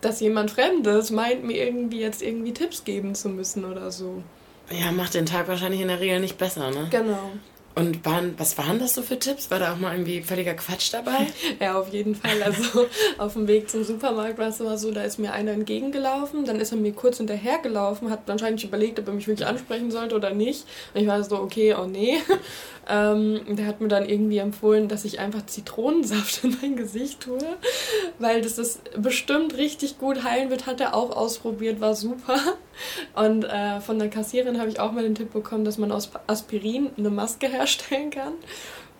Dass 0.00 0.20
jemand 0.20 0.50
Fremdes 0.50 1.10
meint, 1.10 1.44
mir 1.44 1.64
irgendwie 1.64 2.00
jetzt 2.00 2.22
irgendwie 2.22 2.52
Tipps 2.52 2.84
geben 2.84 3.14
zu 3.14 3.28
müssen 3.28 3.64
oder 3.64 3.90
so. 3.90 4.22
Ja, 4.70 4.92
macht 4.92 5.14
den 5.14 5.26
Tag 5.26 5.48
wahrscheinlich 5.48 5.80
in 5.80 5.88
der 5.88 6.00
Regel 6.00 6.20
nicht 6.20 6.38
besser, 6.38 6.70
ne? 6.70 6.88
Genau. 6.90 7.30
Und 7.78 8.04
waren, 8.04 8.34
was 8.38 8.58
waren 8.58 8.80
das 8.80 8.94
so 8.94 9.02
für 9.02 9.20
Tipps? 9.20 9.52
War 9.52 9.60
da 9.60 9.72
auch 9.72 9.78
mal 9.78 9.92
irgendwie 9.92 10.20
völliger 10.22 10.54
Quatsch 10.54 10.92
dabei? 10.92 11.28
ja, 11.60 11.78
auf 11.78 11.92
jeden 11.92 12.16
Fall. 12.16 12.42
Also 12.42 12.86
auf 13.18 13.34
dem 13.34 13.46
Weg 13.46 13.70
zum 13.70 13.84
Supermarkt 13.84 14.36
war 14.36 14.48
es 14.48 14.58
immer 14.58 14.76
so, 14.76 14.90
da 14.90 15.02
ist 15.02 15.18
mir 15.18 15.32
einer 15.32 15.52
entgegengelaufen, 15.52 16.44
dann 16.44 16.58
ist 16.58 16.72
er 16.72 16.78
mir 16.78 16.92
kurz 16.92 17.18
hinterhergelaufen, 17.18 18.10
hat 18.10 18.26
wahrscheinlich 18.26 18.64
überlegt, 18.64 18.98
ob 18.98 19.06
er 19.06 19.14
mich 19.14 19.28
wirklich 19.28 19.46
ansprechen 19.46 19.92
sollte 19.92 20.16
oder 20.16 20.30
nicht. 20.30 20.64
Und 20.92 21.02
ich 21.02 21.06
war 21.06 21.22
so, 21.22 21.36
okay, 21.36 21.76
oh 21.78 21.86
nee. 21.86 22.18
Ähm, 22.90 23.42
der 23.46 23.66
hat 23.66 23.82
mir 23.82 23.88
dann 23.88 24.08
irgendwie 24.08 24.38
empfohlen, 24.38 24.88
dass 24.88 25.04
ich 25.04 25.20
einfach 25.20 25.44
Zitronensaft 25.44 26.42
in 26.42 26.56
mein 26.62 26.76
Gesicht 26.76 27.20
tue, 27.20 27.38
weil 28.18 28.40
das 28.40 28.54
das 28.54 28.80
bestimmt 28.96 29.58
richtig 29.58 29.98
gut 29.98 30.24
heilen 30.24 30.48
wird. 30.48 30.66
Hat 30.66 30.80
er 30.80 30.94
auch 30.94 31.14
ausprobiert, 31.14 31.82
war 31.82 31.94
super. 31.94 32.38
Und 33.14 33.44
äh, 33.44 33.80
von 33.80 33.98
der 33.98 34.08
Kassiererin 34.08 34.58
habe 34.58 34.70
ich 34.70 34.80
auch 34.80 34.92
mal 34.92 35.02
den 35.02 35.14
Tipp 35.14 35.32
bekommen, 35.32 35.64
dass 35.64 35.76
man 35.76 35.92
aus 35.92 36.10
Aspirin 36.26 36.90
eine 36.96 37.10
Maske 37.10 37.52
herstellen 37.68 38.10
kann 38.10 38.34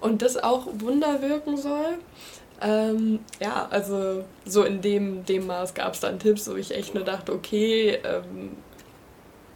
und 0.00 0.22
das 0.22 0.36
auch 0.36 0.66
Wunder 0.74 1.22
wirken 1.22 1.56
soll. 1.56 1.98
Ähm, 2.60 3.20
ja, 3.40 3.68
also 3.70 4.24
so 4.44 4.64
in 4.64 4.80
dem, 4.80 5.24
dem 5.24 5.46
Maß 5.46 5.74
gab 5.74 5.94
es 5.94 6.00
dann 6.00 6.18
Tipps, 6.18 6.48
wo 6.50 6.56
ich 6.56 6.74
echt 6.74 6.94
nur 6.94 7.04
dachte, 7.04 7.32
okay, 7.32 8.00
ähm, 8.04 8.56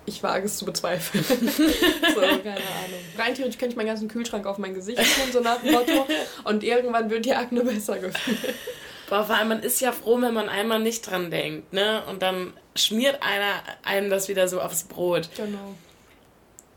ich 0.07 0.22
wage 0.22 0.46
es 0.46 0.57
zu 0.57 0.64
bezweifeln. 0.64 1.25
so, 1.25 2.20
keine 2.20 2.57
Ahnung. 2.57 3.01
Rein 3.18 3.35
theoretisch 3.35 3.59
könnte 3.59 3.72
ich 3.72 3.77
meinen 3.77 3.87
ganzen 3.87 4.09
Kühlschrank 4.09 4.46
auf 4.46 4.59
mein 4.59 4.75
Gesicht 4.75 4.98
tun, 4.98 5.33
so 5.33 5.40
nach 5.40 5.61
dem 5.61 5.72
Motto. 5.72 6.07
Und 6.44 6.64
irgendwann 6.64 7.11
wird 7.11 7.25
die 7.25 7.35
Akne 7.35 7.62
besser 7.64 7.98
gefühlt. 7.98 8.55
Boah, 9.09 9.25
vor 9.25 9.37
allem, 9.37 9.48
man 9.48 9.62
ist 9.62 9.81
ja 9.81 9.92
froh, 9.92 10.20
wenn 10.20 10.35
man 10.35 10.48
einmal 10.48 10.81
nicht 10.81 11.03
dran 11.03 11.31
denkt, 11.31 11.72
ne? 11.72 12.03
Und 12.09 12.22
dann 12.22 12.53
schmiert 12.75 13.22
einer 13.22 13.62
einem 13.85 14.11
das 14.11 14.29
wieder 14.29 14.48
so 14.48 14.61
aufs 14.61 14.85
Brot. 14.85 15.29
Genau. 15.37 15.75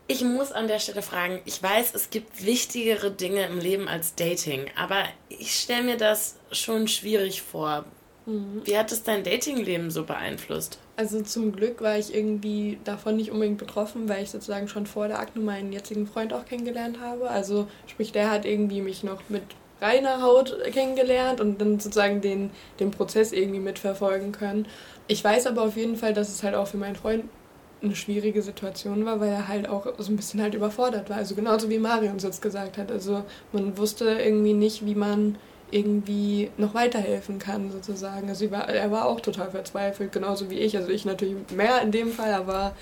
Ich 0.08 0.22
muss 0.22 0.52
an 0.52 0.68
der 0.68 0.78
Stelle 0.78 1.02
fragen, 1.02 1.40
ich 1.46 1.60
weiß, 1.60 1.94
es 1.94 2.10
gibt 2.10 2.44
wichtigere 2.44 3.10
Dinge 3.10 3.44
im 3.46 3.58
Leben 3.58 3.88
als 3.88 4.14
Dating, 4.14 4.66
aber 4.76 5.04
ich 5.28 5.58
stelle 5.58 5.82
mir 5.82 5.96
das 5.96 6.36
schon 6.52 6.86
schwierig 6.86 7.42
vor. 7.42 7.84
Mhm. 8.24 8.62
Wie 8.64 8.78
hat 8.78 8.92
es 8.92 9.02
dein 9.02 9.24
Datingleben 9.24 9.90
so 9.90 10.04
beeinflusst? 10.04 10.78
Also 10.96 11.22
zum 11.22 11.52
Glück 11.52 11.80
war 11.80 11.98
ich 11.98 12.14
irgendwie 12.14 12.78
davon 12.84 13.16
nicht 13.16 13.32
unbedingt 13.32 13.58
betroffen, 13.58 14.08
weil 14.08 14.22
ich 14.22 14.30
sozusagen 14.30 14.68
schon 14.68 14.86
vor 14.86 15.08
der 15.08 15.18
Akne 15.18 15.42
meinen 15.42 15.72
jetzigen 15.72 16.06
Freund 16.06 16.32
auch 16.32 16.44
kennengelernt 16.44 17.00
habe. 17.00 17.28
Also 17.28 17.66
sprich, 17.88 18.12
der 18.12 18.30
hat 18.30 18.44
irgendwie 18.44 18.82
mich 18.82 19.02
noch 19.02 19.22
mit 19.28 19.42
reiner 19.80 20.22
Haut 20.22 20.56
kennengelernt 20.72 21.40
und 21.40 21.60
dann 21.60 21.80
sozusagen 21.80 22.20
den, 22.20 22.50
den 22.80 22.92
Prozess 22.92 23.32
irgendwie 23.32 23.60
mitverfolgen 23.60 24.32
können. 24.32 24.66
Ich 25.08 25.22
weiß 25.22 25.46
aber 25.46 25.62
auf 25.62 25.76
jeden 25.76 25.96
Fall, 25.96 26.14
dass 26.14 26.28
es 26.28 26.42
halt 26.42 26.54
auch 26.54 26.66
für 26.66 26.78
meinen 26.78 26.96
Freund 26.96 27.24
eine 27.82 27.94
schwierige 27.94 28.42
Situation 28.42 29.04
war, 29.04 29.20
weil 29.20 29.30
er 29.30 29.48
halt 29.48 29.68
auch 29.68 29.86
so 29.98 30.10
ein 30.10 30.16
bisschen 30.16 30.40
halt 30.40 30.54
überfordert 30.54 31.10
war. 31.10 31.18
Also 31.18 31.34
genauso 31.34 31.68
wie 31.68 31.78
Mario 31.78 32.10
uns 32.10 32.22
jetzt 32.22 32.42
gesagt 32.42 32.78
hat. 32.78 32.90
Also 32.90 33.24
man 33.52 33.76
wusste 33.76 34.04
irgendwie 34.04 34.54
nicht, 34.54 34.84
wie 34.86 34.94
man 34.94 35.36
irgendwie 35.70 36.50
noch 36.56 36.74
weiterhelfen 36.74 37.38
kann, 37.38 37.70
sozusagen. 37.70 38.28
Also 38.28 38.50
war, 38.50 38.68
er 38.68 38.90
war 38.90 39.06
auch 39.06 39.20
total 39.20 39.50
verzweifelt, 39.50 40.12
genauso 40.12 40.48
wie 40.50 40.58
ich. 40.58 40.76
Also 40.76 40.90
ich 40.90 41.04
natürlich 41.04 41.36
mehr 41.54 41.82
in 41.82 41.92
dem 41.92 42.12
Fall, 42.12 42.32
aber 42.34 42.74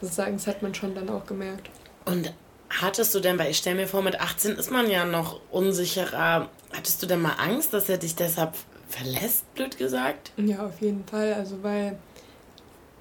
sozusagen, 0.00 0.36
das 0.36 0.46
hat 0.46 0.62
man 0.62 0.74
schon 0.74 0.94
dann 0.94 1.10
auch 1.10 1.26
gemerkt. 1.26 1.68
Und 2.04 2.32
hattest 2.70 3.14
du 3.14 3.20
denn, 3.20 3.38
weil 3.38 3.50
ich 3.50 3.58
stelle 3.58 3.76
mir 3.76 3.88
vor, 3.88 4.02
mit 4.02 4.20
18 4.20 4.56
ist 4.56 4.70
man 4.70 4.88
ja 4.90 5.04
noch 5.04 5.40
unsicherer, 5.50 6.48
hattest 6.72 7.02
du 7.02 7.06
denn 7.06 7.20
mal 7.20 7.34
Angst, 7.38 7.74
dass 7.74 7.88
er 7.88 7.98
dich 7.98 8.14
deshalb 8.14 8.54
verlässt, 8.88 9.52
blöd 9.54 9.76
gesagt? 9.76 10.32
Ja, 10.36 10.66
auf 10.66 10.80
jeden 10.80 11.04
Fall. 11.04 11.34
Also 11.34 11.62
weil 11.62 11.98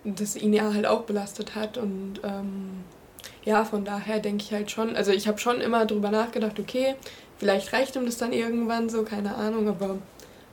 das 0.04 0.36
ihn 0.36 0.54
ja 0.54 0.74
halt 0.74 0.86
auch 0.86 1.02
belastet 1.02 1.56
hat 1.56 1.78
und 1.78 2.22
ähm, 2.24 2.84
ja, 3.44 3.66
von 3.66 3.86
daher 3.86 4.20
denke 4.20 4.44
ich 4.44 4.54
halt 4.54 4.72
schon, 4.72 4.96
also 4.96 5.12
ich 5.12 5.28
habe 5.28 5.40
schon 5.40 5.62
immer 5.62 5.86
drüber 5.86 6.12
nachgedacht, 6.12 6.60
okay, 6.60 6.96
Vielleicht 7.40 7.72
reicht 7.72 7.96
ihm 7.96 8.06
das 8.06 8.18
dann 8.18 8.34
irgendwann 8.34 8.90
so, 8.90 9.04
keine 9.04 9.34
Ahnung, 9.34 9.70
aber 9.70 9.98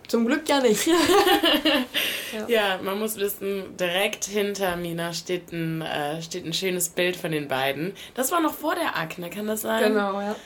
zum 0.06 0.24
Glück 0.24 0.48
ja 0.48 0.60
nicht. 0.60 0.86
ja. 2.32 2.46
ja. 2.46 2.80
man 2.80 3.00
muss 3.00 3.16
wissen, 3.16 3.76
direkt 3.76 4.24
hinter 4.24 4.76
Mina 4.76 5.12
steht 5.12 5.52
ein, 5.52 5.82
äh, 5.82 6.22
steht 6.22 6.46
ein 6.46 6.52
schönes 6.52 6.88
Bild 6.88 7.16
von 7.16 7.32
den 7.32 7.48
beiden. 7.48 7.92
Das 8.14 8.30
war 8.30 8.40
noch 8.40 8.54
vor 8.54 8.76
der 8.76 8.96
Akne, 8.96 9.30
kann 9.30 9.48
das 9.48 9.62
sein? 9.62 9.82
Genau, 9.82 10.20
ja. 10.20 10.36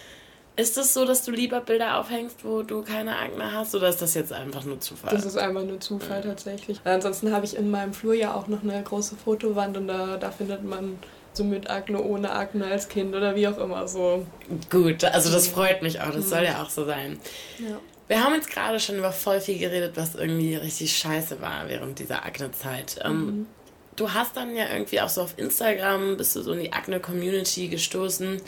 Ist 0.61 0.71
es 0.71 0.75
das 0.75 0.95
so, 0.95 1.07
dass 1.07 1.25
du 1.25 1.31
lieber 1.31 1.63
Bilder 1.63 1.99
aufhängst, 1.99 2.45
wo 2.45 2.63
du 2.63 2.83
keine 2.83 3.17
Akne 3.17 3.51
hast, 3.53 3.75
oder 3.75 3.89
ist 3.89 4.03
das 4.03 4.13
jetzt 4.13 4.31
einfach 4.31 4.63
nur 4.65 4.79
Zufall? 4.79 5.11
Das 5.11 5.25
ist 5.25 5.39
einfach 5.39 5.65
nur 5.65 5.81
Zufall 5.81 6.21
ja. 6.21 6.29
tatsächlich. 6.29 6.79
Ansonsten 6.85 7.33
habe 7.33 7.47
ich 7.47 7.57
in 7.57 7.71
meinem 7.71 7.95
Flur 7.95 8.13
ja 8.13 8.35
auch 8.35 8.47
noch 8.47 8.63
eine 8.63 8.83
große 8.83 9.17
Fotowand 9.17 9.79
und 9.79 9.89
da, 9.89 10.19
da 10.19 10.31
findet 10.31 10.63
man 10.63 10.99
so 11.33 11.45
mit 11.45 11.71
Akne, 11.71 12.03
ohne 12.03 12.33
Akne 12.33 12.67
als 12.67 12.89
Kind 12.89 13.15
oder 13.15 13.35
wie 13.37 13.49
auch 13.49 13.57
immer 13.57 13.89
so. 13.89 14.27
Gut, 14.69 15.03
also 15.05 15.33
das 15.33 15.49
freut 15.49 15.81
mich 15.81 16.03
auch, 16.03 16.11
das 16.11 16.29
soll 16.29 16.45
ja 16.45 16.63
auch 16.63 16.69
so 16.69 16.85
sein. 16.85 17.19
Ja. 17.59 17.79
Wir 18.09 18.23
haben 18.23 18.35
jetzt 18.35 18.51
gerade 18.51 18.81
schon 18.81 18.99
über 18.99 19.13
voll 19.13 19.41
viel 19.41 19.59
geredet, 19.59 19.93
was 19.95 20.15
irgendwie 20.15 20.57
richtig 20.57 20.95
scheiße 20.95 21.41
war 21.41 21.69
während 21.69 21.99
dieser 22.01 22.27
Akne-Zeit. 22.27 23.01
Ähm, 23.03 23.25
mhm. 23.25 23.47
du 23.97 24.13
hast 24.13 24.37
dann 24.37 24.55
ja 24.55 24.65
irgendwie 24.71 25.01
auch 25.01 25.09
so 25.09 25.23
auf 25.23 25.39
Instagram, 25.39 26.19
bist 26.19 26.37
du 26.37 26.43
so 26.43 26.53
in 26.53 26.61
die 26.61 26.73
Akne-Community 26.75 27.69
gestoßen. 27.69 28.43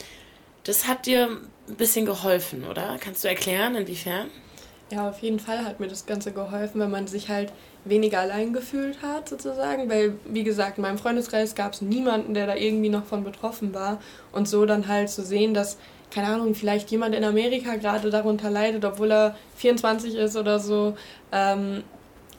Das 0.64 0.86
hat 0.86 1.06
dir 1.06 1.40
ein 1.72 1.76
bisschen 1.76 2.06
geholfen, 2.06 2.64
oder? 2.70 2.96
Kannst 3.00 3.24
du 3.24 3.28
erklären, 3.28 3.74
inwiefern? 3.74 4.28
Ja, 4.90 5.08
auf 5.08 5.20
jeden 5.20 5.40
Fall 5.40 5.64
hat 5.64 5.80
mir 5.80 5.88
das 5.88 6.04
Ganze 6.04 6.32
geholfen, 6.32 6.78
wenn 6.80 6.90
man 6.90 7.06
sich 7.06 7.30
halt 7.30 7.50
weniger 7.86 8.20
allein 8.20 8.52
gefühlt 8.52 9.00
hat, 9.00 9.28
sozusagen. 9.28 9.88
Weil, 9.88 10.14
wie 10.26 10.44
gesagt, 10.44 10.76
in 10.76 10.82
meinem 10.82 10.98
Freundeskreis 10.98 11.54
gab 11.54 11.72
es 11.72 11.80
niemanden, 11.80 12.34
der 12.34 12.46
da 12.46 12.54
irgendwie 12.54 12.90
noch 12.90 13.06
von 13.06 13.24
betroffen 13.24 13.72
war. 13.72 14.00
Und 14.32 14.46
so 14.46 14.66
dann 14.66 14.86
halt 14.86 15.08
zu 15.08 15.22
sehen, 15.22 15.54
dass, 15.54 15.78
keine 16.10 16.28
Ahnung, 16.28 16.54
vielleicht 16.54 16.90
jemand 16.90 17.14
in 17.14 17.24
Amerika 17.24 17.76
gerade 17.76 18.10
darunter 18.10 18.50
leidet, 18.50 18.84
obwohl 18.84 19.10
er 19.10 19.36
24 19.56 20.14
ist 20.14 20.36
oder 20.36 20.58
so, 20.58 20.94
ähm, 21.32 21.84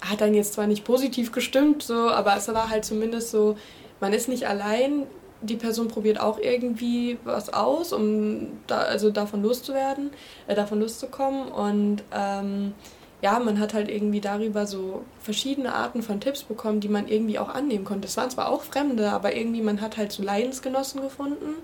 hat 0.01 0.21
dann 0.21 0.35
jetzt 0.35 0.53
zwar 0.53 0.67
nicht 0.67 0.83
positiv 0.83 1.31
gestimmt, 1.31 1.81
so, 1.81 2.09
aber 2.09 2.37
es 2.37 2.47
war 2.49 2.69
halt 2.69 2.85
zumindest 2.85 3.31
so, 3.31 3.57
man 3.99 4.13
ist 4.13 4.27
nicht 4.27 4.47
allein, 4.47 5.07
die 5.43 5.55
Person 5.55 5.87
probiert 5.87 6.19
auch 6.19 6.39
irgendwie 6.39 7.17
was 7.23 7.53
aus, 7.53 7.93
um 7.93 8.47
da, 8.67 8.79
also 8.79 9.11
davon 9.11 9.43
loszuwerden, 9.43 10.11
äh, 10.47 10.55
davon 10.55 10.79
loszukommen. 10.79 11.49
Und 11.49 12.03
ähm, 12.13 12.73
ja, 13.21 13.39
man 13.39 13.59
hat 13.59 13.73
halt 13.73 13.89
irgendwie 13.89 14.21
darüber 14.21 14.65
so 14.65 15.03
verschiedene 15.19 15.73
Arten 15.73 16.01
von 16.01 16.19
Tipps 16.19 16.43
bekommen, 16.43 16.79
die 16.79 16.89
man 16.89 17.07
irgendwie 17.07 17.39
auch 17.39 17.49
annehmen 17.49 17.85
konnte. 17.85 18.07
Es 18.07 18.17
waren 18.17 18.29
zwar 18.29 18.49
auch 18.49 18.63
Fremde, 18.63 19.11
aber 19.11 19.35
irgendwie 19.35 19.61
man 19.61 19.81
hat 19.81 19.97
halt 19.97 20.11
so 20.11 20.23
Leidensgenossen 20.23 21.01
gefunden 21.01 21.55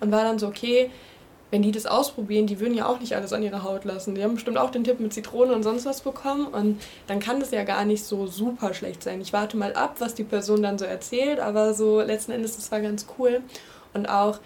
und 0.00 0.10
war 0.10 0.24
dann 0.24 0.38
so, 0.38 0.46
okay, 0.46 0.90
wenn 1.52 1.62
die 1.62 1.70
das 1.70 1.84
ausprobieren, 1.84 2.46
die 2.46 2.60
würden 2.60 2.74
ja 2.74 2.86
auch 2.86 2.98
nicht 2.98 3.14
alles 3.14 3.34
an 3.34 3.42
ihrer 3.42 3.62
Haut 3.62 3.84
lassen. 3.84 4.14
Die 4.14 4.24
haben 4.24 4.34
bestimmt 4.34 4.56
auch 4.56 4.70
den 4.70 4.84
Tipp 4.84 5.00
mit 5.00 5.12
Zitrone 5.12 5.52
und 5.52 5.62
sonst 5.62 5.84
was 5.84 6.00
bekommen 6.00 6.46
und 6.46 6.80
dann 7.06 7.20
kann 7.20 7.40
das 7.40 7.50
ja 7.50 7.62
gar 7.62 7.84
nicht 7.84 8.04
so 8.04 8.26
super 8.26 8.72
schlecht 8.72 9.02
sein. 9.02 9.20
Ich 9.20 9.34
warte 9.34 9.58
mal 9.58 9.74
ab, 9.74 9.96
was 9.98 10.14
die 10.14 10.24
Person 10.24 10.62
dann 10.62 10.78
so 10.78 10.86
erzählt, 10.86 11.38
aber 11.40 11.74
so 11.74 12.00
letzten 12.00 12.32
Endes, 12.32 12.56
das 12.56 12.72
war 12.72 12.80
ganz 12.80 13.06
cool. 13.18 13.42
Und 13.92 14.08
auch, 14.08 14.38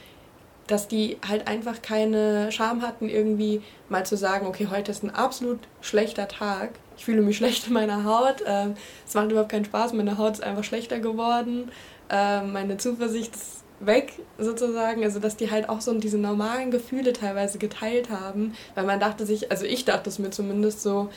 dass 0.66 0.88
die 0.88 1.16
halt 1.27 1.47
einfach 1.47 1.81
keine 1.81 2.51
Scham 2.51 2.83
hatten, 2.83 3.09
irgendwie 3.09 3.62
mal 3.88 4.05
zu 4.05 4.16
sagen, 4.16 4.49
okay, 4.49 4.66
heute 4.69 4.90
ist 4.90 5.05
ein 5.05 5.14
absolut 5.14 5.61
schlechter 5.81 6.27
Tag. 6.27 6.71
Ich 6.97 7.05
fühle 7.05 7.23
mich 7.23 7.37
schlecht 7.38 7.69
in 7.69 7.73
meiner 7.73 8.03
Haut. 8.03 8.42
Ähm, 8.45 8.75
es 9.07 9.14
macht 9.14 9.31
überhaupt 9.31 9.53
keinen 9.53 9.64
Spaß. 9.64 9.92
Meine 9.92 10.19
Haut 10.19 10.33
ist 10.33 10.42
einfach 10.42 10.64
schlechter 10.64 10.99
geworden. 10.99 11.71
Ähm, 12.11 12.53
meine 12.53 12.79
Zuversicht 12.79 13.37
ist 13.37 13.56
weg 13.81 14.12
sozusagen, 14.39 15.05
also 15.05 15.21
dass 15.21 15.37
die 15.37 15.51
halt 15.51 15.69
auch 15.69 15.81
so 15.81 15.93
diese 15.99 16.19
normalen 16.19 16.71
Gefühle 16.71 17.12
teilweise 17.12 17.59
geteilt 17.59 18.11
haben, 18.11 18.55
weil 18.75 18.85
man 18.85 19.01
dachte 19.01 19.27
sich, 19.27 19.51
also 19.51 19.65
ich 19.65 19.85
dachte 19.85 20.09
es 20.09 20.19
mir 20.19 20.31
zumindest 20.31 20.83
so, 20.83 21.11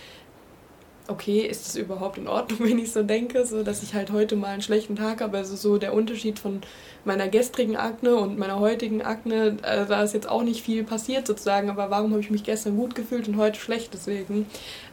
okay, 1.10 1.42
ist 1.42 1.68
es 1.68 1.76
überhaupt 1.76 2.18
in 2.18 2.28
Ordnung, 2.28 2.60
wenn 2.70 2.80
ich 2.80 2.92
so 2.92 3.04
denke, 3.04 3.46
so 3.46 3.64
dass 3.64 3.84
ich 3.84 3.94
halt 3.94 4.12
heute 4.12 4.36
mal 4.36 4.48
einen 4.48 4.62
schlechten 4.62 4.96
Tag 4.96 5.22
habe, 5.22 5.38
also 5.38 5.56
so 5.56 5.78
der 5.78 5.94
Unterschied 5.94 6.40
von 6.40 6.62
meiner 7.06 7.28
gestrigen 7.28 7.76
Akne 7.76 8.16
und 8.16 8.38
meiner 8.38 8.60
heutigen 8.60 9.02
Akne, 9.02 9.58
also 9.62 9.86
da 9.86 10.04
ist 10.04 10.14
jetzt 10.14 10.30
auch 10.30 10.44
nicht 10.44 10.64
viel 10.64 10.84
passiert 10.84 11.28
sozusagen, 11.28 11.70
aber 11.70 11.90
warum 11.90 12.12
habe 12.12 12.22
ich 12.22 12.30
mich 12.30 12.44
gestern 12.44 12.76
gut 12.76 12.96
gefühlt 12.96 13.28
und 13.28 13.38
heute 13.38 13.60
schlecht 13.60 13.94
deswegen? 13.94 14.46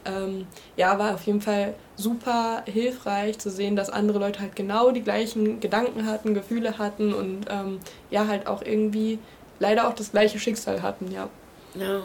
Ähm, 0.05 0.47
ja, 0.77 0.99
war 0.99 1.15
auf 1.15 1.23
jeden 1.23 1.41
Fall 1.41 1.75
super 1.97 2.63
hilfreich 2.67 3.39
zu 3.39 3.51
sehen, 3.51 3.77
dass 3.77 3.91
andere 3.91 4.19
Leute 4.19 4.41
halt 4.41 4.57
genau 4.57 4.93
die 4.93 5.03
gleichen 5.03 5.61
Gedanken 5.61 6.07
hatten, 6.07 6.35
Gefühle 6.35 6.79
hatten 6.79 7.13
und 7.13 7.47
ähm, 7.51 7.81
ja, 8.11 8.27
halt 8.29 8.47
auch 8.47 8.63
irgendwie 8.63 9.19
leider 9.59 9.89
auch 9.89 9.95
das 9.95 10.13
gleiche 10.13 10.39
Schicksal 10.39 10.83
hatten, 10.83 11.11
ja. 11.11 11.29
Ja. 11.75 12.03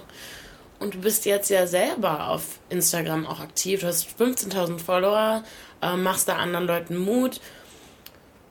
Und 0.82 0.96
du 0.96 1.00
bist 1.00 1.26
jetzt 1.26 1.52
ja 1.52 1.68
selber 1.68 2.30
auf 2.30 2.60
Instagram 2.70 3.28
auch 3.28 3.40
aktiv. 3.40 3.82
Du 3.82 3.88
hast 3.88 4.08
15.000 4.20 4.80
Follower, 4.80 5.44
äh, 5.80 5.96
machst 5.96 6.28
da 6.28 6.38
anderen 6.38 6.66
Leuten 6.66 6.98
Mut. 6.98 7.40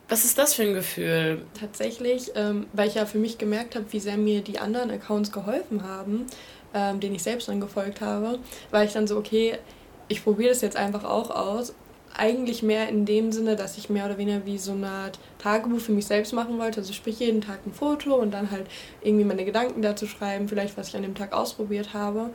Was 0.08 0.24
ist 0.24 0.38
das 0.38 0.54
für 0.54 0.62
ein 0.62 0.74
Gefühl? 0.74 1.42
Tatsächlich, 1.58 2.30
ähm, 2.36 2.66
weil 2.72 2.86
ich 2.86 2.94
ja 2.94 3.04
für 3.04 3.18
mich 3.18 3.38
gemerkt 3.38 3.74
habe, 3.74 3.86
wie 3.90 3.98
sehr 3.98 4.16
mir 4.16 4.42
die 4.42 4.60
anderen 4.60 4.92
Accounts 4.92 5.32
geholfen 5.32 5.82
haben, 5.82 6.26
ähm, 6.72 7.00
denen 7.00 7.16
ich 7.16 7.24
selbst 7.24 7.48
dann 7.48 7.60
gefolgt 7.60 8.00
habe, 8.00 8.38
war 8.70 8.84
ich 8.84 8.92
dann 8.92 9.08
so, 9.08 9.16
okay, 9.16 9.58
ich 10.06 10.22
probiere 10.22 10.50
das 10.50 10.60
jetzt 10.60 10.76
einfach 10.76 11.02
auch 11.02 11.30
aus. 11.30 11.74
Eigentlich 12.16 12.62
mehr 12.62 12.88
in 12.88 13.06
dem 13.06 13.32
Sinne, 13.32 13.56
dass 13.56 13.78
ich 13.78 13.88
mehr 13.88 14.06
oder 14.06 14.18
weniger 14.18 14.44
wie 14.44 14.58
so 14.58 14.72
eine 14.72 14.88
Art 14.88 15.18
Tagebuch 15.38 15.80
für 15.80 15.92
mich 15.92 16.06
selbst 16.06 16.32
machen 16.32 16.58
wollte. 16.58 16.80
Also 16.80 16.92
sprich 16.92 17.20
jeden 17.20 17.40
Tag 17.40 17.60
ein 17.66 17.72
Foto 17.72 18.14
und 18.14 18.32
dann 18.32 18.50
halt 18.50 18.66
irgendwie 19.02 19.24
meine 19.24 19.44
Gedanken 19.44 19.80
dazu 19.80 20.06
schreiben, 20.06 20.48
vielleicht 20.48 20.76
was 20.76 20.88
ich 20.88 20.96
an 20.96 21.02
dem 21.02 21.14
Tag 21.14 21.32
ausprobiert 21.32 21.94
habe. 21.94 22.30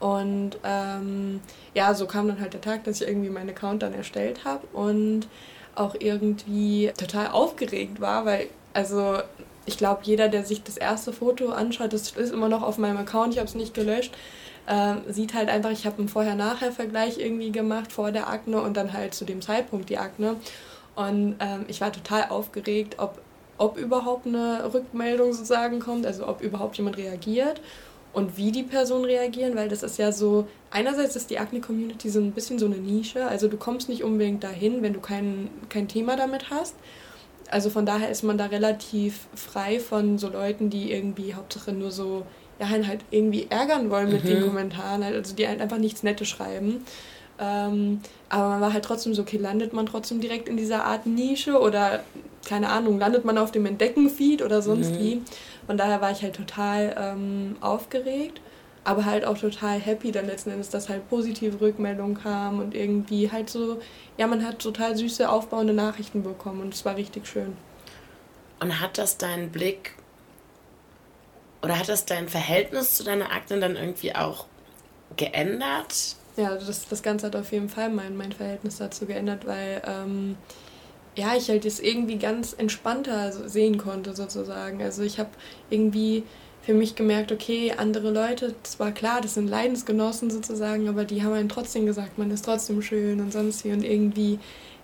Und 0.00 0.58
ähm, 0.64 1.40
ja, 1.74 1.94
so 1.94 2.06
kam 2.06 2.26
dann 2.26 2.40
halt 2.40 2.54
der 2.54 2.60
Tag, 2.60 2.84
dass 2.84 3.00
ich 3.00 3.08
irgendwie 3.08 3.28
meinen 3.28 3.50
Account 3.50 3.82
dann 3.82 3.92
erstellt 3.92 4.44
habe 4.44 4.66
und 4.72 5.28
auch 5.74 5.94
irgendwie 5.98 6.90
total 6.96 7.28
aufgeregt 7.28 8.00
war, 8.00 8.24
weil, 8.24 8.48
also 8.72 9.18
ich 9.66 9.76
glaube, 9.78 10.00
jeder, 10.04 10.28
der 10.28 10.44
sich 10.44 10.62
das 10.62 10.76
erste 10.76 11.12
Foto 11.12 11.50
anschaut, 11.50 11.92
das 11.92 12.10
ist 12.12 12.32
immer 12.32 12.48
noch 12.48 12.62
auf 12.62 12.78
meinem 12.78 12.96
Account, 12.96 13.34
ich 13.34 13.38
habe 13.38 13.48
es 13.48 13.54
nicht 13.54 13.74
gelöscht, 13.74 14.12
äh, 14.66 14.94
sieht 15.12 15.34
halt 15.34 15.48
einfach, 15.48 15.70
ich 15.70 15.86
habe 15.86 15.98
einen 15.98 16.08
Vorher-Nachher-Vergleich 16.08 17.18
irgendwie 17.18 17.50
gemacht 17.52 17.92
vor 17.92 18.12
der 18.12 18.28
Akne 18.28 18.60
und 18.60 18.76
dann 18.76 18.92
halt 18.92 19.14
zu 19.14 19.24
dem 19.24 19.42
Zeitpunkt 19.42 19.88
die 19.88 19.98
Akne. 19.98 20.36
Und 20.94 21.36
ähm, 21.40 21.64
ich 21.68 21.80
war 21.80 21.92
total 21.92 22.28
aufgeregt, 22.28 22.96
ob, 22.98 23.20
ob 23.58 23.78
überhaupt 23.78 24.26
eine 24.26 24.72
Rückmeldung 24.72 25.32
sozusagen 25.32 25.80
kommt, 25.80 26.06
also 26.06 26.26
ob 26.28 26.42
überhaupt 26.42 26.76
jemand 26.76 26.96
reagiert. 26.98 27.60
und 28.12 28.36
wie 28.36 28.50
die 28.50 28.62
Personen 28.62 29.04
reagieren, 29.04 29.54
weil 29.56 29.68
das 29.68 29.82
ist 29.82 29.98
ja 29.98 30.10
so, 30.12 30.48
einerseits 30.70 31.16
ist 31.16 31.30
die 31.30 31.38
Akne-Community 31.38 32.08
so 32.10 32.20
ein 32.20 32.32
bisschen 32.32 32.58
so 32.58 32.66
eine 32.66 32.76
Nische, 32.76 33.26
also 33.26 33.48
du 33.48 33.56
kommst 33.56 33.88
nicht 33.88 34.02
unbedingt 34.02 34.42
dahin, 34.42 34.82
wenn 34.82 34.92
du 34.92 35.00
kein, 35.00 35.48
kein 35.68 35.86
Thema 35.88 36.16
damit 36.16 36.50
hast. 36.50 36.74
Also 37.50 37.70
von 37.70 37.86
daher 37.86 38.10
ist 38.10 38.22
man 38.22 38.38
da 38.38 38.46
relativ 38.46 39.26
frei 39.34 39.80
von 39.80 40.18
so 40.18 40.28
Leuten, 40.28 40.70
die 40.70 40.92
irgendwie 40.92 41.34
Hauptsache 41.34 41.72
nur 41.72 41.90
so, 41.90 42.24
ja, 42.60 42.68
halt 42.68 43.00
irgendwie 43.10 43.46
ärgern 43.48 43.90
wollen 43.90 44.12
mit 44.12 44.24
mhm. 44.24 44.28
den 44.28 44.46
Kommentaren, 44.46 45.02
also 45.02 45.34
die 45.34 45.48
halt 45.48 45.60
einfach 45.60 45.78
nichts 45.78 46.02
Nettes 46.02 46.28
schreiben. 46.28 46.84
Ähm, 47.40 48.00
aber 48.28 48.48
man 48.50 48.60
war 48.60 48.72
halt 48.74 48.84
trotzdem 48.84 49.14
so, 49.14 49.22
okay, 49.22 49.38
landet 49.38 49.72
man 49.72 49.86
trotzdem 49.86 50.20
direkt 50.20 50.46
in 50.48 50.58
dieser 50.58 50.84
Art 50.84 51.06
Nische 51.06 51.58
oder 51.58 52.04
keine 52.46 52.68
Ahnung, 52.68 52.98
landet 52.98 53.24
man 53.24 53.38
auf 53.38 53.50
dem 53.50 53.64
Entdecken-Feed 53.64 54.42
oder 54.42 54.60
sonst 54.60 54.92
mhm. 54.92 54.98
wie. 54.98 55.22
Von 55.66 55.78
daher 55.78 56.00
war 56.02 56.10
ich 56.10 56.22
halt 56.22 56.36
total 56.36 56.94
ähm, 56.98 57.56
aufgeregt, 57.62 58.42
aber 58.84 59.06
halt 59.06 59.24
auch 59.24 59.38
total 59.38 59.78
happy 59.78 60.12
dann 60.12 60.26
letzten 60.26 60.50
Endes, 60.50 60.68
dass 60.68 60.90
halt 60.90 61.08
positive 61.08 61.60
Rückmeldungen 61.60 62.18
kamen 62.18 62.60
und 62.60 62.74
irgendwie 62.74 63.30
halt 63.30 63.48
so, 63.48 63.80
ja, 64.18 64.26
man 64.26 64.46
hat 64.46 64.58
total 64.58 64.96
süße, 64.96 65.30
aufbauende 65.30 65.72
Nachrichten 65.72 66.22
bekommen 66.22 66.60
und 66.60 66.74
es 66.74 66.84
war 66.84 66.96
richtig 66.96 67.26
schön. 67.26 67.56
Und 68.58 68.80
hat 68.80 68.98
das 68.98 69.16
deinen 69.16 69.50
Blick 69.50 69.92
oder 71.62 71.78
hat 71.78 71.88
das 71.88 72.04
dein 72.04 72.28
Verhältnis 72.28 72.94
zu 72.94 73.04
deiner 73.04 73.32
Akne 73.32 73.60
dann 73.60 73.76
irgendwie 73.76 74.14
auch 74.14 74.46
geändert? 75.16 76.16
Ja, 76.36 76.54
das, 76.54 76.88
das 76.88 77.02
Ganze 77.02 77.26
hat 77.26 77.36
auf 77.36 77.52
jeden 77.52 77.68
Fall 77.68 77.90
mein, 77.90 78.16
mein 78.16 78.32
Verhältnis 78.32 78.78
dazu 78.78 79.06
geändert, 79.06 79.46
weil 79.46 79.82
ähm, 79.86 80.36
ja, 81.16 81.34
ich 81.36 81.48
halt 81.48 81.64
das 81.64 81.80
irgendwie 81.80 82.16
ganz 82.16 82.54
entspannter 82.54 83.32
sehen 83.48 83.78
konnte 83.78 84.14
sozusagen. 84.14 84.82
Also 84.82 85.02
ich 85.02 85.18
habe 85.18 85.30
irgendwie 85.68 86.22
für 86.62 86.74
mich 86.74 86.94
gemerkt, 86.94 87.32
okay, 87.32 87.72
andere 87.76 88.10
Leute, 88.10 88.54
zwar 88.62 88.92
klar, 88.92 89.20
das 89.20 89.34
sind 89.34 89.48
Leidensgenossen 89.48 90.30
sozusagen, 90.30 90.88
aber 90.88 91.04
die 91.04 91.22
haben 91.22 91.32
einen 91.32 91.48
trotzdem 91.48 91.86
gesagt, 91.86 92.18
man 92.18 92.30
ist 92.30 92.44
trotzdem 92.44 92.82
schön 92.82 93.20
und 93.20 93.32
sonst 93.32 93.64
wie 93.64 93.72
und 93.72 93.82
irgendwie, 93.82 94.38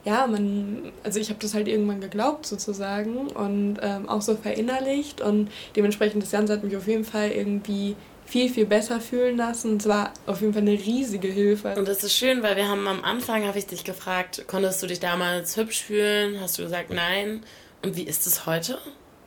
ja, 0.06 0.28
man, 0.28 0.92
also 1.02 1.18
ich 1.18 1.30
habe 1.30 1.40
das 1.40 1.52
halt 1.52 1.66
irgendwann 1.66 2.00
geglaubt 2.00 2.46
sozusagen 2.46 3.26
und 3.26 3.78
ähm, 3.82 4.08
auch 4.08 4.22
so 4.22 4.36
verinnerlicht 4.36 5.20
und 5.20 5.50
dementsprechend 5.74 6.22
das 6.22 6.30
Ganze 6.30 6.52
hat 6.52 6.62
mich 6.62 6.76
auf 6.76 6.86
jeden 6.86 7.04
Fall 7.04 7.32
irgendwie 7.32 7.96
viel, 8.24 8.48
viel 8.48 8.66
besser 8.66 9.00
fühlen 9.00 9.36
lassen. 9.36 9.78
Es 9.78 9.88
war 9.88 10.12
auf 10.26 10.40
jeden 10.40 10.52
Fall 10.52 10.62
eine 10.62 10.72
riesige 10.72 11.26
Hilfe. 11.26 11.74
Und 11.76 11.88
das 11.88 12.04
ist 12.04 12.16
schön, 12.16 12.44
weil 12.44 12.54
wir 12.54 12.68
haben 12.68 12.86
am 12.86 13.02
Anfang, 13.02 13.44
habe 13.46 13.58
ich 13.58 13.66
dich 13.66 13.82
gefragt, 13.82 14.44
konntest 14.46 14.80
du 14.80 14.86
dich 14.86 15.00
damals 15.00 15.56
hübsch 15.56 15.82
fühlen? 15.82 16.40
Hast 16.40 16.58
du 16.58 16.62
gesagt, 16.62 16.90
nein. 16.90 17.42
Und 17.82 17.96
wie 17.96 18.04
ist 18.04 18.28
es 18.28 18.46
heute? 18.46 18.78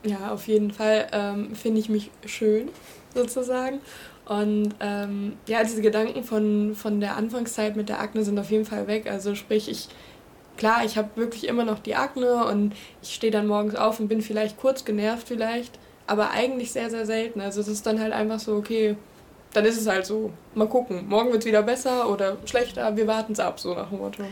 Ja, 0.04 0.32
auf 0.32 0.48
jeden 0.48 0.72
Fall 0.72 1.08
ähm, 1.12 1.56
finde 1.56 1.82
ich 1.82 1.90
mich 1.90 2.10
schön, 2.26 2.70
sozusagen. 3.14 3.82
Und 4.26 4.76
ähm, 4.80 5.34
ja, 5.48 5.64
diese 5.64 5.82
Gedanken 5.82 6.24
von, 6.24 6.76
von 6.76 7.02
der 7.02 7.18
Anfangszeit 7.18 7.76
mit 7.76 7.90
der 7.90 8.00
Akne 8.00 8.24
sind 8.24 8.38
auf 8.38 8.52
jeden 8.52 8.66
Fall 8.66 8.88
weg. 8.88 9.10
Also 9.10 9.34
sprich, 9.36 9.68
ich, 9.68 9.90
klar, 10.60 10.86
ich 10.86 10.98
habe 10.98 11.10
wirklich 11.16 11.48
immer 11.48 11.66
noch 11.66 11.80
die 11.80 11.96
Akne 11.96 12.46
und 12.46 12.76
ich 13.02 13.16
stehe 13.16 13.32
dann 13.32 13.48
morgens 13.48 13.76
auf 13.76 14.00
und 14.00 14.08
bin 14.08 14.22
vielleicht 14.22 14.58
kurz 14.58 14.86
genervt 14.86 15.28
vielleicht 15.28 15.80
aber 16.10 16.32
eigentlich 16.32 16.72
sehr, 16.72 16.90
sehr 16.90 17.06
selten. 17.06 17.40
Also 17.40 17.62
es 17.62 17.68
ist 17.68 17.86
dann 17.86 18.00
halt 18.00 18.14
einfach 18.14 18.40
so, 18.40 18.56
okay, 18.56 18.96
dann 19.54 19.64
ist 19.66 19.80
es 19.80 19.88
halt 19.88 20.08
so. 20.08 20.32
Mal 20.56 20.68
gucken. 20.68 21.08
Morgen 21.08 21.32
wird 21.32 21.44
es 21.44 21.46
wieder 21.46 21.62
besser 21.62 22.10
oder 22.10 22.38
schlechter. 22.46 22.98
Wir 22.98 23.06
warten 23.06 23.34
es 23.34 23.40
ab, 23.40 23.60
so 23.60 23.76
nach 23.76 23.90
dem 23.90 24.00
Motto. 24.00 24.24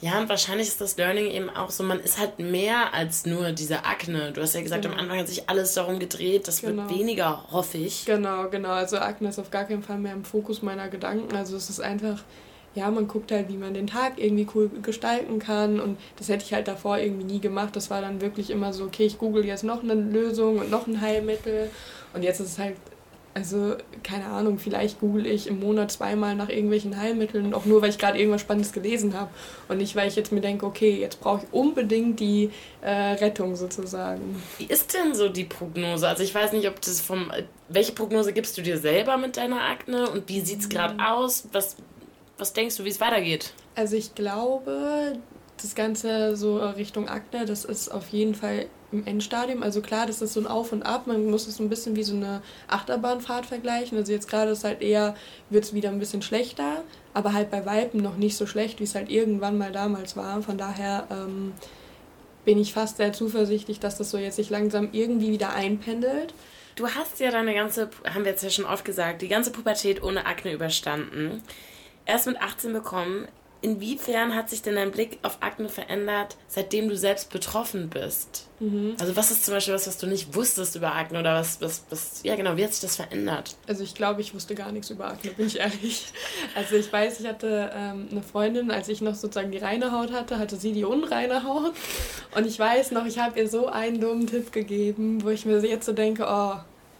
Ja, 0.00 0.18
und 0.18 0.28
wahrscheinlich 0.30 0.68
ist 0.68 0.80
das 0.80 0.96
Learning 0.96 1.26
eben 1.30 1.50
auch 1.50 1.70
so, 1.70 1.82
man 1.82 2.00
ist 2.00 2.18
halt 2.18 2.38
mehr 2.38 2.92
als 2.94 3.26
nur 3.26 3.52
diese 3.52 3.84
Akne. 3.84 4.32
Du 4.32 4.40
hast 4.40 4.54
ja 4.54 4.62
gesagt, 4.62 4.82
genau. 4.82 4.94
am 4.94 5.00
Anfang 5.00 5.18
hat 5.18 5.28
sich 5.28 5.48
alles 5.48 5.74
darum 5.74 5.98
gedreht, 5.98 6.48
das 6.48 6.62
genau. 6.62 6.88
wird 6.88 6.98
weniger, 6.98 7.44
hoffe 7.50 7.78
ich. 7.78 8.04
Genau, 8.06 8.48
genau. 8.48 8.70
Also 8.70 8.98
Akne 8.98 9.28
ist 9.28 9.38
auf 9.38 9.50
gar 9.50 9.64
keinen 9.64 9.82
Fall 9.82 9.98
mehr 9.98 10.12
im 10.12 10.24
Fokus 10.24 10.62
meiner 10.62 10.88
Gedanken. 10.88 11.34
Also 11.36 11.56
es 11.56 11.68
ist 11.68 11.80
einfach 11.80 12.22
ja, 12.76 12.90
man 12.90 13.08
guckt 13.08 13.32
halt, 13.32 13.48
wie 13.48 13.56
man 13.56 13.74
den 13.74 13.86
Tag 13.86 14.14
irgendwie 14.16 14.46
cool 14.54 14.70
gestalten 14.82 15.38
kann. 15.38 15.80
Und 15.80 15.98
das 16.16 16.28
hätte 16.28 16.44
ich 16.44 16.52
halt 16.52 16.68
davor 16.68 16.98
irgendwie 16.98 17.24
nie 17.24 17.40
gemacht. 17.40 17.74
Das 17.74 17.90
war 17.90 18.02
dann 18.02 18.20
wirklich 18.20 18.50
immer 18.50 18.72
so, 18.72 18.84
okay, 18.84 19.06
ich 19.06 19.18
google 19.18 19.44
jetzt 19.44 19.64
noch 19.64 19.82
eine 19.82 19.94
Lösung 19.94 20.58
und 20.58 20.70
noch 20.70 20.86
ein 20.86 21.00
Heilmittel. 21.00 21.70
Und 22.14 22.22
jetzt 22.22 22.38
ist 22.40 22.52
es 22.52 22.58
halt, 22.58 22.76
also 23.32 23.76
keine 24.02 24.26
Ahnung, 24.26 24.58
vielleicht 24.58 25.00
google 25.00 25.26
ich 25.26 25.46
im 25.46 25.60
Monat 25.60 25.90
zweimal 25.90 26.34
nach 26.34 26.50
irgendwelchen 26.50 26.98
Heilmitteln, 26.98 27.54
auch 27.54 27.64
nur, 27.64 27.80
weil 27.80 27.90
ich 27.90 27.98
gerade 27.98 28.18
irgendwas 28.18 28.42
Spannendes 28.42 28.72
gelesen 28.72 29.18
habe. 29.18 29.30
Und 29.68 29.78
nicht, 29.78 29.96
weil 29.96 30.08
ich 30.08 30.16
jetzt 30.16 30.30
mir 30.30 30.42
denke, 30.42 30.66
okay, 30.66 31.00
jetzt 31.00 31.20
brauche 31.20 31.44
ich 31.44 31.52
unbedingt 31.52 32.20
die 32.20 32.50
äh, 32.82 32.90
Rettung 32.90 33.56
sozusagen. 33.56 34.42
Wie 34.58 34.64
ist 34.64 34.92
denn 34.92 35.14
so 35.14 35.30
die 35.30 35.44
Prognose? 35.44 36.06
Also 36.06 36.22
ich 36.22 36.34
weiß 36.34 36.52
nicht, 36.52 36.68
ob 36.68 36.80
das 36.82 37.00
vom... 37.00 37.30
Welche 37.68 37.92
Prognose 37.92 38.32
gibst 38.32 38.56
du 38.58 38.62
dir 38.62 38.78
selber 38.78 39.16
mit 39.16 39.38
deiner 39.38 39.62
Akne 39.62 40.08
und 40.10 40.28
wie 40.28 40.40
sieht 40.40 40.60
es 40.60 40.68
gerade 40.68 40.94
mhm. 40.94 41.00
aus? 41.00 41.48
Was, 41.52 41.76
was 42.38 42.52
denkst 42.52 42.76
du, 42.76 42.84
wie 42.84 42.90
es 42.90 43.00
weitergeht? 43.00 43.52
Also 43.74 43.96
ich 43.96 44.14
glaube, 44.14 45.18
das 45.60 45.74
Ganze 45.74 46.36
so 46.36 46.58
Richtung 46.58 47.08
Akne, 47.08 47.46
das 47.46 47.64
ist 47.64 47.88
auf 47.88 48.08
jeden 48.08 48.34
Fall 48.34 48.66
im 48.92 49.06
Endstadium. 49.06 49.62
Also 49.62 49.80
klar, 49.80 50.06
das 50.06 50.22
ist 50.22 50.34
so 50.34 50.40
ein 50.40 50.46
Auf 50.46 50.72
und 50.72 50.82
Ab. 50.82 51.06
Man 51.06 51.30
muss 51.30 51.46
es 51.46 51.58
ein 51.58 51.68
bisschen 51.68 51.96
wie 51.96 52.02
so 52.02 52.14
eine 52.14 52.42
Achterbahnfahrt 52.68 53.46
vergleichen. 53.46 53.98
Also 53.98 54.12
jetzt 54.12 54.28
gerade 54.28 54.50
ist 54.50 54.64
halt 54.64 54.82
eher, 54.82 55.16
wird 55.50 55.64
es 55.64 55.74
wieder 55.74 55.88
ein 55.88 55.98
bisschen 55.98 56.22
schlechter, 56.22 56.84
aber 57.14 57.32
halt 57.32 57.50
bei 57.50 57.64
Weipen 57.66 58.02
noch 58.02 58.16
nicht 58.16 58.36
so 58.36 58.46
schlecht, 58.46 58.80
wie 58.80 58.84
es 58.84 58.94
halt 58.94 59.10
irgendwann 59.10 59.58
mal 59.58 59.72
damals 59.72 60.16
war. 60.16 60.42
Von 60.42 60.58
daher 60.58 61.06
ähm, 61.10 61.52
bin 62.44 62.58
ich 62.58 62.72
fast 62.72 62.98
sehr 62.98 63.12
zuversichtlich, 63.12 63.80
dass 63.80 63.98
das 63.98 64.10
so 64.10 64.18
jetzt 64.18 64.36
sich 64.36 64.50
langsam 64.50 64.90
irgendwie 64.92 65.30
wieder 65.30 65.54
einpendelt. 65.54 66.34
Du 66.76 66.86
hast 66.88 67.18
ja 67.20 67.30
deine 67.30 67.54
ganze, 67.54 67.88
haben 68.04 68.24
wir 68.24 68.32
jetzt 68.32 68.44
ja 68.44 68.50
schon 68.50 68.66
oft 68.66 68.84
gesagt, 68.84 69.22
die 69.22 69.28
ganze 69.28 69.50
Pubertät 69.50 70.02
ohne 70.02 70.26
Akne 70.26 70.52
überstanden 70.52 71.42
erst 72.06 72.26
mit 72.26 72.40
18 72.40 72.72
bekommen. 72.72 73.28
Inwiefern 73.62 74.34
hat 74.34 74.50
sich 74.50 74.62
denn 74.62 74.76
dein 74.76 74.92
Blick 74.92 75.18
auf 75.22 75.38
Akne 75.40 75.68
verändert, 75.68 76.36
seitdem 76.46 76.88
du 76.88 76.96
selbst 76.96 77.32
betroffen 77.32 77.88
bist? 77.88 78.46
Mhm. 78.60 78.94
Also 79.00 79.16
was 79.16 79.30
ist 79.30 79.44
zum 79.44 79.54
Beispiel 79.54 79.74
was, 79.74 79.88
was 79.88 79.98
du 79.98 80.06
nicht 80.06 80.34
wusstest 80.34 80.76
über 80.76 80.94
Akne 80.94 81.18
oder 81.18 81.34
was, 81.34 81.60
was, 81.60 81.82
was, 81.90 82.20
ja 82.22 82.36
genau, 82.36 82.56
wie 82.56 82.64
hat 82.64 82.72
sich 82.72 82.82
das 82.82 82.96
verändert? 82.96 83.56
Also 83.66 83.82
ich 83.82 83.94
glaube, 83.94 84.20
ich 84.20 84.34
wusste 84.34 84.54
gar 84.54 84.70
nichts 84.72 84.90
über 84.90 85.08
Akne, 85.08 85.30
bin 85.32 85.46
ich 85.46 85.58
ehrlich. 85.58 86.06
Also 86.54 86.76
ich 86.76 86.92
weiß, 86.92 87.18
ich 87.20 87.26
hatte 87.26 87.70
ähm, 87.74 88.08
eine 88.10 88.22
Freundin, 88.22 88.70
als 88.70 88.88
ich 88.88 89.00
noch 89.00 89.14
sozusagen 89.14 89.50
die 89.50 89.58
reine 89.58 89.90
Haut 89.90 90.12
hatte, 90.12 90.38
hatte 90.38 90.56
sie 90.56 90.72
die 90.72 90.84
unreine 90.84 91.42
Haut. 91.42 91.72
Und 92.36 92.46
ich 92.46 92.58
weiß 92.58 92.92
noch, 92.92 93.06
ich 93.06 93.18
habe 93.18 93.38
ihr 93.40 93.48
so 93.48 93.66
einen 93.66 94.00
dummen 94.00 94.26
Tipp 94.26 94.52
gegeben, 94.52 95.24
wo 95.24 95.30
ich 95.30 95.44
mir 95.44 95.58
jetzt 95.66 95.86
so 95.86 95.92
denke, 95.92 96.26
oh, 96.28 96.56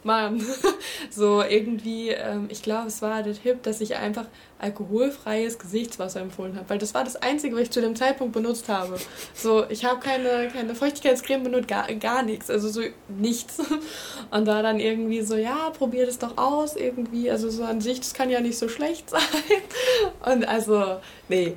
Mann. 0.06 0.42
so 1.10 1.42
irgendwie, 1.42 2.10
ähm, 2.10 2.46
ich 2.48 2.62
glaube, 2.62 2.86
es 2.86 3.02
war 3.02 3.22
der 3.22 3.34
Tipp, 3.34 3.62
dass 3.62 3.80
ich 3.80 3.96
einfach 3.96 4.26
alkoholfreies 4.58 5.58
Gesichtswasser 5.58 6.20
empfohlen 6.20 6.56
habe, 6.56 6.68
weil 6.70 6.78
das 6.78 6.94
war 6.94 7.04
das 7.04 7.16
Einzige, 7.16 7.54
was 7.54 7.62
ich 7.62 7.70
zu 7.70 7.80
dem 7.80 7.94
Zeitpunkt 7.94 8.32
benutzt 8.32 8.68
habe. 8.68 8.98
So, 9.34 9.64
ich 9.68 9.84
habe 9.84 10.00
keine, 10.00 10.48
keine 10.52 10.74
Feuchtigkeitscreme 10.74 11.44
benutzt, 11.44 11.68
gar, 11.68 11.92
gar 11.94 12.22
nichts, 12.22 12.50
also 12.50 12.68
so 12.68 12.80
nichts. 13.08 13.58
Und 14.30 14.46
da 14.46 14.62
dann 14.62 14.80
irgendwie 14.80 15.22
so, 15.22 15.36
ja, 15.36 15.70
probier 15.70 16.06
das 16.06 16.18
doch 16.18 16.36
aus 16.38 16.76
irgendwie, 16.76 17.30
also 17.30 17.50
so 17.50 17.64
an 17.64 17.80
sich, 17.80 18.00
das 18.00 18.14
kann 18.14 18.30
ja 18.30 18.40
nicht 18.40 18.58
so 18.58 18.68
schlecht 18.68 19.10
sein. 19.10 19.20
Und 20.24 20.48
also, 20.48 21.00
nee, 21.28 21.56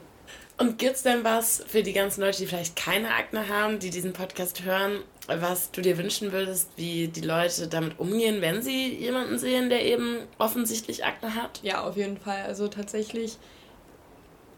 und 0.60 0.78
gibt 0.78 0.98
es 0.98 1.04
denn 1.04 1.24
was 1.24 1.64
für 1.68 1.84
die 1.84 1.94
ganzen 1.94 2.22
Leute, 2.22 2.40
die 2.40 2.46
vielleicht 2.46 2.76
keine 2.76 3.14
Akne 3.16 3.48
haben, 3.48 3.80
die 3.80 3.90
diesen 3.90 4.14
Podcast 4.14 4.64
hören, 4.64 5.00
was 5.28 5.72
du 5.72 5.82
dir 5.82 5.98
wünschen 5.98 6.32
würdest, 6.32 6.72
wie 6.76 7.08
die 7.08 7.22
Leute 7.22 7.68
damit 7.68 7.98
umgehen, 7.98 8.42
wenn 8.42 8.62
sie 8.62 8.94
jemanden 8.94 9.38
sehen, 9.38 9.70
der 9.70 9.86
eben 9.86 10.20
offensichtlich 10.38 11.06
Akne 11.06 11.36
hat? 11.36 11.62
Ja, 11.64 11.84
auf 11.84 11.96
jeden 11.96 12.18
Fall. 12.18 12.44
Also 12.46 12.68
tatsächlich 12.68 13.38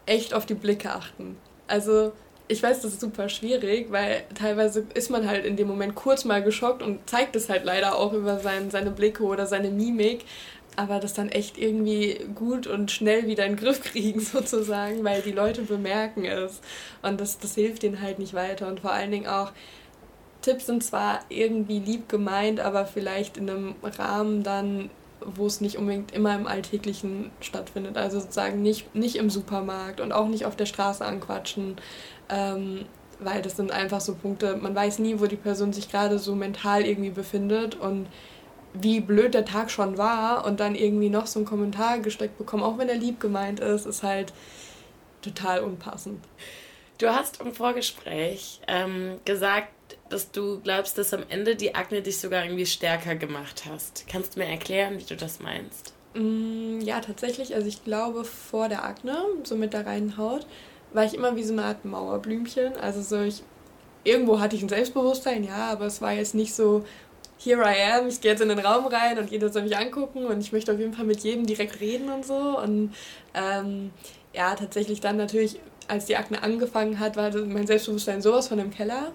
echt 0.06 0.34
auf 0.34 0.44
die 0.44 0.54
Blicke 0.54 0.90
achten. 0.90 1.36
Also 1.68 2.12
ich 2.48 2.62
weiß, 2.62 2.80
das 2.80 2.94
ist 2.94 3.00
super 3.00 3.28
schwierig, 3.28 3.92
weil 3.92 4.24
teilweise 4.34 4.84
ist 4.94 5.10
man 5.10 5.28
halt 5.28 5.44
in 5.44 5.56
dem 5.56 5.68
Moment 5.68 5.94
kurz 5.94 6.24
mal 6.24 6.42
geschockt 6.42 6.82
und 6.82 7.08
zeigt 7.08 7.36
es 7.36 7.48
halt 7.48 7.64
leider 7.64 7.96
auch 7.96 8.12
über 8.12 8.40
sein, 8.40 8.70
seine 8.70 8.90
Blicke 8.90 9.22
oder 9.22 9.46
seine 9.46 9.70
Mimik. 9.70 10.24
Aber 10.76 11.00
das 11.00 11.12
dann 11.12 11.28
echt 11.28 11.58
irgendwie 11.58 12.18
gut 12.34 12.66
und 12.66 12.90
schnell 12.90 13.26
wieder 13.26 13.44
in 13.44 13.56
den 13.56 13.62
Griff 13.62 13.82
kriegen, 13.82 14.20
sozusagen, 14.20 15.04
weil 15.04 15.22
die 15.22 15.32
Leute 15.32 15.62
bemerken 15.62 16.24
es. 16.24 16.60
Und 17.02 17.20
das, 17.20 17.38
das 17.38 17.54
hilft 17.54 17.84
ihnen 17.84 18.00
halt 18.00 18.18
nicht 18.18 18.34
weiter. 18.34 18.68
Und 18.68 18.80
vor 18.80 18.92
allen 18.92 19.10
Dingen 19.10 19.26
auch, 19.26 19.52
Tipps 20.40 20.66
sind 20.66 20.82
zwar 20.82 21.20
irgendwie 21.28 21.78
lieb 21.78 22.08
gemeint, 22.08 22.60
aber 22.60 22.86
vielleicht 22.86 23.36
in 23.36 23.48
einem 23.48 23.74
Rahmen 23.82 24.42
dann, 24.42 24.90
wo 25.20 25.46
es 25.46 25.60
nicht 25.60 25.78
unbedingt 25.78 26.12
immer 26.12 26.34
im 26.34 26.46
Alltäglichen 26.46 27.30
stattfindet. 27.40 27.96
Also 27.96 28.18
sozusagen 28.18 28.60
nicht, 28.60 28.94
nicht 28.94 29.16
im 29.16 29.30
Supermarkt 29.30 30.00
und 30.00 30.12
auch 30.12 30.26
nicht 30.26 30.46
auf 30.46 30.56
der 30.56 30.66
Straße 30.66 31.04
anquatschen. 31.04 31.76
Ähm, 32.28 32.86
weil 33.24 33.42
das 33.42 33.56
sind 33.56 33.70
einfach 33.70 34.00
so 34.00 34.14
Punkte, 34.14 34.56
man 34.56 34.74
weiß 34.74 34.98
nie, 34.98 35.20
wo 35.20 35.26
die 35.26 35.36
Person 35.36 35.72
sich 35.72 35.90
gerade 35.90 36.18
so 36.18 36.34
mental 36.34 36.84
irgendwie 36.84 37.10
befindet 37.10 37.74
und 37.74 38.06
wie 38.74 39.00
blöd 39.00 39.34
der 39.34 39.44
Tag 39.44 39.70
schon 39.70 39.98
war 39.98 40.44
und 40.46 40.60
dann 40.60 40.74
irgendwie 40.74 41.10
noch 41.10 41.26
so 41.26 41.38
einen 41.38 41.46
Kommentar 41.46 41.98
gesteckt 41.98 42.38
bekommen, 42.38 42.62
auch 42.62 42.78
wenn 42.78 42.88
er 42.88 42.96
lieb 42.96 43.20
gemeint 43.20 43.60
ist, 43.60 43.86
ist 43.86 44.02
halt 44.02 44.32
total 45.20 45.60
unpassend. 45.60 46.24
Du 46.98 47.08
hast 47.08 47.40
im 47.40 47.52
Vorgespräch 47.52 48.60
ähm, 48.68 49.18
gesagt, 49.24 49.72
dass 50.08 50.30
du 50.30 50.60
glaubst, 50.60 50.98
dass 50.98 51.12
am 51.12 51.24
Ende 51.28 51.56
die 51.56 51.74
Akne 51.74 52.02
dich 52.02 52.18
sogar 52.18 52.44
irgendwie 52.44 52.66
stärker 52.66 53.14
gemacht 53.14 53.64
hast. 53.68 54.06
Kannst 54.08 54.36
du 54.36 54.40
mir 54.40 54.46
erklären, 54.46 54.98
wie 54.98 55.04
du 55.04 55.16
das 55.16 55.40
meinst? 55.40 55.94
Mm, 56.14 56.80
ja, 56.80 57.00
tatsächlich. 57.00 57.54
Also 57.54 57.66
ich 57.66 57.84
glaube, 57.84 58.24
vor 58.24 58.68
der 58.68 58.84
Akne, 58.84 59.16
so 59.44 59.56
mit 59.56 59.72
der 59.72 59.86
reinen 59.86 60.16
Haut, 60.16 60.46
war 60.92 61.04
ich 61.04 61.14
immer 61.14 61.36
wie 61.36 61.42
so 61.42 61.52
eine 61.52 61.64
Art 61.64 61.84
Mauerblümchen. 61.84 62.76
Also 62.76 63.02
so 63.02 63.22
ich, 63.22 63.42
irgendwo 64.04 64.40
hatte 64.40 64.56
ich 64.56 64.62
ein 64.62 64.68
Selbstbewusstsein, 64.68 65.44
ja, 65.44 65.70
aber 65.72 65.86
es 65.86 66.00
war 66.02 66.12
jetzt 66.12 66.34
nicht 66.34 66.54
so, 66.54 66.84
here 67.44 67.62
I 67.62 67.98
am, 67.98 68.08
ich 68.08 68.20
gehe 68.20 68.30
jetzt 68.30 68.40
in 68.40 68.48
den 68.48 68.58
Raum 68.58 68.86
rein 68.86 69.18
und 69.18 69.30
jeder 69.30 69.48
soll 69.48 69.62
mich 69.62 69.76
angucken 69.76 70.26
und 70.26 70.40
ich 70.40 70.52
möchte 70.52 70.72
auf 70.72 70.78
jeden 70.78 70.94
Fall 70.94 71.04
mit 71.04 71.20
jedem 71.20 71.46
direkt 71.46 71.80
reden 71.80 72.10
und 72.10 72.24
so. 72.24 72.58
Und 72.58 72.94
ähm, 73.34 73.90
ja, 74.32 74.54
tatsächlich 74.54 75.00
dann 75.00 75.16
natürlich, 75.16 75.60
als 75.88 76.06
die 76.06 76.16
Akne 76.16 76.42
angefangen 76.42 76.98
hat, 76.98 77.16
war 77.16 77.30
mein 77.36 77.66
Selbstbewusstsein 77.66 78.22
sowas 78.22 78.48
von 78.48 78.58
im 78.58 78.70
Keller. 78.70 79.12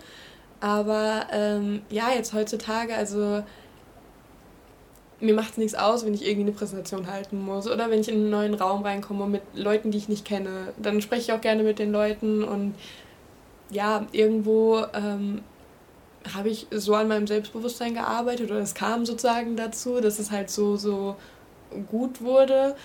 Aber 0.60 1.28
ähm, 1.32 1.82
ja, 1.90 2.10
jetzt 2.14 2.34
heutzutage, 2.34 2.96
also 2.96 3.44
mir 5.20 5.34
macht 5.34 5.52
es 5.52 5.58
nichts 5.58 5.76
aus, 5.76 6.06
wenn 6.06 6.14
ich 6.14 6.24
irgendwie 6.26 6.48
eine 6.48 6.52
Präsentation 6.52 7.08
halten 7.08 7.44
muss 7.44 7.70
oder 7.70 7.90
wenn 7.90 8.02
ich 8.02 8.10
in 8.10 8.16
einen 8.16 8.30
neuen 8.30 8.54
Raum 8.54 8.84
reinkomme 8.84 9.26
mit 9.26 9.42
Leuten, 9.56 9.92
die 9.92 9.98
ich 9.98 10.10
nicht 10.10 10.26
kenne. 10.26 10.74
Dann 10.78 11.02
spreche 11.02 11.22
ich 11.22 11.34
auch 11.34 11.42
gerne 11.42 11.64
mit 11.64 11.80
den 11.80 11.92
Leuten 11.92 12.44
und 12.44 12.76
ja, 13.70 14.06
irgendwo 14.12 14.84
ähm, 14.94 15.42
habe 16.34 16.50
ich 16.50 16.68
so 16.72 16.94
an 16.96 17.08
meinem 17.08 17.28
Selbstbewusstsein 17.28 17.94
gearbeitet 17.94 18.52
oder 18.52 18.60
es 18.60 18.74
kam 18.74 19.06
sozusagen 19.06 19.56
dazu, 19.56 20.02
dass 20.02 20.20
es 20.20 20.32
halt 20.32 20.50
so, 20.50 20.76
so 20.76 21.16
gut 21.90 22.22
wurde, 22.22 22.76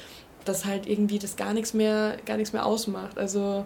dass 0.45 0.65
halt 0.65 0.87
irgendwie 0.87 1.19
das 1.19 1.37
gar 1.37 1.53
nichts 1.53 1.75
mehr, 1.75 2.17
gar 2.27 2.37
nichts 2.37 2.53
mehr 2.53 2.67
ausmacht. 2.67 3.19
Also 3.19 3.65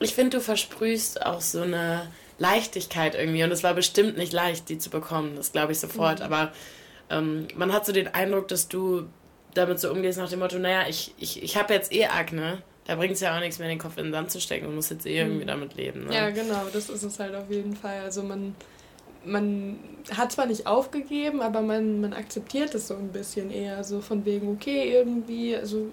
ich 0.00 0.14
finde, 0.14 0.38
du 0.38 0.40
versprühst 0.40 1.24
auch 1.24 1.40
so 1.40 1.62
eine 1.62 2.08
Leichtigkeit 2.38 3.14
irgendwie 3.14 3.42
und 3.42 3.50
es 3.50 3.62
war 3.62 3.74
bestimmt 3.74 4.16
nicht 4.16 4.32
leicht, 4.32 4.68
die 4.68 4.78
zu 4.78 4.90
bekommen, 4.90 5.34
das 5.36 5.52
glaube 5.52 5.72
ich 5.72 5.80
sofort, 5.80 6.20
mhm. 6.20 6.24
aber 6.24 6.52
ähm, 7.10 7.48
man 7.56 7.72
hat 7.72 7.84
so 7.84 7.92
den 7.92 8.08
Eindruck, 8.08 8.48
dass 8.48 8.68
du 8.68 9.06
damit 9.54 9.80
so 9.80 9.90
umgehst 9.90 10.18
nach 10.18 10.28
dem 10.28 10.38
Motto, 10.38 10.58
naja, 10.58 10.86
ich, 10.88 11.14
ich, 11.18 11.42
ich 11.42 11.56
habe 11.56 11.74
jetzt 11.74 11.92
eh 11.92 12.06
Akne, 12.06 12.62
da 12.88 12.96
bringt 12.96 13.12
es 13.12 13.20
ja 13.20 13.36
auch 13.36 13.40
nichts 13.40 13.58
mehr, 13.58 13.68
den 13.68 13.78
Kopf 13.78 13.98
in 13.98 14.04
den 14.04 14.12
Sand 14.12 14.30
zu 14.30 14.40
stecken 14.40 14.66
und 14.66 14.74
muss 14.74 14.88
jetzt 14.88 15.04
eh 15.04 15.18
irgendwie 15.18 15.42
mhm. 15.42 15.48
damit 15.48 15.74
leben. 15.76 16.06
Ne? 16.06 16.14
Ja, 16.14 16.30
genau, 16.30 16.62
das 16.72 16.88
ist 16.88 17.02
es 17.02 17.20
halt 17.20 17.34
auf 17.34 17.50
jeden 17.50 17.76
Fall. 17.76 18.00
Also 18.00 18.22
man, 18.22 18.56
man 19.26 19.78
hat 20.16 20.32
zwar 20.32 20.46
nicht 20.46 20.66
aufgegeben, 20.66 21.42
aber 21.42 21.60
man, 21.60 22.00
man 22.00 22.14
akzeptiert 22.14 22.74
es 22.74 22.88
so 22.88 22.94
ein 22.94 23.12
bisschen 23.12 23.50
eher, 23.50 23.84
so 23.84 24.00
von 24.00 24.24
wegen, 24.24 24.50
okay, 24.50 24.90
irgendwie, 24.90 25.54
also 25.54 25.88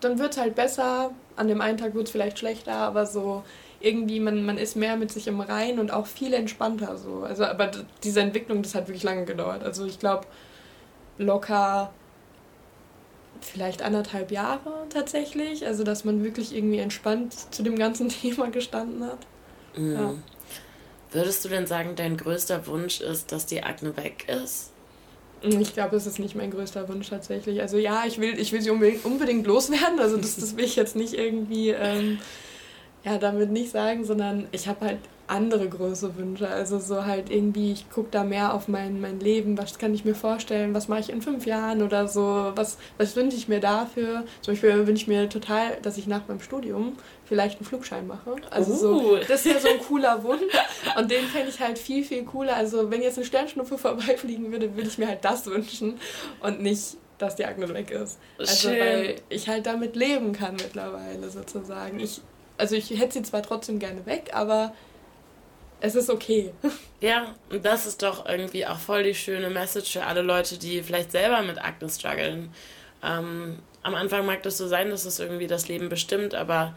dann 0.00 0.18
wird 0.18 0.32
es 0.32 0.38
halt 0.38 0.54
besser, 0.54 1.10
an 1.36 1.46
dem 1.46 1.60
einen 1.60 1.76
Tag 1.76 1.94
wird 1.94 2.06
es 2.06 2.10
vielleicht 2.10 2.38
schlechter, 2.38 2.72
aber 2.72 3.04
so 3.04 3.44
irgendwie, 3.80 4.18
man, 4.18 4.46
man 4.46 4.56
ist 4.56 4.76
mehr 4.76 4.96
mit 4.96 5.12
sich 5.12 5.26
im 5.26 5.42
Rein 5.42 5.78
und 5.78 5.92
auch 5.92 6.06
viel 6.06 6.32
entspannter 6.32 6.96
so. 6.96 7.24
Also, 7.24 7.44
aber 7.44 7.70
diese 8.02 8.22
Entwicklung, 8.22 8.62
das 8.62 8.74
hat 8.74 8.88
wirklich 8.88 9.02
lange 9.02 9.26
gedauert. 9.26 9.62
Also 9.62 9.84
ich 9.84 9.98
glaube, 9.98 10.26
locker 11.18 11.92
vielleicht 13.40 13.82
anderthalb 13.82 14.30
Jahre 14.30 14.86
tatsächlich. 14.90 15.66
Also 15.66 15.84
dass 15.84 16.04
man 16.04 16.24
wirklich 16.24 16.54
irgendwie 16.54 16.78
entspannt 16.78 17.34
zu 17.52 17.62
dem 17.62 17.76
ganzen 17.76 18.08
Thema 18.20 18.50
gestanden 18.50 19.04
hat. 19.04 19.26
Mhm. 19.76 19.92
Ja. 19.92 20.14
Würdest 21.12 21.44
du 21.44 21.48
denn 21.48 21.66
sagen, 21.66 21.94
dein 21.94 22.16
größter 22.16 22.66
Wunsch 22.66 23.00
ist, 23.00 23.30
dass 23.30 23.46
die 23.46 23.62
Akne 23.62 23.96
weg 23.96 24.26
ist? 24.28 24.72
Ich 25.42 25.74
glaube, 25.74 25.96
es 25.96 26.06
ist 26.06 26.18
nicht 26.18 26.34
mein 26.34 26.50
größter 26.50 26.88
Wunsch 26.88 27.10
tatsächlich. 27.10 27.60
Also 27.60 27.76
ja, 27.76 28.04
ich 28.06 28.18
will, 28.18 28.38
ich 28.38 28.52
will 28.52 28.62
sie 28.62 28.70
unbedingt, 28.70 29.04
unbedingt 29.04 29.46
loswerden. 29.46 30.00
Also 30.00 30.16
das, 30.16 30.36
das 30.36 30.56
will 30.56 30.64
ich 30.64 30.74
jetzt 30.74 30.96
nicht 30.96 31.12
irgendwie 31.12 31.70
ähm, 31.70 32.18
ja, 33.04 33.18
damit 33.18 33.50
nicht 33.50 33.70
sagen, 33.70 34.04
sondern 34.04 34.48
ich 34.52 34.66
habe 34.66 34.86
halt 34.86 34.98
andere 35.26 35.68
große 35.68 36.16
Wünsche. 36.16 36.48
Also 36.48 36.78
so 36.78 37.04
halt 37.04 37.30
irgendwie, 37.30 37.72
ich 37.72 37.90
gucke 37.90 38.08
da 38.10 38.24
mehr 38.24 38.54
auf 38.54 38.68
mein, 38.68 39.00
mein 39.00 39.20
Leben, 39.20 39.56
was 39.56 39.78
kann 39.78 39.94
ich 39.94 40.04
mir 40.04 40.14
vorstellen, 40.14 40.74
was 40.74 40.88
mache 40.88 41.00
ich 41.00 41.10
in 41.10 41.22
fünf 41.22 41.46
Jahren 41.46 41.82
oder 41.82 42.08
so, 42.08 42.52
was, 42.54 42.78
was 42.98 43.16
wünsche 43.16 43.36
ich 43.36 43.48
mir 43.48 43.60
dafür. 43.60 44.24
Zum 44.42 44.54
Beispiel 44.54 44.86
wünsche 44.86 45.02
ich 45.02 45.08
mir 45.08 45.28
total, 45.28 45.78
dass 45.82 45.96
ich 45.96 46.06
nach 46.06 46.26
meinem 46.28 46.40
Studium 46.40 46.96
vielleicht 47.24 47.58
einen 47.58 47.66
Flugschein 47.66 48.06
mache. 48.06 48.36
Also 48.50 48.72
uh. 48.72 48.76
so, 48.76 49.16
das 49.16 49.46
ist 49.46 49.46
ja 49.46 49.60
so 49.60 49.68
ein 49.68 49.80
cooler 49.80 50.22
Wunsch 50.24 50.42
und 50.98 51.10
den 51.10 51.24
fände 51.24 51.48
ich 51.48 51.60
halt 51.60 51.78
viel, 51.78 52.04
viel 52.04 52.24
cooler. 52.24 52.56
Also 52.56 52.90
wenn 52.90 53.02
jetzt 53.02 53.16
eine 53.16 53.26
Sternschnuppe 53.26 53.78
vorbeifliegen 53.78 54.52
würde, 54.52 54.76
würde 54.76 54.88
ich 54.88 54.98
mir 54.98 55.08
halt 55.08 55.24
das 55.24 55.46
wünschen 55.46 55.98
und 56.40 56.62
nicht 56.62 56.96
dass 57.16 57.36
die 57.36 57.44
Akne 57.44 57.72
weg 57.72 57.92
ist. 57.92 58.18
Also 58.38 58.68
Schön. 58.68 58.80
weil 58.80 59.14
ich 59.28 59.48
halt 59.48 59.66
damit 59.66 59.94
leben 59.94 60.32
kann 60.32 60.56
mittlerweile 60.56 61.30
sozusagen. 61.30 62.00
Ich 62.00 62.20
also 62.58 62.76
ich 62.76 62.90
hätte 62.90 63.14
sie 63.14 63.22
zwar 63.22 63.42
trotzdem 63.42 63.78
gerne 63.78 64.06
weg, 64.06 64.30
aber 64.32 64.72
es 65.84 65.94
ist 65.94 66.10
okay. 66.10 66.52
Ja, 67.00 67.34
und 67.50 67.66
das 67.66 67.84
ist 67.84 68.02
doch 68.02 68.24
irgendwie 68.24 68.64
auch 68.64 68.78
voll 68.78 69.02
die 69.02 69.14
schöne 69.14 69.50
Message 69.50 69.92
für 69.92 70.06
alle 70.06 70.22
Leute, 70.22 70.56
die 70.56 70.82
vielleicht 70.82 71.12
selber 71.12 71.42
mit 71.42 71.62
Akne 71.62 71.90
strugglen. 71.90 72.50
Ähm, 73.02 73.58
am 73.82 73.94
Anfang 73.94 74.24
mag 74.24 74.42
das 74.42 74.56
so 74.56 74.66
sein, 74.66 74.88
dass 74.88 75.04
es 75.04 75.18
irgendwie 75.18 75.46
das 75.46 75.68
Leben 75.68 75.90
bestimmt, 75.90 76.34
aber 76.34 76.74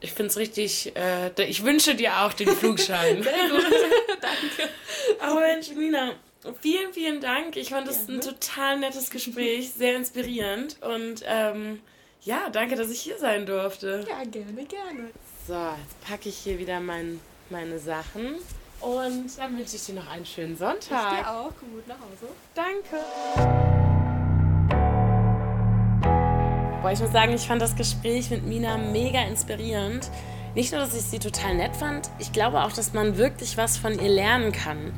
ich 0.00 0.12
finde 0.12 0.30
es 0.30 0.38
richtig, 0.38 0.96
äh, 0.96 1.30
ich 1.42 1.64
wünsche 1.64 1.94
dir 1.94 2.20
auch 2.20 2.32
den 2.32 2.48
Flugschein. 2.48 3.22
Sehr 3.22 3.48
gut, 3.50 3.62
danke. 4.22 4.72
Aber 5.20 5.40
Mensch, 5.40 5.68
Nina, 5.72 6.14
vielen, 6.62 6.94
vielen 6.94 7.20
Dank. 7.20 7.54
Ich 7.56 7.68
fand 7.68 7.88
es 7.88 8.08
ein 8.08 8.22
total 8.22 8.78
nettes 8.78 9.10
Gespräch, 9.10 9.70
sehr 9.76 9.96
inspirierend 9.96 10.78
und 10.80 11.22
ähm, 11.26 11.82
ja, 12.22 12.48
danke, 12.50 12.74
dass 12.74 12.90
ich 12.90 13.00
hier 13.00 13.18
sein 13.18 13.44
durfte. 13.44 14.06
Ja, 14.08 14.24
gerne, 14.24 14.64
gerne. 14.64 15.10
So, 15.46 15.52
jetzt 15.54 16.00
packe 16.00 16.30
ich 16.30 16.38
hier 16.38 16.58
wieder 16.58 16.80
mein, 16.80 17.20
meine 17.50 17.78
Sachen. 17.78 18.36
Und 18.80 19.38
dann 19.38 19.58
wünsche 19.58 19.76
ich 19.76 19.86
dir 19.86 19.94
noch 19.94 20.08
einen 20.08 20.24
schönen 20.24 20.56
Sonntag. 20.56 21.12
Ich 21.12 21.18
dir 21.18 21.30
auch. 21.30 21.50
Komm 21.58 21.72
gut 21.72 21.88
nach 21.88 21.96
Hause. 21.96 22.28
Danke. 22.54 23.04
Boah, 26.80 26.92
ich 26.92 27.00
muss 27.00 27.12
sagen, 27.12 27.32
ich 27.32 27.46
fand 27.46 27.60
das 27.60 27.74
Gespräch 27.74 28.30
mit 28.30 28.46
Mina 28.46 28.78
mega 28.78 29.22
inspirierend. 29.22 30.10
Nicht 30.54 30.72
nur, 30.72 30.80
dass 30.80 30.94
ich 30.94 31.02
sie 31.02 31.18
total 31.18 31.56
nett 31.56 31.76
fand, 31.76 32.10
ich 32.18 32.32
glaube 32.32 32.62
auch, 32.62 32.72
dass 32.72 32.92
man 32.92 33.16
wirklich 33.16 33.56
was 33.56 33.76
von 33.76 33.92
ihr 33.98 34.08
lernen 34.08 34.52
kann. 34.52 34.92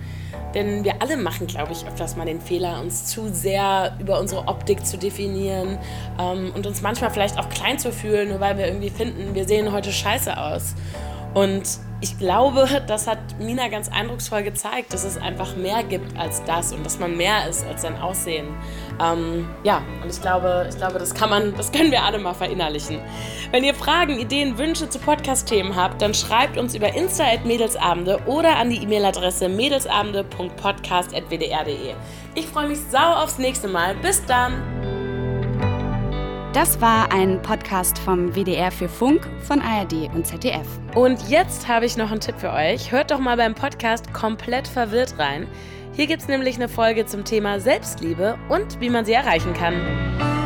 Denn 0.55 0.85
wir 0.85 1.03
alle 1.03 1.17
machen, 1.17 1.47
glaube 1.47 1.73
ich, 1.73 1.87
öfters 1.87 2.17
mal 2.17 2.25
den 2.25 2.41
Fehler, 2.41 2.81
uns 2.81 3.07
zu 3.07 3.29
sehr 3.33 3.97
über 4.01 4.21
unsere 4.21 4.49
Optik 4.49 4.85
zu 4.85 4.99
definieren 4.99 5.79
ähm, 6.19 6.53
und 6.55 6.67
uns 6.67 6.83
manchmal 6.83 7.11
vielleicht 7.11 7.39
auch 7.39 7.49
klein 7.49 7.79
zu 7.79 7.93
fühlen, 7.93 8.29
nur 8.31 8.41
weil 8.41 8.57
wir 8.59 8.67
irgendwie 8.67 8.91
finden, 8.91 9.35
wir 9.35 9.47
sehen 9.47 9.73
heute 9.73 9.93
scheiße 9.93 10.37
aus. 10.37 10.75
Und 11.35 11.63
ich 12.01 12.19
glaube, 12.19 12.67
das 12.87 13.07
hat 13.07 13.19
Mina 13.39 13.69
ganz 13.69 13.91
eindrucksvoll 13.91 14.43
gezeigt, 14.43 14.95
dass 14.95 15.05
es 15.05 15.19
einfach 15.19 15.55
mehr 15.57 15.83
gibt 15.83 16.19
als 16.19 16.43
das 16.45 16.73
und 16.73 16.85
dass 16.85 16.99
man 16.99 17.17
mehr 17.17 17.49
ist 17.49 17.67
als 17.67 17.81
sein 17.83 17.99
Aussehen. 18.01 18.49
Ähm, 19.01 19.49
ja, 19.65 19.83
und 20.03 20.11
ich 20.11 20.21
glaube, 20.21 20.67
ich 20.69 20.77
glaube, 20.77 20.99
das 20.99 21.15
kann 21.15 21.31
man, 21.31 21.55
das 21.57 21.73
können 21.73 21.91
wir 21.91 22.03
alle 22.03 22.19
mal 22.19 22.35
verinnerlichen. 22.35 23.01
Wenn 23.51 23.65
ihr 23.65 23.75
Fragen, 23.75 24.19
Ideen, 24.19 24.59
Wünsche 24.59 24.87
zu 24.89 24.99
Podcast-Themen 24.99 25.77
habt, 25.77 26.01
dann 26.01 26.15
schreibt 26.15 26.57
uns 26.57 26.75
über 26.75 26.95
insta@mädelsabende 26.95 28.21
oder 28.27 28.57
an 28.57 28.71
die 28.71 28.83
E-Mail-Adresse 28.83 29.49
mädelsabende.podcast@wdr.de. 29.49 31.95
Ich 32.35 32.47
freue 32.47 32.69
mich 32.69 32.79
sau 32.91 33.15
aufs 33.15 33.39
nächste 33.39 33.69
Mal. 33.69 33.95
Bis 33.97 34.25
dann. 34.25 35.00
Das 36.53 36.81
war 36.81 37.13
ein 37.13 37.41
Podcast 37.43 37.97
vom 37.97 38.35
WDR 38.35 38.73
für 38.73 38.89
Funk 38.89 39.25
von 39.47 39.63
ARD 39.63 40.13
und 40.13 40.27
ZDF. 40.27 40.67
Und 40.97 41.29
jetzt 41.29 41.69
habe 41.69 41.87
ich 41.87 41.97
noch 41.97 42.11
einen 42.11 42.21
Tipp 42.21 42.35
für 42.39 42.53
euch. 42.53 42.91
Hört 42.91 43.13
doch 43.13 43.21
mal 43.21 43.37
beim 43.37 43.55
Podcast 43.55 44.13
komplett 44.13 44.67
verwirrt 44.67 45.17
rein. 45.17 45.47
Hier 45.93 46.09
gibt 46.09 46.23
es 46.23 46.29
nämlich 46.29 46.57
eine 46.57 46.69
Folge 46.69 47.07
zum 47.07 47.25
Thema 47.25 47.61
Selbstliebe 47.61 48.37
und 48.49 48.81
wie 48.81 48.91
man 48.91 49.05
sie 49.05 49.13
erreichen 49.13 49.55
kann. 49.55 50.40